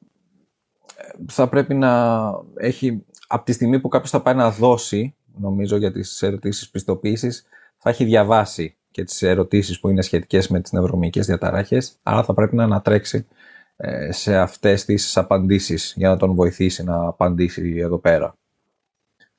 θα 1.27 1.49
πρέπει 1.49 1.73
να 1.73 2.23
έχει, 2.55 3.05
από 3.27 3.45
τη 3.45 3.51
στιγμή 3.51 3.79
που 3.79 3.87
κάποιος 3.87 4.11
θα 4.11 4.21
πάει 4.21 4.35
να 4.35 4.51
δώσει, 4.51 5.15
νομίζω 5.39 5.77
για 5.77 5.91
τις 5.91 6.21
ερωτήσεις 6.21 6.69
πιστοποίησης, 6.69 7.45
θα 7.83 7.89
έχει 7.89 8.03
διαβάσει 8.03 8.77
και 8.91 9.03
τις 9.03 9.21
ερωτήσεις 9.21 9.79
που 9.79 9.89
είναι 9.89 10.01
σχετικές 10.01 10.47
με 10.47 10.59
τις 10.61 10.71
νευρομυϊκές 10.71 11.25
διαταράχες, 11.25 11.99
άρα 12.03 12.23
θα 12.23 12.33
πρέπει 12.33 12.55
να 12.55 12.63
ανατρέξει 12.63 13.27
ε, 13.75 14.11
σε 14.11 14.37
αυτές 14.37 14.85
τις 14.85 15.17
απαντήσεις 15.17 15.93
για 15.97 16.09
να 16.09 16.17
τον 16.17 16.33
βοηθήσει 16.33 16.83
να 16.83 17.05
απαντήσει 17.05 17.75
εδώ 17.77 17.97
πέρα. 17.97 18.35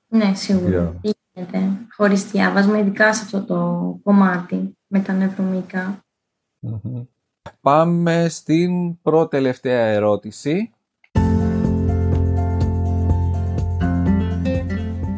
Ναι, 0.08 0.34
σίγουρα. 0.34 1.00
Yeah. 1.02 1.10
Γίνεται 1.32 1.68
χωρίς 1.96 2.30
διάβασμα, 2.30 2.78
ειδικά 2.78 3.14
σε 3.14 3.22
αυτό 3.24 3.44
το 3.44 3.98
κομμάτι 4.02 4.76
με 4.86 5.00
τα 5.00 5.12
νευρομυϊκά. 5.12 6.04
Πάμε 7.60 8.28
στην 8.28 9.00
πρώτη 9.02 9.30
τελευταία 9.30 9.86
ερώτηση. 9.86 10.72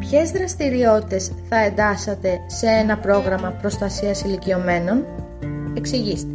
Ποιες 0.09 0.31
δραστηριότητες 0.31 1.31
θα 1.49 1.57
εντάσσατε 1.57 2.39
σε 2.47 2.67
ένα 2.67 2.97
πρόγραμμα 2.97 3.51
προστασίας 3.51 4.21
ηλικιωμένων; 4.21 5.05
Εξηγήστε. 5.77 6.29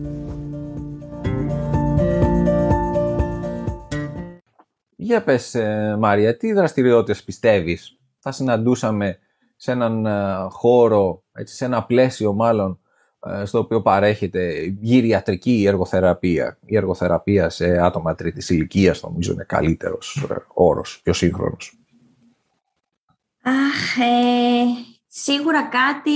Για 4.97 5.23
πες 5.23 5.55
ε, 5.55 5.97
Μάρια, 5.99 6.37
τι 6.37 6.53
δραστηριότητες 6.53 7.23
πιστεύεις; 7.23 7.99
Θα 8.19 8.33
συναντούσαμε 8.33 9.19
σε 9.57 9.73
έναν 9.73 10.07
ε, 10.07 10.47
χώρο, 10.49 11.23
έτσι, 11.33 11.55
σε 11.55 11.65
ένα 11.65 11.85
πλαίσιο 11.85 12.33
μάλλον, 12.33 12.81
ε, 13.27 13.45
στο 13.45 13.59
οποίο 13.59 13.83
παρέχεται 13.83 14.75
γυριατρική 14.81 15.65
εργοθεραπεία. 15.67 16.59
Η 16.65 16.77
εργοθεραπεία 16.77 17.49
σε 17.49 17.85
άτομα 17.85 18.15
τρίτης 18.15 18.51
ηλικίας 18.51 19.03
νομίζω 19.03 19.33
είναι 19.33 19.45
καλύτερος 19.49 20.27
όρος, 20.55 21.01
πιο 21.03 21.13
σύγχρονος. 21.13 21.80
Αχ, 23.43 23.97
σίγουρα 25.07 25.63
κάτι 25.63 26.13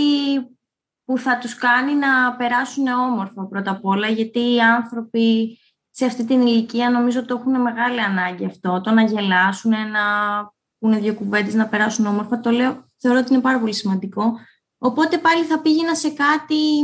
που 1.04 1.18
θα 1.18 1.38
τους 1.38 1.54
κάνει 1.54 1.94
να 1.94 2.36
περάσουν 2.36 2.86
όμορφα 2.86 3.46
πρώτα 3.46 3.70
απ' 3.70 3.84
όλα, 3.84 4.08
γιατί 4.08 4.54
οι 4.54 4.60
άνθρωποι 4.60 5.58
σε 5.90 6.04
αυτή 6.04 6.24
την 6.24 6.40
ηλικία 6.40 6.90
νομίζω 6.90 7.24
το 7.24 7.34
έχουν 7.34 7.60
μεγάλη 7.60 8.00
ανάγκη 8.00 8.44
αυτό, 8.44 8.80
το 8.80 8.90
να 8.90 9.02
γελάσουν, 9.02 9.70
να 9.70 10.00
πούνε 10.78 10.98
δύο 10.98 11.14
κουβέντες, 11.14 11.54
να 11.54 11.68
περάσουν 11.68 12.06
όμορφα. 12.06 12.40
Το 12.40 12.50
λέω, 12.50 12.88
θεωρώ 12.96 13.18
ότι 13.18 13.32
είναι 13.32 13.42
πάρα 13.42 13.58
πολύ 13.58 13.74
σημαντικό. 13.74 14.38
Οπότε 14.78 15.18
πάλι 15.18 15.44
θα 15.44 15.60
πήγαινα 15.60 15.94
σε 15.94 16.10
κάτι, 16.10 16.80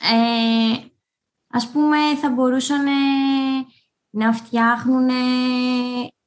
ε, 0.00 0.86
ας 1.48 1.70
πούμε 1.70 1.96
θα 2.20 2.30
μπορούσαν 2.30 2.84
να 4.10 4.32
φτιάχνουν 4.32 5.10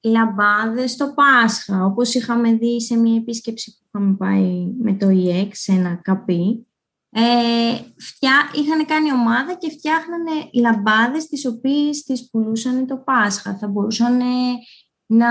λαμπάδες 0.01 0.91
στο 0.91 1.13
Πάσχα, 1.13 1.85
όπως 1.85 2.13
είχαμε 2.13 2.53
δει 2.53 2.81
σε 2.81 2.97
μια 2.97 3.15
επίσκεψη 3.15 3.77
που 3.77 3.85
είχαμε 3.87 4.15
πάει 4.15 4.73
με 4.79 4.93
το 4.93 5.07
EX 5.09 5.49
σε 5.51 5.71
ένα 5.71 5.95
καπί. 5.95 6.67
Ε, 7.11 7.21
φτιά, 7.97 8.49
είχαν 8.53 8.85
κάνει 8.85 9.11
ομάδα 9.11 9.53
και 9.53 9.69
φτιάχνανε 9.69 10.31
λαμπάδες 10.53 11.27
τις 11.27 11.45
οποίες 11.45 12.03
τις 12.03 12.29
πουλούσαν 12.29 12.87
το 12.87 12.97
Πάσχα. 12.97 13.57
Θα 13.57 13.67
μπορούσαν 13.67 14.17
να 15.05 15.29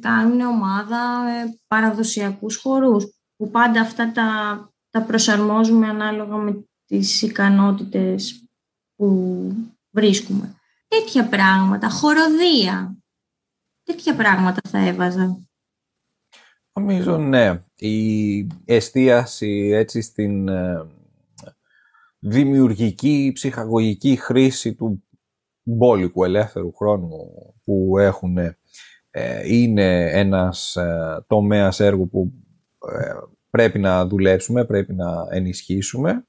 κάνουν 0.00 0.40
ομάδα 0.40 1.22
με 1.24 1.58
παραδοσιακούς 1.66 2.56
χορούς, 2.56 3.04
που 3.36 3.50
πάντα 3.50 3.80
αυτά 3.80 4.12
τα, 4.12 4.26
τα 4.90 5.02
προσαρμόζουμε 5.02 5.88
ανάλογα 5.88 6.36
με 6.36 6.64
τις 6.86 7.22
ικανότητες 7.22 8.44
που 8.96 9.52
βρίσκουμε. 9.90 10.54
Τέτοια 10.88 11.28
πράγματα, 11.28 11.88
χοροδία, 11.88 12.96
τέτοια 13.84 14.16
πράγματα 14.16 14.60
θα 14.68 14.78
έβαζα. 14.78 15.38
Νομίζω 16.72 17.16
ναι. 17.18 17.64
Η 17.76 18.46
εστίαση 18.64 19.70
έτσι 19.74 20.00
στην 20.00 20.48
ε, 20.48 20.86
δημιουργική, 22.18 23.30
ψυχαγωγική 23.34 24.16
χρήση 24.16 24.74
του 24.74 25.04
μπόλικου 25.62 26.24
ελεύθερου 26.24 26.72
χρόνου 26.72 27.08
που 27.64 27.98
έχουν 27.98 28.36
ε, 28.38 28.54
είναι 29.44 30.10
ένας 30.10 30.76
ε, 30.76 31.24
τομέας 31.26 31.80
έργου 31.80 32.08
που 32.08 32.32
πρέπει 33.50 33.78
να 33.78 34.06
δουλέψουμε, 34.06 34.64
πρέπει 34.64 34.94
να 34.94 35.26
ενισχύσουμε 35.30 36.26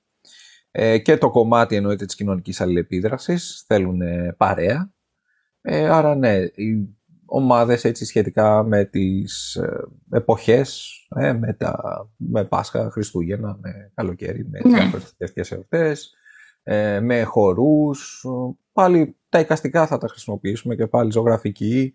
και 1.01 1.17
το 1.17 1.29
κομμάτι 1.29 1.75
εννοείται 1.75 2.05
της 2.05 2.15
κοινωνικής 2.15 2.61
αλληλεπίδρασης 2.61 3.63
θέλουν 3.67 4.01
παρέα. 4.37 4.93
Άρα 5.89 6.15
ναι, 6.15 6.39
ομάδες 7.35 7.83
έτσι 7.83 8.05
σχετικά 8.05 8.63
με 8.63 8.85
τις 8.85 9.55
ε, 9.55 9.87
εποχές, 10.11 10.91
ε, 11.15 11.33
με, 11.33 11.53
τα, 11.53 11.79
με 12.15 12.43
Πάσχα, 12.43 12.89
Χριστούγεννα, 12.89 13.57
με 13.61 13.91
καλοκαίρι, 13.93 14.47
με 14.49 14.59
ναι. 14.63 14.79
διάφορες 14.79 15.51
εορτές, 15.51 16.13
ε, 16.63 16.99
με 16.99 17.23
χορούς. 17.23 18.25
Πάλι 18.73 19.15
τα 19.29 19.39
εικαστικά 19.39 19.87
θα 19.87 19.97
τα 19.97 20.07
χρησιμοποιήσουμε 20.07 20.75
και 20.75 20.87
πάλι 20.87 21.11
ζωγραφική, 21.11 21.93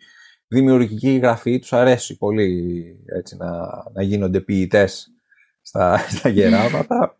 δημιουργική 0.48 1.16
γραφή. 1.16 1.58
Τους 1.58 1.72
αρέσει 1.72 2.18
πολύ 2.18 2.84
έτσι, 3.06 3.36
να, 3.36 3.50
να 3.92 4.02
γίνονται 4.02 4.40
ποιητές 4.40 5.14
στα, 5.62 5.98
στα 6.18 6.28
γεράματα. 6.28 7.18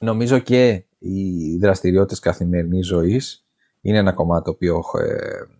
Νομίζω 0.00 0.38
και 0.38 0.84
οι 0.98 1.56
δραστηριότητες 1.56 2.18
καθημερινής 2.18 2.86
ζωής 2.86 3.46
είναι 3.80 3.98
ένα 3.98 4.12
κομμάτι 4.12 4.44
το 4.44 4.50
οποίο 4.50 4.82
ε, 5.00 5.54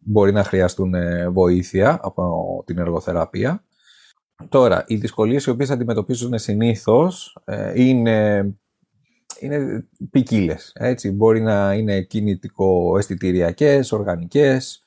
μπορεί 0.00 0.32
να 0.32 0.44
χρειαστούν 0.44 0.94
ε, 0.94 1.28
βοήθεια 1.28 1.98
από 2.02 2.62
την 2.66 2.78
εργοθεραπεία. 2.78 3.64
Τώρα, 4.48 4.84
οι 4.86 4.94
δυσκολίες 4.94 5.44
οι 5.44 5.50
οποίες 5.50 5.70
αντιμετωπίζουν 5.70 6.38
συνήθως 6.38 7.38
ε, 7.44 7.82
είναι, 7.82 8.48
είναι 9.40 9.86
ποικίλες. 10.10 10.72
Έτσι. 10.74 11.10
Μπορεί 11.10 11.40
να 11.40 11.74
είναι 11.74 12.00
κινητικο-αισθητηριακές, 12.00 13.92
οργανικές, 13.92 14.82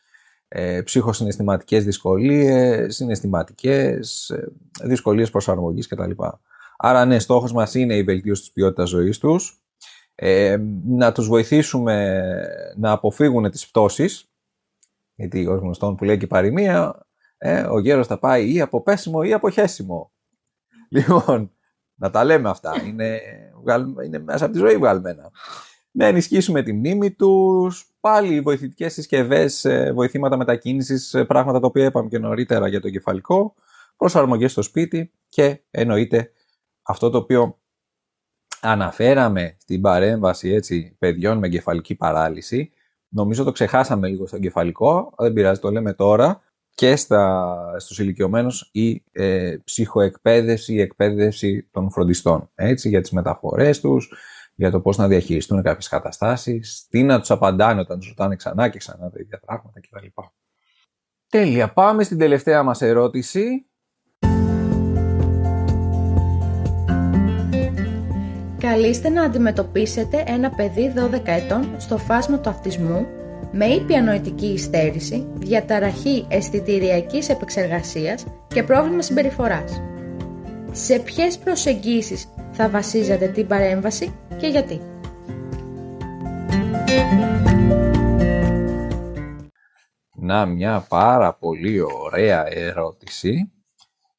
ε, 0.47 0.81
ψυχοσυναισθηματικές 0.81 1.83
δυσκολίες, 1.83 2.95
συναισθηματικές, 2.95 4.31
δυσκολίες 4.83 5.29
προσαρμογής 5.29 5.87
κτλ. 5.87 6.11
Άρα, 6.77 7.05
ναι, 7.05 7.19
στόχος 7.19 7.53
μας 7.53 7.73
είναι 7.73 7.95
η 7.95 8.03
βελτίωση 8.03 8.41
της 8.41 8.51
ποιότητας 8.51 8.89
ζωής 8.89 9.17
τους, 9.17 9.61
να 10.85 11.11
τους 11.11 11.27
βοηθήσουμε 11.27 12.23
να 12.75 12.91
αποφύγουν 12.91 13.51
τις 13.51 13.67
πτώσεις, 13.67 14.28
γιατί 15.19 15.47
ω 15.47 15.55
γνωστόν 15.55 15.95
που 15.95 16.03
λέει 16.03 16.17
και 16.17 16.25
η 16.25 16.27
παροιμία, 16.27 17.07
ε, 17.37 17.61
ο 17.61 17.79
γέρος 17.79 18.07
θα 18.07 18.19
πάει 18.19 18.53
ή 18.53 18.61
από 18.61 18.81
πέσιμο 18.81 19.19
ή 19.23 19.33
από 19.33 19.49
χέσιμο. 19.49 20.11
Λοιπόν, 20.89 21.51
να 21.95 22.09
τα 22.09 22.23
λέμε 22.23 22.49
αυτά. 22.49 22.83
Είναι, 22.85 23.21
είναι 24.05 24.19
μέσα 24.19 24.45
από 24.45 24.53
τη 24.53 24.59
ζωή 24.59 24.77
βγαλμένα. 24.77 25.31
Να 25.91 26.05
ενισχύσουμε 26.05 26.63
τη 26.63 26.73
μνήμη 26.73 27.11
τους, 27.11 27.93
πάλι 27.99 28.41
βοηθητικές 28.41 28.93
συσκευές, 28.93 29.65
ε, 29.65 29.91
βοηθήματα 29.93 30.37
μετακίνησης, 30.37 31.13
ε, 31.13 31.25
πράγματα 31.25 31.59
τα 31.59 31.67
οποία 31.67 31.85
είπαμε 31.85 32.09
και 32.09 32.19
νωρίτερα 32.19 32.67
για 32.67 32.81
το 32.81 32.89
κεφαλικό, 32.89 33.55
προσαρμογές 33.97 34.51
στο 34.51 34.61
σπίτι 34.61 35.11
και 35.29 35.61
εννοείται 35.71 36.31
αυτό 36.81 37.09
το 37.09 37.17
οποίο 37.17 37.59
αναφέραμε 38.61 39.55
στην 39.59 39.81
παρέμβαση 39.81 40.49
έτσι, 40.49 40.95
παιδιών 40.99 41.37
με 41.37 41.49
κεφαλική 41.49 41.95
παράλυση, 41.95 42.71
Νομίζω 43.09 43.43
το 43.43 43.51
ξεχάσαμε 43.51 44.07
λίγο 44.07 44.27
στο 44.27 44.35
εγκεφαλικό, 44.35 45.13
δεν 45.17 45.33
πειράζει, 45.33 45.59
το 45.59 45.71
λέμε 45.71 45.93
τώρα. 45.93 46.41
Και 46.75 46.95
στα, 46.95 47.55
στους 47.77 47.99
ηλικιωμένους 47.99 48.69
η 48.71 49.03
ε, 49.11 49.57
ψυχοεκπαίδευση, 49.63 50.73
η 50.73 50.81
εκπαίδευση 50.81 51.67
των 51.71 51.91
φροντιστών. 51.91 52.49
Έτσι, 52.55 52.89
για 52.89 53.01
τις 53.01 53.11
μεταφορές 53.11 53.79
τους, 53.79 54.13
για 54.55 54.71
το 54.71 54.79
πώς 54.79 54.97
να 54.97 55.07
διαχειριστούν 55.07 55.61
κάποιες 55.61 55.87
καταστάσεις, 55.87 56.87
τι 56.89 57.03
να 57.03 57.19
τους 57.19 57.31
απαντάνε 57.31 57.79
όταν 57.79 57.99
τους 57.99 58.07
ρωτάνε 58.07 58.35
ξανά 58.35 58.69
και 58.69 58.77
ξανά 58.77 59.09
τα 59.09 59.19
ίδια 59.19 59.39
πράγματα 59.39 59.79
κτλ. 59.79 60.05
Τέλεια. 61.29 61.73
Πάμε 61.73 62.03
στην 62.03 62.17
τελευταία 62.17 62.63
μας 62.63 62.81
ερώτηση 62.81 63.69
Καλείστε 68.69 69.09
να 69.09 69.23
αντιμετωπίσετε 69.23 70.23
ένα 70.27 70.49
παιδί 70.49 70.93
12 70.95 71.21
ετών 71.25 71.75
στο 71.77 71.97
φάσμα 71.97 72.39
του 72.39 72.49
αυτισμού 72.49 73.07
με 73.51 73.65
ήπια 73.65 74.01
νοητική 74.01 74.45
υστέρηση, 74.45 75.27
διαταραχή 75.33 76.25
αισθητηριακής 76.27 77.29
επεξεργασίας 77.29 78.25
και 78.47 78.63
πρόβλημα 78.63 79.01
συμπεριφοράς. 79.01 79.81
Σε 80.71 80.99
ποιες 80.99 81.37
προσεγγίσεις 81.37 82.29
θα 82.51 82.69
βασίζετε 82.69 83.27
την 83.27 83.47
παρέμβαση 83.47 84.15
και 84.37 84.47
γιατί; 84.47 84.81
Να 90.15 90.45
μια 90.45 90.85
πάρα 90.89 91.33
πολύ 91.33 91.81
ωραία 91.81 92.45
ερώτηση 92.57 93.51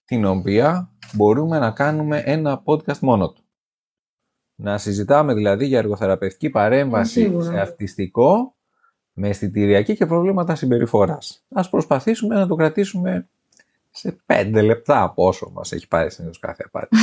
την 0.05 0.25
οποία 0.25 0.91
μπορούμε 1.13 1.59
να 1.59 1.71
κάνουμε 1.71 2.23
ένα 2.25 2.63
podcast 2.67 2.99
μόνο 2.99 3.33
του. 3.33 3.45
Να 4.63 4.79
συζητάμε 4.79 5.35
δηλαδή 5.35 5.67
για 5.67 5.79
εργοθεραπευτική 5.79 6.51
παρέμβαση 6.51 7.37
σε 7.43 7.61
αυτιστικό 7.61 8.55
με 9.13 9.29
αισθητηριακή 9.29 9.97
και 9.97 10.07
προβλήματα 10.07 10.55
συμπεριφοράς. 10.55 11.45
Ας 11.49 11.69
προσπαθήσουμε 11.69 12.35
να 12.35 12.47
το 12.47 12.55
κρατήσουμε 12.55 13.29
σε 13.91 14.17
πέντε 14.27 14.63
λεπτά 14.63 15.03
από 15.03 15.27
όσο 15.27 15.51
μας 15.51 15.73
έχει 15.73 15.89
πάρει 15.89 16.11
συνήθως 16.11 16.39
κάθε 16.39 16.65
απάντηση. 16.67 17.03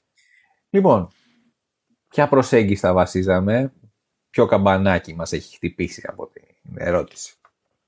λοιπόν, 0.74 1.08
ποια 2.08 2.28
προσέγγιση 2.28 2.80
θα 2.80 2.92
βασίζαμε, 2.92 3.72
ποιο 4.30 4.46
καμπανάκι 4.46 5.14
μας 5.14 5.32
έχει 5.32 5.54
χτυπήσει 5.54 6.02
από 6.06 6.26
την 6.26 6.44
ερώτηση. 6.74 7.34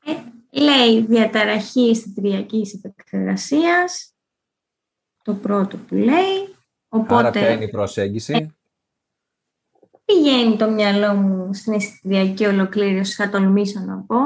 Ε, 0.05 0.13
λέει 0.61 1.07
διαταραχή 1.07 1.89
αισθητηριακής 1.89 2.75
επεξεργασίας, 2.75 4.15
το 5.23 5.35
πρώτο 5.35 5.77
που 5.77 5.95
λέει. 5.95 6.57
Οπότε, 6.89 7.15
Άρα 7.15 7.31
ποια 7.31 7.51
είναι 7.51 7.65
η 7.65 7.71
προσέγγιση; 7.71 8.55
Ε, 10.05 10.13
πηγαίνει 10.13 10.57
το 10.57 10.71
μυαλό 10.71 11.15
μου 11.15 11.55
στην 11.55 11.73
αισθητηριακή 11.73 12.47
ολοκλήρωση, 12.47 13.15
θα 13.15 13.29
τολμήσω 13.29 13.81
να 13.81 13.99
πω. 13.99 14.17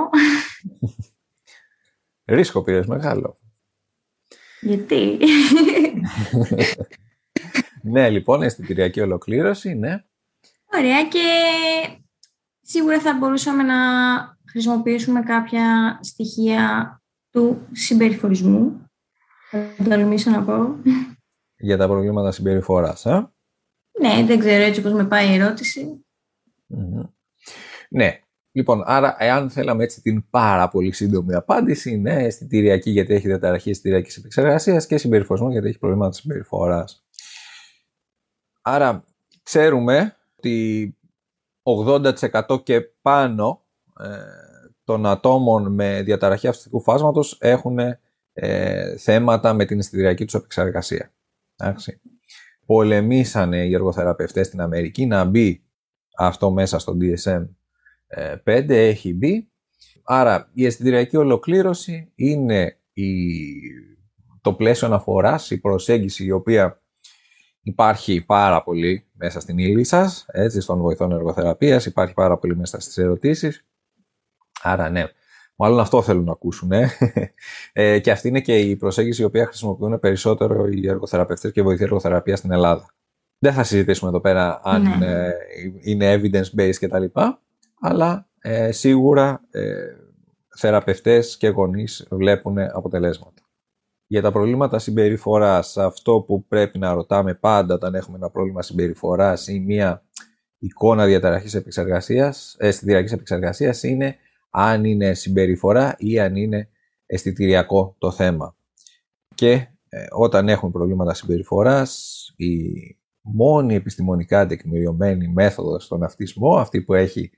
Ρίσκο 2.24 2.62
πήρες 2.62 2.86
μεγάλο. 2.86 3.38
Γιατί; 4.60 5.18
ναι, 7.82 8.10
λοιπόν, 8.10 8.42
αισθητηριακή 8.42 9.00
ολοκλήρωση, 9.00 9.74
ναι. 9.74 10.04
Ωραία 10.72 11.08
και 11.08 11.26
σίγουρα 12.60 13.00
θα 13.00 13.14
μπορούσαμε 13.14 13.62
να 13.62 13.76
χρησιμοποιήσουμε 14.50 15.20
κάποια 15.20 15.98
στοιχεία 16.02 16.92
του 17.30 17.66
συμπεριφορισμού. 17.72 18.90
Θα 19.50 19.84
τολμήσω 19.88 20.30
να 20.30 20.42
πω. 20.42 20.76
Για 21.56 21.76
τα 21.76 21.86
προβλήματα 21.86 22.30
συμπεριφοράς, 22.30 23.06
ε; 23.06 23.32
Ναι, 24.00 24.24
δεν 24.26 24.38
ξέρω 24.38 24.62
έτσι 24.62 24.82
πώς 24.82 24.92
με 24.92 25.04
πάει 25.04 25.30
η 25.30 25.34
ερωτηση 25.34 26.04
Ναι, 27.88 28.20
Λοιπόν, 28.58 28.82
άρα, 28.86 29.16
εάν 29.18 29.50
θέλαμε 29.50 29.84
έτσι 29.84 30.02
την 30.02 30.30
πάρα 30.30 30.68
πολύ 30.68 30.92
σύντομη 30.92 31.34
απάντηση, 31.34 31.90
είναι 31.90 32.12
αισθητηριακή 32.12 32.90
γιατί 32.90 33.14
έχει 33.14 33.26
διαταραχή 33.26 33.70
αισθητηριακής 33.70 34.16
επεξεργασίας 34.16 34.86
και 34.86 34.98
συμπεριφορισμό 34.98 35.50
γιατί 35.50 35.68
έχει 35.68 35.78
προβλήματα 35.78 36.12
συμπεριφοράς. 36.12 37.06
Άρα, 38.62 39.04
ξέρουμε 39.42 40.16
ότι 40.36 40.96
80% 41.62 42.62
και 42.62 42.80
πάνω 42.80 43.64
ε, 44.00 44.06
των 44.84 45.06
ατόμων 45.06 45.74
με 45.74 46.02
διαταραχή 46.02 46.48
αυστικού 46.48 46.80
φάσματος 46.80 47.38
έχουν 47.40 47.78
ε, 48.32 48.96
θέματα 48.96 49.52
με 49.52 49.64
την 49.64 49.78
αισθητηριακή 49.78 50.24
τους 50.24 50.34
επεξεργασία. 50.34 51.12
Εντάξει. 51.56 52.00
Πολεμήσανε 52.68 53.64
οι 53.64 53.74
εργοθεραπευτές 53.74 54.46
στην 54.46 54.60
Αμερική 54.60 55.06
να 55.06 55.24
μπει 55.24 55.64
αυτό 56.16 56.50
μέσα 56.50 56.78
στο 56.78 56.96
DSM 57.00 57.48
5 58.44 58.68
έχει 58.68 59.14
μπει. 59.14 59.50
Άρα 60.04 60.50
η 60.52 60.66
αισθητηριακή 60.66 61.16
ολοκλήρωση 61.16 62.12
είναι 62.14 62.80
η, 62.92 63.10
το 64.40 64.54
πλαίσιο 64.54 64.86
αναφοράς, 64.86 65.50
η 65.50 65.58
προσέγγιση 65.58 66.24
η 66.24 66.30
οποία 66.30 66.82
υπάρχει 67.60 68.24
πάρα 68.24 68.62
πολύ 68.62 69.06
μέσα 69.12 69.40
στην 69.40 69.58
ύλη 69.58 69.84
σας, 69.84 70.26
έτσι, 70.28 70.60
στον 70.60 70.80
βοηθό 70.80 71.04
εργοθεραπείας, 71.04 71.86
υπάρχει 71.86 72.14
πάρα 72.14 72.38
πολύ 72.38 72.56
μέσα 72.56 72.80
στις 72.80 72.98
ερωτήσεις. 72.98 73.66
Άρα 74.62 74.90
ναι, 74.90 75.04
μάλλον 75.58 75.80
αυτό 75.80 76.02
θέλουν 76.02 76.24
να 76.24 76.32
ακούσουν. 76.32 76.72
Ε. 76.72 76.90
ε. 77.72 77.98
και 77.98 78.10
αυτή 78.10 78.28
είναι 78.28 78.40
και 78.40 78.58
η 78.58 78.76
προσέγγιση 78.76 79.22
η 79.22 79.24
οποία 79.24 79.46
χρησιμοποιούν 79.46 80.00
περισσότερο 80.00 80.66
οι 80.66 80.88
εργοθεραπευτές 80.88 81.52
και 81.52 81.60
οι 81.60 81.62
βοηθοί 81.62 81.82
εργοθεραπεία 81.82 82.36
στην 82.36 82.52
Ελλάδα. 82.52 82.86
Δεν 83.38 83.52
θα 83.52 83.62
συζητήσουμε 83.62 84.10
εδώ 84.10 84.20
πέρα 84.20 84.60
αν 84.64 84.98
ναι. 84.98 85.06
ε, 85.06 85.32
είναι 85.80 86.14
evidence-based 86.14 86.74
κτλ 86.80 87.04
αλλά 87.80 88.28
ε, 88.40 88.72
σίγουρα 88.72 89.40
ε, 89.50 89.74
θεραπευτές 90.56 91.36
και 91.36 91.48
γονείς 91.48 92.06
βλέπουν 92.10 92.58
αποτελέσματα. 92.58 93.42
Για 94.06 94.22
τα 94.22 94.32
προβλήματα 94.32 94.78
συμπεριφοράς, 94.78 95.76
αυτό 95.76 96.20
που 96.20 96.46
πρέπει 96.46 96.78
να 96.78 96.92
ρωτάμε 96.92 97.34
πάντα 97.34 97.74
όταν 97.74 97.94
έχουμε 97.94 98.16
ένα 98.16 98.30
πρόβλημα 98.30 98.62
συμπεριφοράς 98.62 99.48
ή 99.48 99.60
μία 99.60 100.02
εικόνα 100.58 101.06
διαταραχής 101.06 101.54
επεξεργασίας, 101.54 102.56
αισθητηριακής 102.58 103.12
επεξεργασίας 103.12 103.82
είναι 103.82 104.16
αν 104.50 104.84
είναι 104.84 105.14
συμπεριφορά 105.14 105.94
ή 105.98 106.20
αν 106.20 106.36
είναι 106.36 106.68
αισθητηριακό 107.06 107.94
το 107.98 108.10
θέμα. 108.10 108.56
Και 109.34 109.52
ε, 109.88 110.06
όταν 110.10 110.48
έχουμε 110.48 110.70
προβλήματα 110.70 111.14
συμπεριφοράς, 111.14 112.24
η 112.36 112.52
μόνη 113.20 113.74
επιστημονικά 113.74 114.46
τεκμηριωμένη 114.46 115.28
μέθοδος 115.28 115.84
στον 115.84 116.02
αυτισμό, 116.02 116.56
αυτή 116.56 116.82
που 116.82 116.94
έχει 116.94 117.30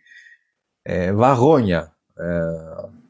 ε, 0.83 1.13
βαγόνια 1.13 1.97
ε, 2.15 2.43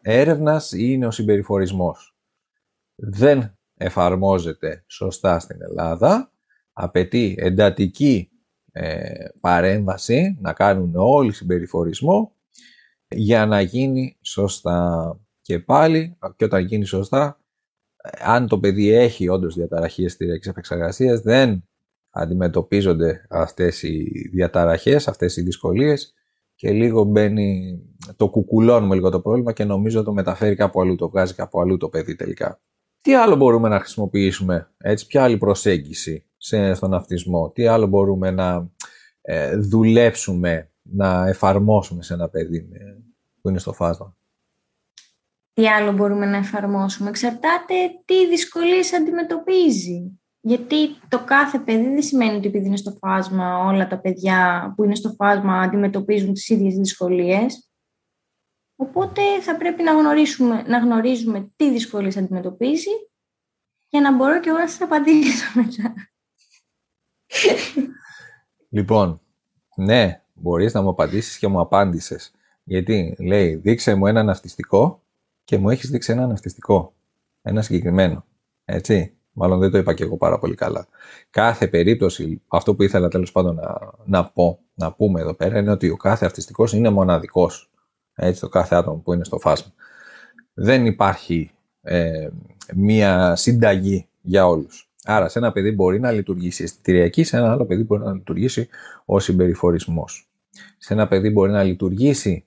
έρευνας 0.03 0.73
είναι 0.73 1.07
ο 1.07 1.11
συμπεριφορισμός. 1.11 2.17
Δεν 2.95 3.59
εφαρμόζεται 3.77 4.85
σωστά 4.87 5.39
στην 5.39 5.63
Ελλάδα, 5.63 6.33
απαιτεί 6.73 7.35
εντατική 7.39 8.31
ε, 8.73 9.25
παρέμβαση, 9.41 10.39
να 10.41 10.53
κάνουν 10.53 10.93
όλοι 10.95 11.33
συμπεριφορισμό 11.33 12.33
για 13.11 13.47
να 13.47 13.61
γίνει 13.61 14.17
σωστά. 14.21 15.21
Και 15.41 15.59
πάλι, 15.59 16.17
και 16.37 16.45
όταν 16.45 16.65
γίνει 16.65 16.85
σωστά, 16.85 17.41
αν 18.25 18.47
το 18.47 18.59
παιδί 18.59 18.89
έχει 18.89 19.29
όντως 19.29 19.55
διαταραχή 19.55 20.05
αισθητηριακής 20.05 20.49
επεξεργασίας, 20.49 21.21
δεν 21.21 21.65
αντιμετωπίζονται 22.11 23.27
αυτές 23.31 23.83
οι 23.83 24.29
διαταραχές, 24.33 25.09
αυτές 25.09 25.37
οι 25.37 25.43
δυσκολίες 25.43 26.15
και 26.55 26.73
λίγο 26.73 27.05
μπαίνει, 27.05 27.79
το 28.17 28.29
κουκουλώνουμε 28.29 28.95
λίγο 28.95 29.11
το 29.11 29.21
πρόβλημα 29.21 29.53
και 29.53 29.65
νομίζω 29.65 30.03
το 30.03 30.13
μεταφέρει 30.13 30.55
κάπου 30.55 30.81
αλλού, 30.81 30.95
το 30.95 31.09
βγάζει 31.09 31.35
κάπου 31.35 31.61
αλλού 31.61 31.77
το 31.77 31.89
παιδί 31.89 32.17
τελικά. 32.17 32.61
Τι 33.01 33.15
άλλο 33.15 33.37
μπορούμε 33.37 33.69
να 33.69 33.79
χρησιμοποιήσουμε, 33.79 34.71
έτσι, 34.79 35.07
ποια 35.07 35.23
άλλη 35.23 35.39
προσέγγιση 35.39 36.25
σε, 36.37 36.75
στον 36.75 36.95
αυτισμό, 36.95 37.51
τι 37.51 37.67
άλλο 37.67 37.87
μπορούμε 37.87 38.31
να 38.31 38.71
ε, 39.21 39.57
δουλέψουμε, 39.57 40.70
να 40.93 41.27
εφαρμόσουμε 41.29 42.03
σε 42.03 42.15
ένα 42.15 42.29
παιδί 42.29 42.69
που 43.41 43.49
είναι 43.49 43.59
στο 43.59 43.73
φάσμα. 43.73 44.17
Τι 45.53 45.69
άλλο 45.69 45.93
μπορούμε 45.93 46.27
να 46.27 46.37
εφαρμόσουμε, 46.37 47.09
εξαρτάται 47.09 47.75
τι 48.05 48.29
δυσκολίες 48.29 48.93
αντιμετωπίζει. 48.93 50.21
Γιατί 50.41 50.77
το 51.09 51.25
κάθε 51.25 51.59
παιδί 51.59 51.89
δεν 51.89 52.03
σημαίνει 52.03 52.37
ότι 52.37 52.47
επειδή 52.47 52.67
είναι 52.67 52.77
στο 52.77 52.91
φάσμα 52.91 53.59
όλα 53.59 53.87
τα 53.87 53.99
παιδιά 54.01 54.73
που 54.77 54.85
είναι 54.85 54.95
στο 54.95 55.13
φάσμα 55.13 55.61
αντιμετωπίζουν 55.61 56.33
τις 56.33 56.49
ίδιες 56.49 56.75
δυσκολίες. 56.75 57.71
Οπότε 58.77 59.41
θα 59.41 59.57
πρέπει 59.57 59.83
να, 59.83 59.93
γνωρίσουμε, 59.93 60.63
να 60.63 60.79
γνωρίζουμε 60.79 61.53
τι 61.57 61.71
δυσκολίες 61.71 62.17
αντιμετωπίζει 62.17 62.91
για 63.89 64.01
να 64.01 64.17
μπορώ 64.17 64.41
και 64.41 64.49
εγώ 64.49 64.59
να 64.59 64.69
σας 64.69 64.81
απαντήσω 64.81 65.45
μετά. 65.55 65.95
Λοιπόν, 68.69 69.21
ναι, 69.77 70.23
μπορείς 70.41 70.75
να 70.75 70.83
μου 70.83 70.89
απαντήσεις 70.89 71.39
και 71.39 71.49
μου 71.49 71.61
απάντησες. 71.61 72.33
Γιατί 72.65 73.17
λέει, 73.19 73.55
δείξε 73.55 73.95
μου 73.95 74.07
ένα 74.07 74.31
αυτιστικό 74.31 75.03
και 75.45 75.59
μου 75.59 75.71
έχεις 75.71 75.91
δείξει 75.91 76.13
ένα 76.13 76.25
αυτιστικό. 76.25 76.95
Ένα 77.43 77.63
συγκεκριμένο. 77.63 78.25
Έτσι. 78.65 79.15
Μάλλον 79.33 79.59
δεν 79.59 79.71
το 79.71 79.79
είπα 79.79 79.95
και 79.95 80.03
εγώ 80.03 80.17
πάρα 80.17 80.39
πολύ 80.39 80.55
καλά. 80.55 80.87
Κάθε 81.31 81.69
περίπτωση, 81.69 82.43
αυτό 82.49 82.75
που 82.75 82.83
ήθελα 82.83 83.09
τέλος 83.09 83.33
πάντων 83.33 83.55
να, 83.55 83.79
να 84.05 84.25
πω, 84.25 84.59
να 84.75 84.93
πούμε 84.93 85.21
εδώ 85.21 85.35
πέρα, 85.35 85.59
είναι 85.59 85.71
ότι 85.71 85.91
ο 85.91 85.97
κάθε 85.97 86.27
αυτιστικός 86.27 86.73
είναι 86.73 86.91
μοναδικός. 86.91 87.71
Έτσι, 88.15 88.41
το 88.41 88.49
κάθε 88.49 88.75
άτομο 88.75 88.97
που 88.97 89.13
είναι 89.13 89.25
στο 89.25 89.39
φάσμα. 89.39 89.73
Δεν 90.55 90.87
υπάρχει 90.87 91.51
ε, 91.83 92.29
μία 92.75 93.37
συνταγή 93.37 94.09
για 94.21 94.47
όλους. 94.47 94.91
Άρα, 95.05 95.29
σε 95.29 95.39
ένα 95.39 95.53
παιδί 95.53 95.73
μπορεί 95.73 96.01
να 96.01 96.11
λειτουργήσει 96.11 96.63
αισθητηριακή, 96.63 97.25
σε 97.25 97.37
ένα 97.37 97.51
άλλο 97.53 97.65
παιδί 97.65 97.83
μπορεί 97.83 98.03
να 98.03 98.13
λειτουργήσει 98.13 98.69
ο 99.05 99.19
συμπεριφορισμός. 99.19 100.30
Σε 100.83 100.93
ένα 100.93 101.09
παιδί 101.09 101.31
μπορεί 101.31 101.53
να 101.53 101.63
λειτουργήσει 101.63 102.45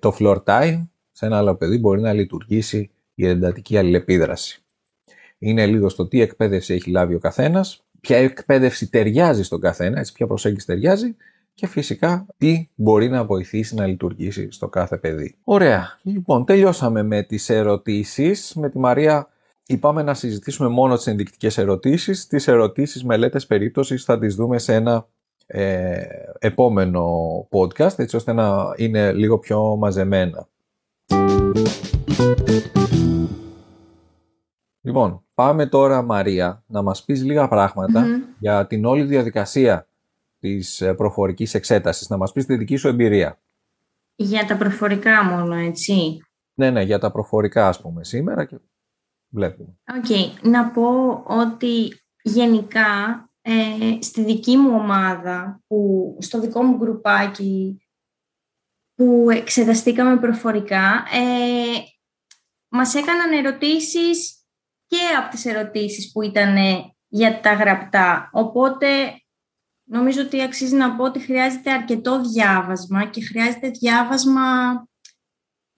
το 0.00 0.16
floor 0.18 0.42
time, 0.44 0.86
σε 1.12 1.26
ένα 1.26 1.38
άλλο 1.38 1.54
παιδί 1.54 1.78
μπορεί 1.78 2.00
να 2.00 2.12
λειτουργήσει 2.12 2.90
η 3.14 3.26
εντατική 3.26 3.78
αλληλεπίδραση 3.78 4.60
είναι 5.38 5.66
λίγο 5.66 5.88
στο 5.88 6.06
τι 6.06 6.20
εκπαίδευση 6.20 6.74
έχει 6.74 6.90
λάβει 6.90 7.14
ο 7.14 7.18
καθένας, 7.18 7.84
ποια 8.00 8.16
εκπαίδευση 8.16 8.90
ταιριάζει 8.90 9.42
στον 9.42 9.60
καθένα, 9.60 9.98
έτσι, 9.98 10.12
ποια 10.12 10.26
προσέγγιση 10.26 10.66
ταιριάζει 10.66 11.16
και 11.54 11.66
φυσικά 11.66 12.26
τι 12.36 12.68
μπορεί 12.74 13.08
να 13.08 13.24
βοηθήσει 13.24 13.74
να 13.74 13.86
λειτουργήσει 13.86 14.50
στο 14.50 14.68
κάθε 14.68 14.96
παιδί. 14.96 15.36
Ωραία. 15.44 15.98
Λοιπόν, 16.02 16.44
τελειώσαμε 16.44 17.02
με 17.02 17.22
τις 17.22 17.48
ερωτήσεις. 17.50 18.54
Με 18.54 18.70
τη 18.70 18.78
Μαρία 18.78 19.28
είπαμε 19.66 20.02
να 20.02 20.14
συζητήσουμε 20.14 20.68
μόνο 20.68 20.96
τις 20.96 21.06
ενδεικτικές 21.06 21.58
ερωτήσεις. 21.58 22.26
Τις 22.26 22.48
ερωτήσεις 22.48 23.04
μελέτες 23.04 23.46
περίπτωσης 23.46 24.04
θα 24.04 24.18
τις 24.18 24.34
δούμε 24.34 24.58
σε 24.58 24.74
ένα 24.74 25.08
ε, 25.46 26.06
επόμενο 26.38 27.08
podcast, 27.50 27.98
έτσι 27.98 28.16
ώστε 28.16 28.32
να 28.32 28.74
είναι 28.76 29.12
λίγο 29.12 29.38
πιο 29.38 29.76
μαζεμένα. 29.76 30.48
Λοιπόν, 34.80 35.24
πάμε 35.34 35.66
τώρα 35.66 36.02
Μαρία 36.02 36.64
να 36.66 36.82
μας 36.82 37.04
πεις 37.04 37.24
λίγα 37.24 37.48
για 38.38 38.66
την 38.66 38.84
όλη 38.84 39.02
διαδικασία 39.02 39.88
της 40.38 40.80
ε, 40.80 40.94
προφορικής 40.94 41.54
εξέτασης, 41.54 42.08
να 42.08 42.16
μας 42.16 42.32
πεις 42.32 42.46
τη 42.46 42.56
δική 42.56 42.76
σου 42.76 42.88
εμπειρία. 42.88 43.38
Για 44.14 44.44
τα 44.46 44.56
προφορικά 44.56 45.24
μόνο, 45.24 45.54
έτσι. 45.54 46.20
Ναι, 46.54 46.70
ναι, 46.70 46.82
για 46.82 46.98
τα 46.98 47.10
προφορικά 47.10 47.68
ας 47.68 47.80
πούμε 47.80 48.04
σήμερα 48.04 48.44
και 48.44 48.58
βλέπουμε. 49.28 49.78
Οκ, 49.96 50.42
να 50.42 50.70
πω 50.70 51.22
ότι 51.26 52.00
γενικά 52.22 52.84
ε, 53.48 54.02
στη 54.02 54.24
δική 54.24 54.56
μου 54.56 54.74
ομάδα, 54.74 55.62
που, 55.66 56.16
στο 56.20 56.40
δικό 56.40 56.62
μου 56.62 56.76
γκρουπάκι 56.76 57.80
που 58.94 59.26
εξεταστήκαμε 59.30 60.16
προφορικά, 60.16 61.04
ε, 61.12 61.82
μας 62.68 62.94
έκαναν 62.94 63.32
ερωτήσεις 63.32 64.44
και 64.86 64.96
από 65.18 65.30
τις 65.30 65.44
ερωτήσεις 65.44 66.12
που 66.12 66.22
ήταν 66.22 66.56
για 67.08 67.40
τα 67.40 67.52
γραπτά. 67.52 68.30
Οπότε 68.32 68.86
νομίζω 69.88 70.22
ότι 70.22 70.42
αξίζει 70.42 70.76
να 70.76 70.96
πω 70.96 71.04
ότι 71.04 71.18
χρειάζεται 71.18 71.72
αρκετό 71.72 72.20
διάβασμα 72.20 73.06
και 73.06 73.24
χρειάζεται 73.24 73.70
διάβασμα 73.70 74.42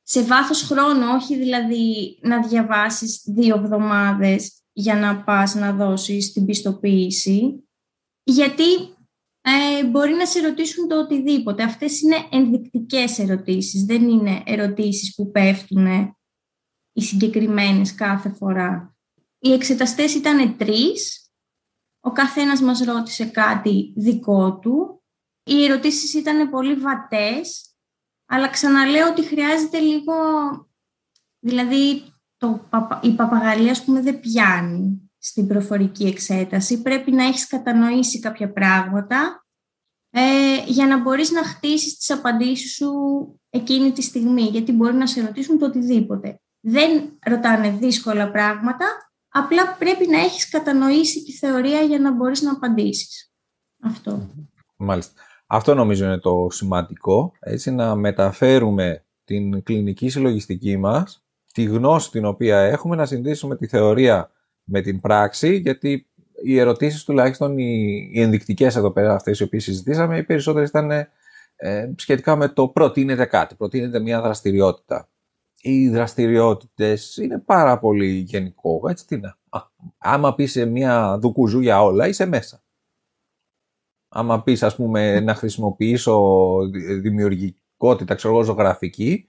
σε 0.03 0.23
βάθος 0.23 0.62
χρόνου, 0.62 1.07
όχι 1.14 1.37
δηλαδή 1.37 2.19
να 2.23 2.47
διαβάσεις 2.47 3.23
δύο 3.25 3.57
εβδομάδες 3.57 4.62
για 4.79 4.95
να 4.95 5.24
πας 5.24 5.55
να 5.55 5.72
δώσεις 5.72 6.33
την 6.33 6.47
πιστοποίηση, 6.47 7.68
γιατί 8.22 8.74
ε, 9.41 9.85
μπορεί 9.85 10.12
να 10.12 10.26
σε 10.26 10.41
ρωτήσουν 10.41 10.89
το 10.89 10.99
οτιδήποτε. 10.99 11.62
Αυτές 11.62 12.01
είναι 12.01 12.16
ενδεικτικές 12.31 13.18
ερωτήσεις, 13.18 13.85
δεν 13.85 14.09
είναι 14.09 14.43
ερωτήσεις 14.47 15.14
που 15.14 15.31
πέφτουν 15.31 15.87
οι 16.93 17.03
συγκεκριμένες 17.03 17.95
κάθε 17.95 18.29
φορά. 18.29 18.97
Οι 19.39 19.53
εξεταστές 19.53 20.14
ήταν 20.14 20.57
τρεις, 20.57 21.31
ο 22.01 22.12
καθένας 22.12 22.61
μας 22.61 22.81
ρώτησε 22.81 23.24
κάτι 23.24 23.93
δικό 23.97 24.59
του. 24.59 25.03
Οι 25.45 25.64
ερωτήσεις 25.64 26.14
ήταν 26.14 26.51
πολύ 26.51 26.74
βατές, 26.74 27.74
αλλά 28.26 28.49
ξαναλέω 28.49 29.09
ότι 29.09 29.22
χρειάζεται 29.22 29.79
λίγο... 29.79 30.14
Δηλαδή, 31.41 32.03
το, 32.39 32.68
η 33.03 33.11
παπαγαλία, 33.11 33.70
ας 33.70 33.84
πούμε, 33.84 34.01
δεν 34.01 34.20
πιάνει 34.20 35.11
στην 35.18 35.47
προφορική 35.47 36.05
εξέταση. 36.05 36.82
Πρέπει 36.82 37.11
να 37.12 37.24
έχεις 37.24 37.47
κατανοήσει 37.47 38.20
κάποια 38.20 38.53
πράγματα 38.53 39.47
ε, 40.11 40.20
για 40.66 40.86
να 40.86 41.01
μπορείς 41.01 41.30
να 41.30 41.45
χτίσεις 41.45 41.97
τις 41.97 42.11
απαντήσεις 42.11 42.74
σου 42.74 42.91
εκείνη 43.51 43.93
τη 43.93 44.03
στιγμή, 44.03 44.43
γιατί 44.43 44.72
μπορεί 44.72 44.95
να 44.95 45.07
σε 45.07 45.20
ρωτήσουν 45.20 45.59
το 45.59 45.66
οτιδήποτε. 45.66 46.41
Δεν 46.61 47.18
ρωτάνε 47.20 47.70
δύσκολα 47.70 48.30
πράγματα, 48.30 48.86
απλά 49.28 49.76
πρέπει 49.78 50.09
να 50.09 50.18
έχεις 50.18 50.49
κατανοήσει 50.49 51.22
τη 51.24 51.32
θεωρία 51.32 51.80
για 51.80 51.99
να 51.99 52.12
μπορείς 52.12 52.43
να 52.43 52.53
απαντήσεις. 52.53 53.32
Αυτό. 53.82 54.30
Μάλιστα. 54.76 55.22
Αυτό 55.47 55.74
νομίζω 55.74 56.05
είναι 56.05 56.18
το 56.18 56.47
σημαντικό, 56.51 57.32
έτσι, 57.41 57.70
να 57.70 57.95
μεταφέρουμε 57.95 59.07
την 59.24 59.62
κλινική 59.62 60.09
συλλογιστική 60.09 60.76
μας, 60.76 61.28
τη 61.59 61.64
γνώση 61.64 62.11
την 62.11 62.24
οποία 62.24 62.59
έχουμε, 62.59 62.96
να 62.96 63.06
συνδύσουμε 63.06 63.56
τη 63.56 63.66
θεωρία 63.66 64.30
με 64.64 64.80
την 64.80 65.00
πράξη, 65.00 65.56
γιατί 65.56 66.06
οι 66.42 66.59
ερωτήσεις 66.59 67.04
τουλάχιστον, 67.04 67.59
οι, 67.59 68.09
οι 68.12 68.20
ενδεικτικές 68.20 68.76
εδώ 68.76 68.90
πέρα 68.90 69.14
αυτές 69.14 69.40
οι 69.40 69.42
οποίες 69.42 69.62
συζητήσαμε, 69.62 70.16
οι 70.18 70.22
περισσότερες 70.22 70.68
ήταν 70.68 70.90
ε, 71.56 71.92
σχετικά 71.96 72.36
με 72.36 72.48
το 72.48 72.68
προτείνεται 72.68 73.24
κάτι, 73.24 73.54
προτείνεται 73.54 73.98
μια 74.00 74.20
δραστηριότητα. 74.20 75.09
Οι 75.61 75.88
δραστηριότητες 75.88 77.16
είναι 77.16 77.38
πάρα 77.38 77.78
πολύ 77.78 78.06
γενικό, 78.06 78.80
έτσι 78.88 79.06
τι 79.06 79.16
να. 79.16 79.38
άμα 79.98 80.34
πεις 80.34 80.50
σε 80.50 80.64
μια 80.64 81.18
δουκουζού 81.20 81.61
για 81.61 81.82
όλα, 81.82 82.09
είσαι 82.09 82.26
μέσα. 82.26 82.62
Άμα 84.09 84.42
πεις, 84.42 84.62
ας 84.62 84.76
πούμε, 84.76 85.20
να 85.20 85.34
χρησιμοποιήσω 85.34 86.56
δημιουργικότητα, 87.00 88.14
ξέρω 88.14 88.34
εγώ, 88.34 88.42
ζωγραφική, 88.42 89.28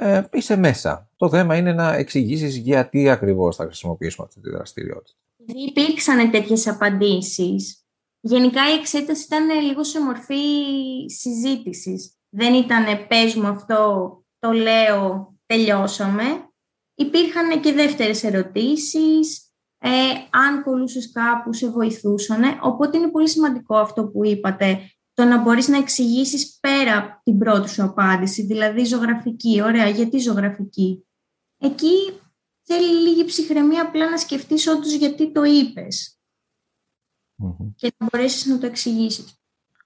ε, 0.00 0.22
είσαι 0.32 0.56
μέσα. 0.56 1.08
Το 1.16 1.28
θέμα 1.28 1.56
είναι 1.56 1.72
να 1.72 1.94
εξηγήσεις 1.94 2.56
γιατί 2.56 3.08
ακριβώς 3.08 3.56
θα 3.56 3.64
χρησιμοποιήσουμε 3.64 4.26
αυτή 4.28 4.40
τη 4.40 4.50
δραστηριότητα. 4.50 5.18
Υπήρξαν 5.68 6.30
τέτοιες 6.30 6.68
απαντήσεις. 6.68 7.84
Γενικά 8.20 8.70
η 8.70 8.72
εξέταση 8.78 9.24
ήταν 9.24 9.60
λίγο 9.60 9.84
σε 9.84 10.00
μορφή 10.00 10.36
συζήτησης. 11.06 12.14
Δεν 12.28 12.54
ήταν 12.54 12.84
πες 13.08 13.34
μου 13.34 13.46
αυτό, 13.46 14.12
το 14.38 14.50
λέω, 14.50 15.34
τελειώσαμε. 15.46 16.22
Υπήρχαν 16.94 17.60
και 17.60 17.72
δεύτερες 17.72 18.24
ερωτήσεις, 18.24 19.50
ε, 19.78 19.88
αν 20.30 20.62
κολούσες 20.62 21.12
κάπου 21.12 21.52
σε 21.52 21.70
βοηθούσαν. 21.70 22.42
Οπότε 22.62 22.98
είναι 22.98 23.10
πολύ 23.10 23.28
σημαντικό 23.28 23.76
αυτό 23.76 24.04
που 24.06 24.24
είπατε, 24.24 24.80
το 25.20 25.26
να 25.26 25.42
μπορείς 25.42 25.68
να 25.68 25.76
εξηγήσεις 25.76 26.58
πέρα 26.60 26.96
από 26.96 27.20
την 27.24 27.38
πρώτη 27.38 27.68
σου 27.68 27.82
απάντηση, 27.82 28.42
δηλαδή 28.42 28.84
ζωγραφική. 28.84 29.62
Ωραία, 29.62 29.88
γιατί 29.88 30.18
ζωγραφική; 30.18 31.04
Εκεί 31.58 32.20
θέλει 32.62 33.08
λίγη 33.08 33.24
ψυχραιμία 33.24 33.82
απλά 33.82 34.10
να 34.10 34.16
σκεφτείς 34.16 34.66
όντως 34.66 34.92
γιατί 34.92 35.32
το 35.32 35.42
ειπες 35.44 36.18
και 37.76 37.92
να 37.98 38.06
μπορέσεις 38.10 38.46
να 38.46 38.58
το 38.58 38.66
εξηγήσεις. 38.66 39.34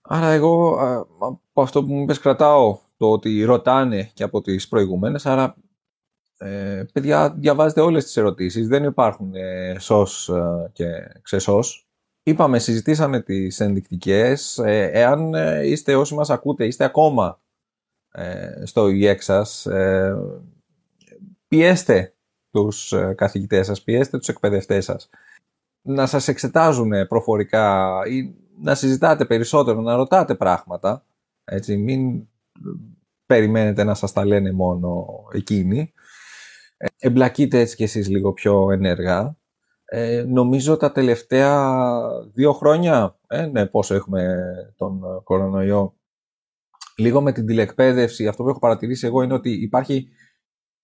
Άρα 0.03 0.31
εγώ 0.31 0.79
από 1.19 1.63
αυτό 1.63 1.85
που 1.85 1.93
μου 1.93 2.03
είπες 2.03 2.19
κρατάω 2.19 2.79
το 2.97 3.11
ότι 3.11 3.43
ρωτάνε 3.43 4.11
και 4.15 4.23
από 4.23 4.41
τις 4.41 4.69
προηγούμενες, 4.69 5.27
άρα 5.27 5.57
ε, 6.39 6.85
παιδιά 6.93 7.31
διαβάζετε 7.31 7.81
όλες 7.81 8.05
τις 8.05 8.17
ερωτήσεις, 8.17 8.69
δεν 8.69 8.85
υπάρχουν 8.85 9.35
ε, 9.35 9.77
σως 9.79 10.29
ε, 10.29 10.71
και 10.73 10.87
ξεσός. 11.23 11.84
Είπαμε, 12.27 12.59
συζητήσαμε 12.59 13.21
τις 13.21 13.61
ενδεικτικές, 13.61 14.59
ε, 14.59 14.91
εάν 14.93 15.35
ε, 15.35 15.67
είστε 15.67 15.95
όσοι 15.95 16.15
μας 16.15 16.31
ακούτε, 16.31 16.67
είστε 16.67 16.85
ακόμα 16.85 17.41
στο 18.65 18.89
ΙΕΚ 18.89 19.23
σας, 19.23 19.67
πιέστε 21.49 22.15
τους 22.51 22.93
ε, 22.93 23.15
καθηγητές 23.17 23.67
σας, 23.67 23.83
πιέστε 23.83 24.19
τους 24.19 24.29
εκπαιδευτές 24.29 24.85
σας 24.85 25.09
να 25.87 26.07
σας 26.07 26.29
εξετάζουν 26.29 27.07
προφορικά 27.09 28.01
ή 28.09 28.35
να 28.61 28.75
συζητάτε 28.75 29.25
περισσότερο, 29.25 29.81
να 29.81 29.97
ρωτάτε 29.97 30.35
πράγματα. 30.35 31.05
Έτσι, 31.45 31.77
μην 31.77 32.29
περιμένετε 33.27 33.85
να 33.85 33.95
σας 33.95 34.13
τα 34.13 34.25
λένε 34.25 34.53
μόνο 34.53 35.07
εκείνοι. 35.33 35.93
Ε, 36.77 36.87
εμπλακείτε 36.99 37.59
έτσι 37.59 37.77
κι 37.77 37.83
εσείς 37.83 38.09
λίγο 38.09 38.33
πιο 38.33 38.71
ενεργά. 38.71 39.37
Ε, 39.85 40.25
νομίζω 40.29 40.77
τα 40.77 40.93
τελευταία 40.93 41.79
δύο 42.33 42.53
χρόνια, 42.53 43.19
ε, 43.27 43.47
ναι, 43.47 43.67
πόσο 43.67 43.95
έχουμε 43.95 44.37
τον 44.77 45.01
κορονοϊό, 45.25 45.97
λίγο 46.97 47.21
με 47.21 47.33
την 47.33 47.47
τηλεκπαίδευση, 47.47 48.27
αυτό 48.27 48.43
που 48.43 48.49
έχω 48.49 48.59
παρατηρήσει 48.59 49.07
εγώ 49.07 49.23
είναι 49.23 49.35
ότι 49.35 49.51
υπάρχει 49.51 50.09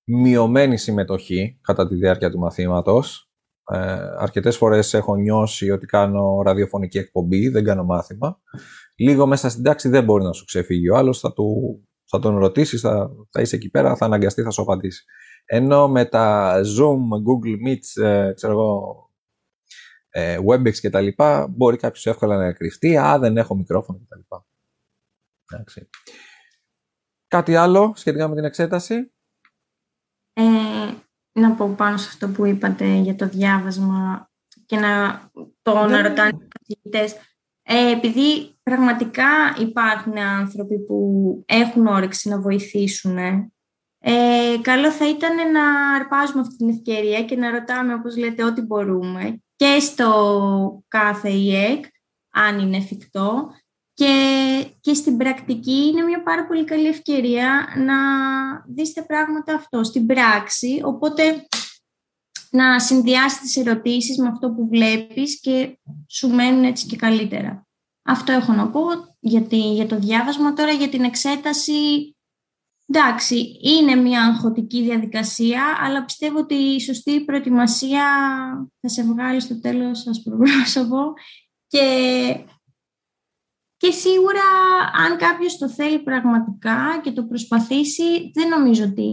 μειωμένη 0.05 0.77
συμμετοχή 0.77 1.59
κατά 1.63 1.89
τη 1.89 1.95
διάρκεια 1.95 2.31
του 2.31 2.39
μαθήματος. 2.39 3.31
Ε, 3.73 3.79
αρκετές 4.19 4.57
φορές 4.57 4.95
έχω 4.95 5.17
νιώσει 5.17 5.71
ότι 5.71 5.87
κάνω 5.87 6.43
ραδιοφωνική 6.45 6.99
εκπομπή, 6.99 7.49
δεν 7.49 7.65
κάνω 7.65 7.85
μάθημα. 7.85 8.41
Λίγο 8.97 9.27
μέσα 9.27 9.49
στην 9.49 9.63
τάξη 9.63 9.89
δεν 9.89 10.05
μπορεί 10.05 10.25
να 10.25 10.33
σου 10.33 10.45
ξεφύγει 10.45 10.91
ο 10.91 10.97
άλλος, 10.97 11.21
θα, 11.21 11.33
του, 11.33 11.81
θα 12.05 12.19
τον 12.19 12.39
ρωτήσεις, 12.39 12.81
θα, 12.81 13.11
θα 13.31 13.41
είσαι 13.41 13.57
εκεί 13.57 13.71
πέρα, 13.71 13.97
θα 13.97 14.05
αναγκαστεί, 14.05 14.43
θα 14.43 14.51
σου 14.51 14.63
απαντήσει. 14.63 15.05
Ενώ 15.53 15.89
με 15.89 16.05
τα 16.05 16.61
Zoom, 16.61 16.99
Google 16.99 17.67
Meet, 17.67 18.03
ε, 18.03 18.33
ξέρω 18.33 18.53
εγώ, 18.53 19.11
ε, 20.11 20.39
WebEx 20.49 20.73
και 20.73 20.91
τα 20.91 21.01
λοιπά, 21.01 21.47
μπορεί 21.49 21.77
κάποιος 21.77 22.07
εύκολα 22.07 22.37
να 22.37 22.53
κρυφτεί, 22.53 22.97
α, 22.97 23.19
δεν 23.19 23.37
έχω 23.37 23.55
μικρόφωνο 23.55 23.99
και 23.99 24.05
τα 24.09 24.17
λοιπά. 24.17 24.47
Κάτι 27.27 27.57
άλλο 27.57 27.93
σχετικά 27.97 28.29
με 28.29 28.35
την 28.35 28.45
εξέταση; 28.45 29.13
Ε, 30.33 30.43
να 31.33 31.55
πω 31.55 31.69
πάνω 31.69 31.97
σε 31.97 32.09
αυτό 32.09 32.29
που 32.29 32.45
είπατε 32.45 32.95
για 32.95 33.15
το 33.15 33.29
διάβασμα 33.29 34.31
και 34.67 34.77
να 34.77 35.23
το 35.63 35.75
να 35.75 35.87
ναι. 35.87 36.01
ρωτάνε 36.01 36.39
οι 36.43 36.49
καθηγητές. 36.59 37.17
Ε, 37.63 37.93
επειδή 37.93 38.55
πραγματικά 38.63 39.29
υπάρχουν 39.61 40.19
άνθρωποι 40.19 40.79
που 40.79 41.43
έχουν 41.47 41.87
όρεξη 41.87 42.29
να 42.29 42.41
βοηθήσουν, 42.41 43.17
ε, 44.03 44.57
καλό 44.63 44.91
θα 44.91 45.09
ήταν 45.09 45.53
να 45.53 45.95
αρπάζουμε 45.95 46.41
αυτή 46.41 46.57
την 46.57 46.69
ευκαιρία 46.69 47.25
και 47.25 47.37
να 47.37 47.51
ρωτάμε, 47.51 47.95
όπως 47.95 48.17
λέτε, 48.17 48.45
ό,τι 48.45 48.61
μπορούμε 48.61 49.43
και 49.57 49.79
στο 49.81 50.85
κάθε 50.89 51.29
ΙΕΚ, 51.29 51.85
αν 52.31 52.59
είναι 52.59 52.77
εφικτό, 52.77 53.51
και, 53.95 54.67
και 54.81 54.95
στην 54.95 55.17
πρακτική 55.17 55.87
είναι 55.87 56.03
μια 56.03 56.23
πάρα 56.23 56.47
πολύ 56.47 56.65
καλή 56.65 56.87
ευκαιρία 56.87 57.67
να 57.77 57.95
δεις 58.67 58.93
τα 58.93 59.07
πράγματα 59.07 59.55
αυτό 59.55 59.85
στην 59.85 60.07
πράξη, 60.07 60.81
οπότε 60.85 61.47
να 62.51 62.81
συνδυάσεις 62.81 63.41
τις 63.41 63.57
ερωτήσεις 63.57 64.19
με 64.19 64.29
αυτό 64.29 64.51
που 64.51 64.69
βλέπεις 64.69 65.41
και 65.41 65.79
σου 66.09 66.29
μένουν 66.29 66.65
έτσι 66.65 66.87
και 66.87 66.97
καλύτερα. 66.97 67.67
Αυτό 68.03 68.33
έχω 68.33 68.53
να 68.53 68.71
πω 68.71 68.81
γιατί, 69.21 69.73
για 69.73 69.87
το 69.87 69.97
διάβασμα. 69.97 70.53
Τώρα 70.53 70.73
για 70.73 70.89
την 70.89 71.05
εξέταση, 71.05 72.17
εντάξει, 72.93 73.59
είναι 73.61 73.95
μια 73.95 74.24
αγχωτική 74.24 74.82
διαδικασία, 74.82 75.62
αλλά 75.80 76.05
πιστεύω 76.05 76.38
ότι 76.38 76.55
η 76.55 76.80
σωστή 76.80 77.24
προετοιμασία 77.24 78.05
θα 78.80 78.88
σε 78.88 79.05
βγάλει 79.05 79.41
στο 79.41 79.61
τέλος 79.61 79.99
σας 79.99 80.22
πρόσωπο 80.22 81.12
και 81.66 81.86
και 83.76 83.91
σίγουρα 83.91 84.43
αν 84.93 85.18
κάποιος 85.18 85.59
το 85.59 85.68
θέλει 85.68 85.99
πραγματικά 85.99 87.01
και 87.03 87.12
το 87.12 87.24
προσπαθήσει, 87.24 88.30
δεν 88.34 88.49
νομίζω 88.49 88.84
ότι 88.84 89.12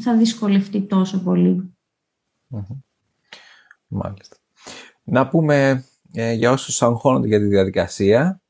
θα 0.00 0.16
δυσκολευτεί 0.16 0.86
τόσο 0.86 1.22
πολύ. 1.22 1.76
Μάλιστα. 3.86 4.36
Να 5.02 5.28
πούμε 5.28 5.84
ε, 6.12 6.32
για 6.32 6.50
όσους 6.50 6.82
αγχώνονται 6.82 7.26
για 7.26 7.38
τη 7.38 7.44
διαδικασία, 7.44 8.40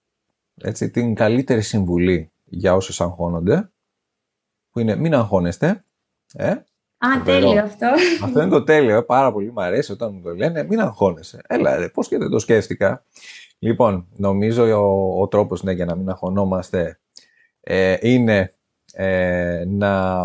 έτσι, 0.54 0.90
την 0.90 1.14
καλύτερη 1.14 1.62
συμβουλή 1.62 2.32
για 2.44 2.74
όσους 2.74 3.00
αγχώνονται, 3.00 3.70
που 4.76 4.82
είναι 4.82 4.96
μην 4.96 5.14
αγχώνεστε. 5.14 5.84
Ε, 6.34 6.50
Α, 6.98 7.22
τέλειο 7.24 7.62
αυτό. 7.62 7.86
Αυτό 8.22 8.40
είναι 8.40 8.50
το 8.50 8.62
τέλειο, 8.62 9.04
πάρα 9.04 9.32
πολύ 9.32 9.52
μου 9.52 9.60
αρέσει 9.60 9.92
όταν 9.92 10.14
μου 10.14 10.20
το 10.20 10.34
λένε, 10.34 10.62
μην 10.62 10.80
αγχώνεσαι. 10.80 11.40
Έλα 11.46 11.76
ρε, 11.76 11.88
πώς 11.88 12.08
και 12.08 12.18
δεν 12.18 12.30
το 12.30 12.38
σκέφτηκα. 12.38 13.04
Λοιπόν, 13.58 14.06
νομίζω 14.16 14.64
ο, 14.64 15.20
ο 15.20 15.28
τρόπος 15.28 15.62
ναι, 15.62 15.72
για 15.72 15.84
να 15.84 15.94
μην 15.94 16.08
αγχωνόμαστε 16.08 16.98
ε, 17.60 17.96
είναι 18.00 18.54
ε, 18.92 19.64
να, 19.66 20.22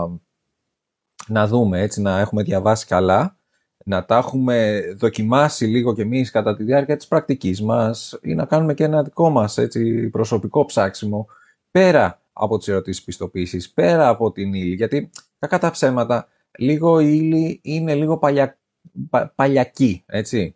να 1.28 1.48
δούμε, 1.48 1.82
έτσι, 1.82 2.02
να 2.02 2.20
έχουμε 2.20 2.44
διαβάσει 2.44 2.86
καλά, 2.86 3.38
να 3.86 4.06
τα 4.06 4.18
έχουμε 4.18 4.82
δοκιμάσει 4.98 5.66
λίγο 5.66 5.94
κι 5.94 6.02
εμείς 6.02 6.32
κατά 6.32 6.56
τη 6.56 6.64
διάρκεια 6.64 6.98
της 6.98 7.08
πρακτικής 7.08 7.62
μας 7.62 8.20
ή 8.22 8.34
να 8.34 8.46
κάνουμε 8.46 8.74
και 8.74 8.84
ένα 8.84 9.04
δικό 9.04 9.30
μας 9.30 9.58
έτσι, 9.58 10.10
προσωπικό 10.10 10.66
ψάξιμο 10.66 11.28
πέρα 11.72 12.21
από 12.42 12.58
τις 12.58 12.68
ερωτήσεις 12.68 13.04
πιστοποίησης, 13.04 13.72
πέρα 13.72 14.08
από 14.08 14.32
την 14.32 14.54
ύλη, 14.54 14.76
γιατί 14.76 15.10
κακά 15.40 15.60
τα 15.60 15.72
ψέματα, 15.72 16.28
λίγο 16.58 17.00
η 17.00 17.12
ύλη 17.12 17.60
είναι 17.64 17.96
λίγο 17.96 18.18
παλια, 18.18 18.60
παλιακή, 19.36 20.04
έτσι. 20.06 20.56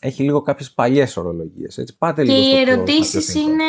Έχει 0.00 0.22
λίγο 0.22 0.42
κάποιες 0.42 0.72
παλιές 0.72 1.16
ορολογίες, 1.16 1.78
έτσι. 1.78 1.96
Πάτε 1.98 2.24
και 2.24 2.32
λίγο 2.32 2.46
οι 2.46 2.62
στο 2.62 2.70
ερωτήσεις 2.70 3.34
είναι... 3.34 3.64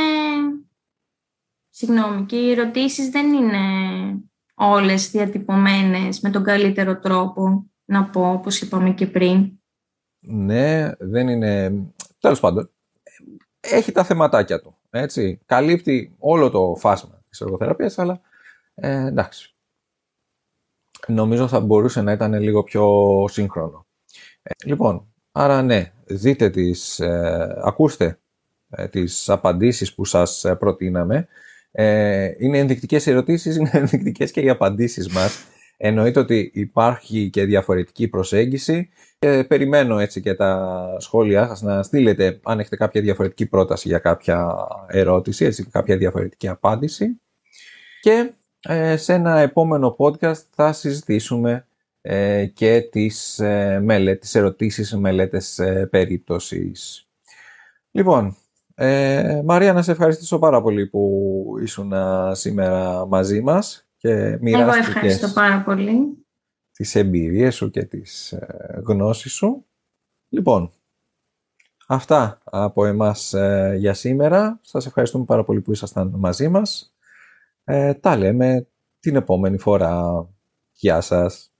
Συγγνώμη, 1.70 2.26
και 2.26 2.36
οι 2.36 2.52
ερωτήσεις 2.52 3.10
δεν 3.10 3.34
είναι 3.34 3.58
όλες 4.54 5.12
διατυπωμένες 5.12 6.20
με 6.20 6.30
τον 6.30 6.44
καλύτερο 6.44 7.00
τρόπο, 7.00 7.70
να 7.86 8.10
πω, 8.10 8.32
όπως 8.32 8.62
είπαμε 8.62 8.94
και 8.94 9.08
πριν. 9.08 9.52
Ναι, 10.20 10.92
δεν 11.00 11.28
είναι... 11.28 11.84
Τέλος 12.20 12.40
πάντων, 12.40 12.72
έχει 13.60 13.92
τα 13.92 14.04
θεματάκια 14.04 14.62
του, 14.62 14.78
έτσι. 14.90 15.42
Καλύπτει 15.46 16.16
όλο 16.18 16.50
το 16.50 16.76
φάσμα 16.78 17.17
της 17.30 17.42
εργοθεραπείας, 17.42 18.00
αλλά 18.00 18.22
ε, 18.76 19.06
εντάξει. 19.06 19.56
Νομίζω 21.08 21.48
θα 21.48 21.60
μπορούσε 21.60 22.02
να 22.02 22.12
ήταν 22.12 22.34
λίγο 22.34 22.64
πιο 22.64 22.86
σύγχρονο. 23.30 23.86
Ε, 24.42 24.52
λοιπόν, 24.66 25.08
άρα 25.32 25.62
ναι, 25.62 25.92
δείτε 26.06 26.50
τις, 26.50 27.00
ε, 27.00 27.62
ακούστε 27.64 28.20
ε, 28.70 28.88
τις 28.88 29.30
απαντήσεις 29.30 29.94
που 29.94 30.06
σας 30.06 30.46
ε, 30.46 30.56
προτείναμε. 30.56 31.28
Ε, 31.72 32.32
είναι 32.38 32.58
ενδεικτικές 32.58 33.08
ερωτήσεις, 33.08 33.56
είναι 33.56 33.70
ενδεικτικές 33.84 34.32
και 34.32 34.42
οι 34.42 34.50
απαντήσεις 34.50 35.08
μας. 35.10 35.46
Εννοείται 35.78 36.20
ότι 36.20 36.52
υπάρχει 36.54 37.30
και 37.30 37.46
διαφορετική 37.46 38.08
προσέγγιση. 38.08 38.90
Και 39.20 39.44
περιμένω 39.48 40.00
έτσι 40.00 40.22
και 40.22 40.34
τα 40.34 40.96
σχόλιά 41.00 41.48
σας 41.48 41.62
να 41.62 41.84
στείλετε 41.84 42.40
αν 42.44 42.60
έχετε 42.60 42.76
κάποια 42.76 43.02
διαφορετική 43.02 43.46
πρόταση 43.46 43.88
για 43.88 44.00
κάποια 44.00 44.68
ερώτηση, 44.88 45.46
έτσι, 45.46 45.66
κάποια 45.66 45.98
διαφορετική 45.98 46.48
απάντηση. 46.48 47.22
Και 48.02 48.32
ε, 48.62 48.98
σε 48.98 49.14
ένα 49.14 49.40
επόμενο 49.40 49.96
podcast 50.00 50.42
θα 50.56 50.74
συζητήσουμε 50.74 51.68
ε, 52.02 52.46
και 52.46 52.82
τις, 52.92 53.40
ε, 53.40 53.80
μελέ, 53.84 54.16
τις 54.16 54.36
ερωτήσεις 54.36 54.96
μελέτες 54.96 55.60
ε, 55.60 55.88
περίπτωσης. 55.92 57.08
Λοιπόν, 57.92 58.36
ε, 58.76 59.42
Μαρία, 59.46 59.74
να 59.74 59.82
σε 59.82 59.92
ευχαριστήσω 59.92 60.40
πάρα 60.40 60.62
πολύ 60.62 60.88
που 60.88 61.44
ήσουν 61.62 61.94
σήμερα 62.32 63.06
μαζί 63.06 63.42
μας 63.42 63.88
και 63.98 64.38
μοιράστηκες 64.42 64.88
Εγώ 64.88 64.98
ευχαριστώ 64.98 65.28
πάρα 65.28 65.62
πολύ. 65.62 66.27
Τις 66.78 66.96
εμπειρίες 66.96 67.56
σου 67.56 67.70
και 67.70 67.84
τις 67.84 68.38
γνώσεις 68.86 69.34
σου. 69.34 69.66
Λοιπόν, 70.30 70.72
αυτά 71.88 72.42
από 72.44 72.86
εμάς 72.86 73.34
για 73.78 73.94
σήμερα. 73.94 74.60
Σας 74.62 74.86
ευχαριστούμε 74.86 75.26
πάρα 75.26 75.44
πολύ 75.44 75.62
που 75.62 75.72
ήσασταν 75.72 76.14
μαζί 76.16 76.48
μας. 76.48 76.96
Ε, 77.64 77.94
τα 77.94 78.18
λέμε 78.18 78.68
την 79.00 79.16
επόμενη 79.16 79.58
φορά. 79.58 80.28
Γεια 80.72 81.02
σας. 81.02 81.52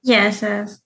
Γεια 0.00 0.32
σας. 0.32 0.84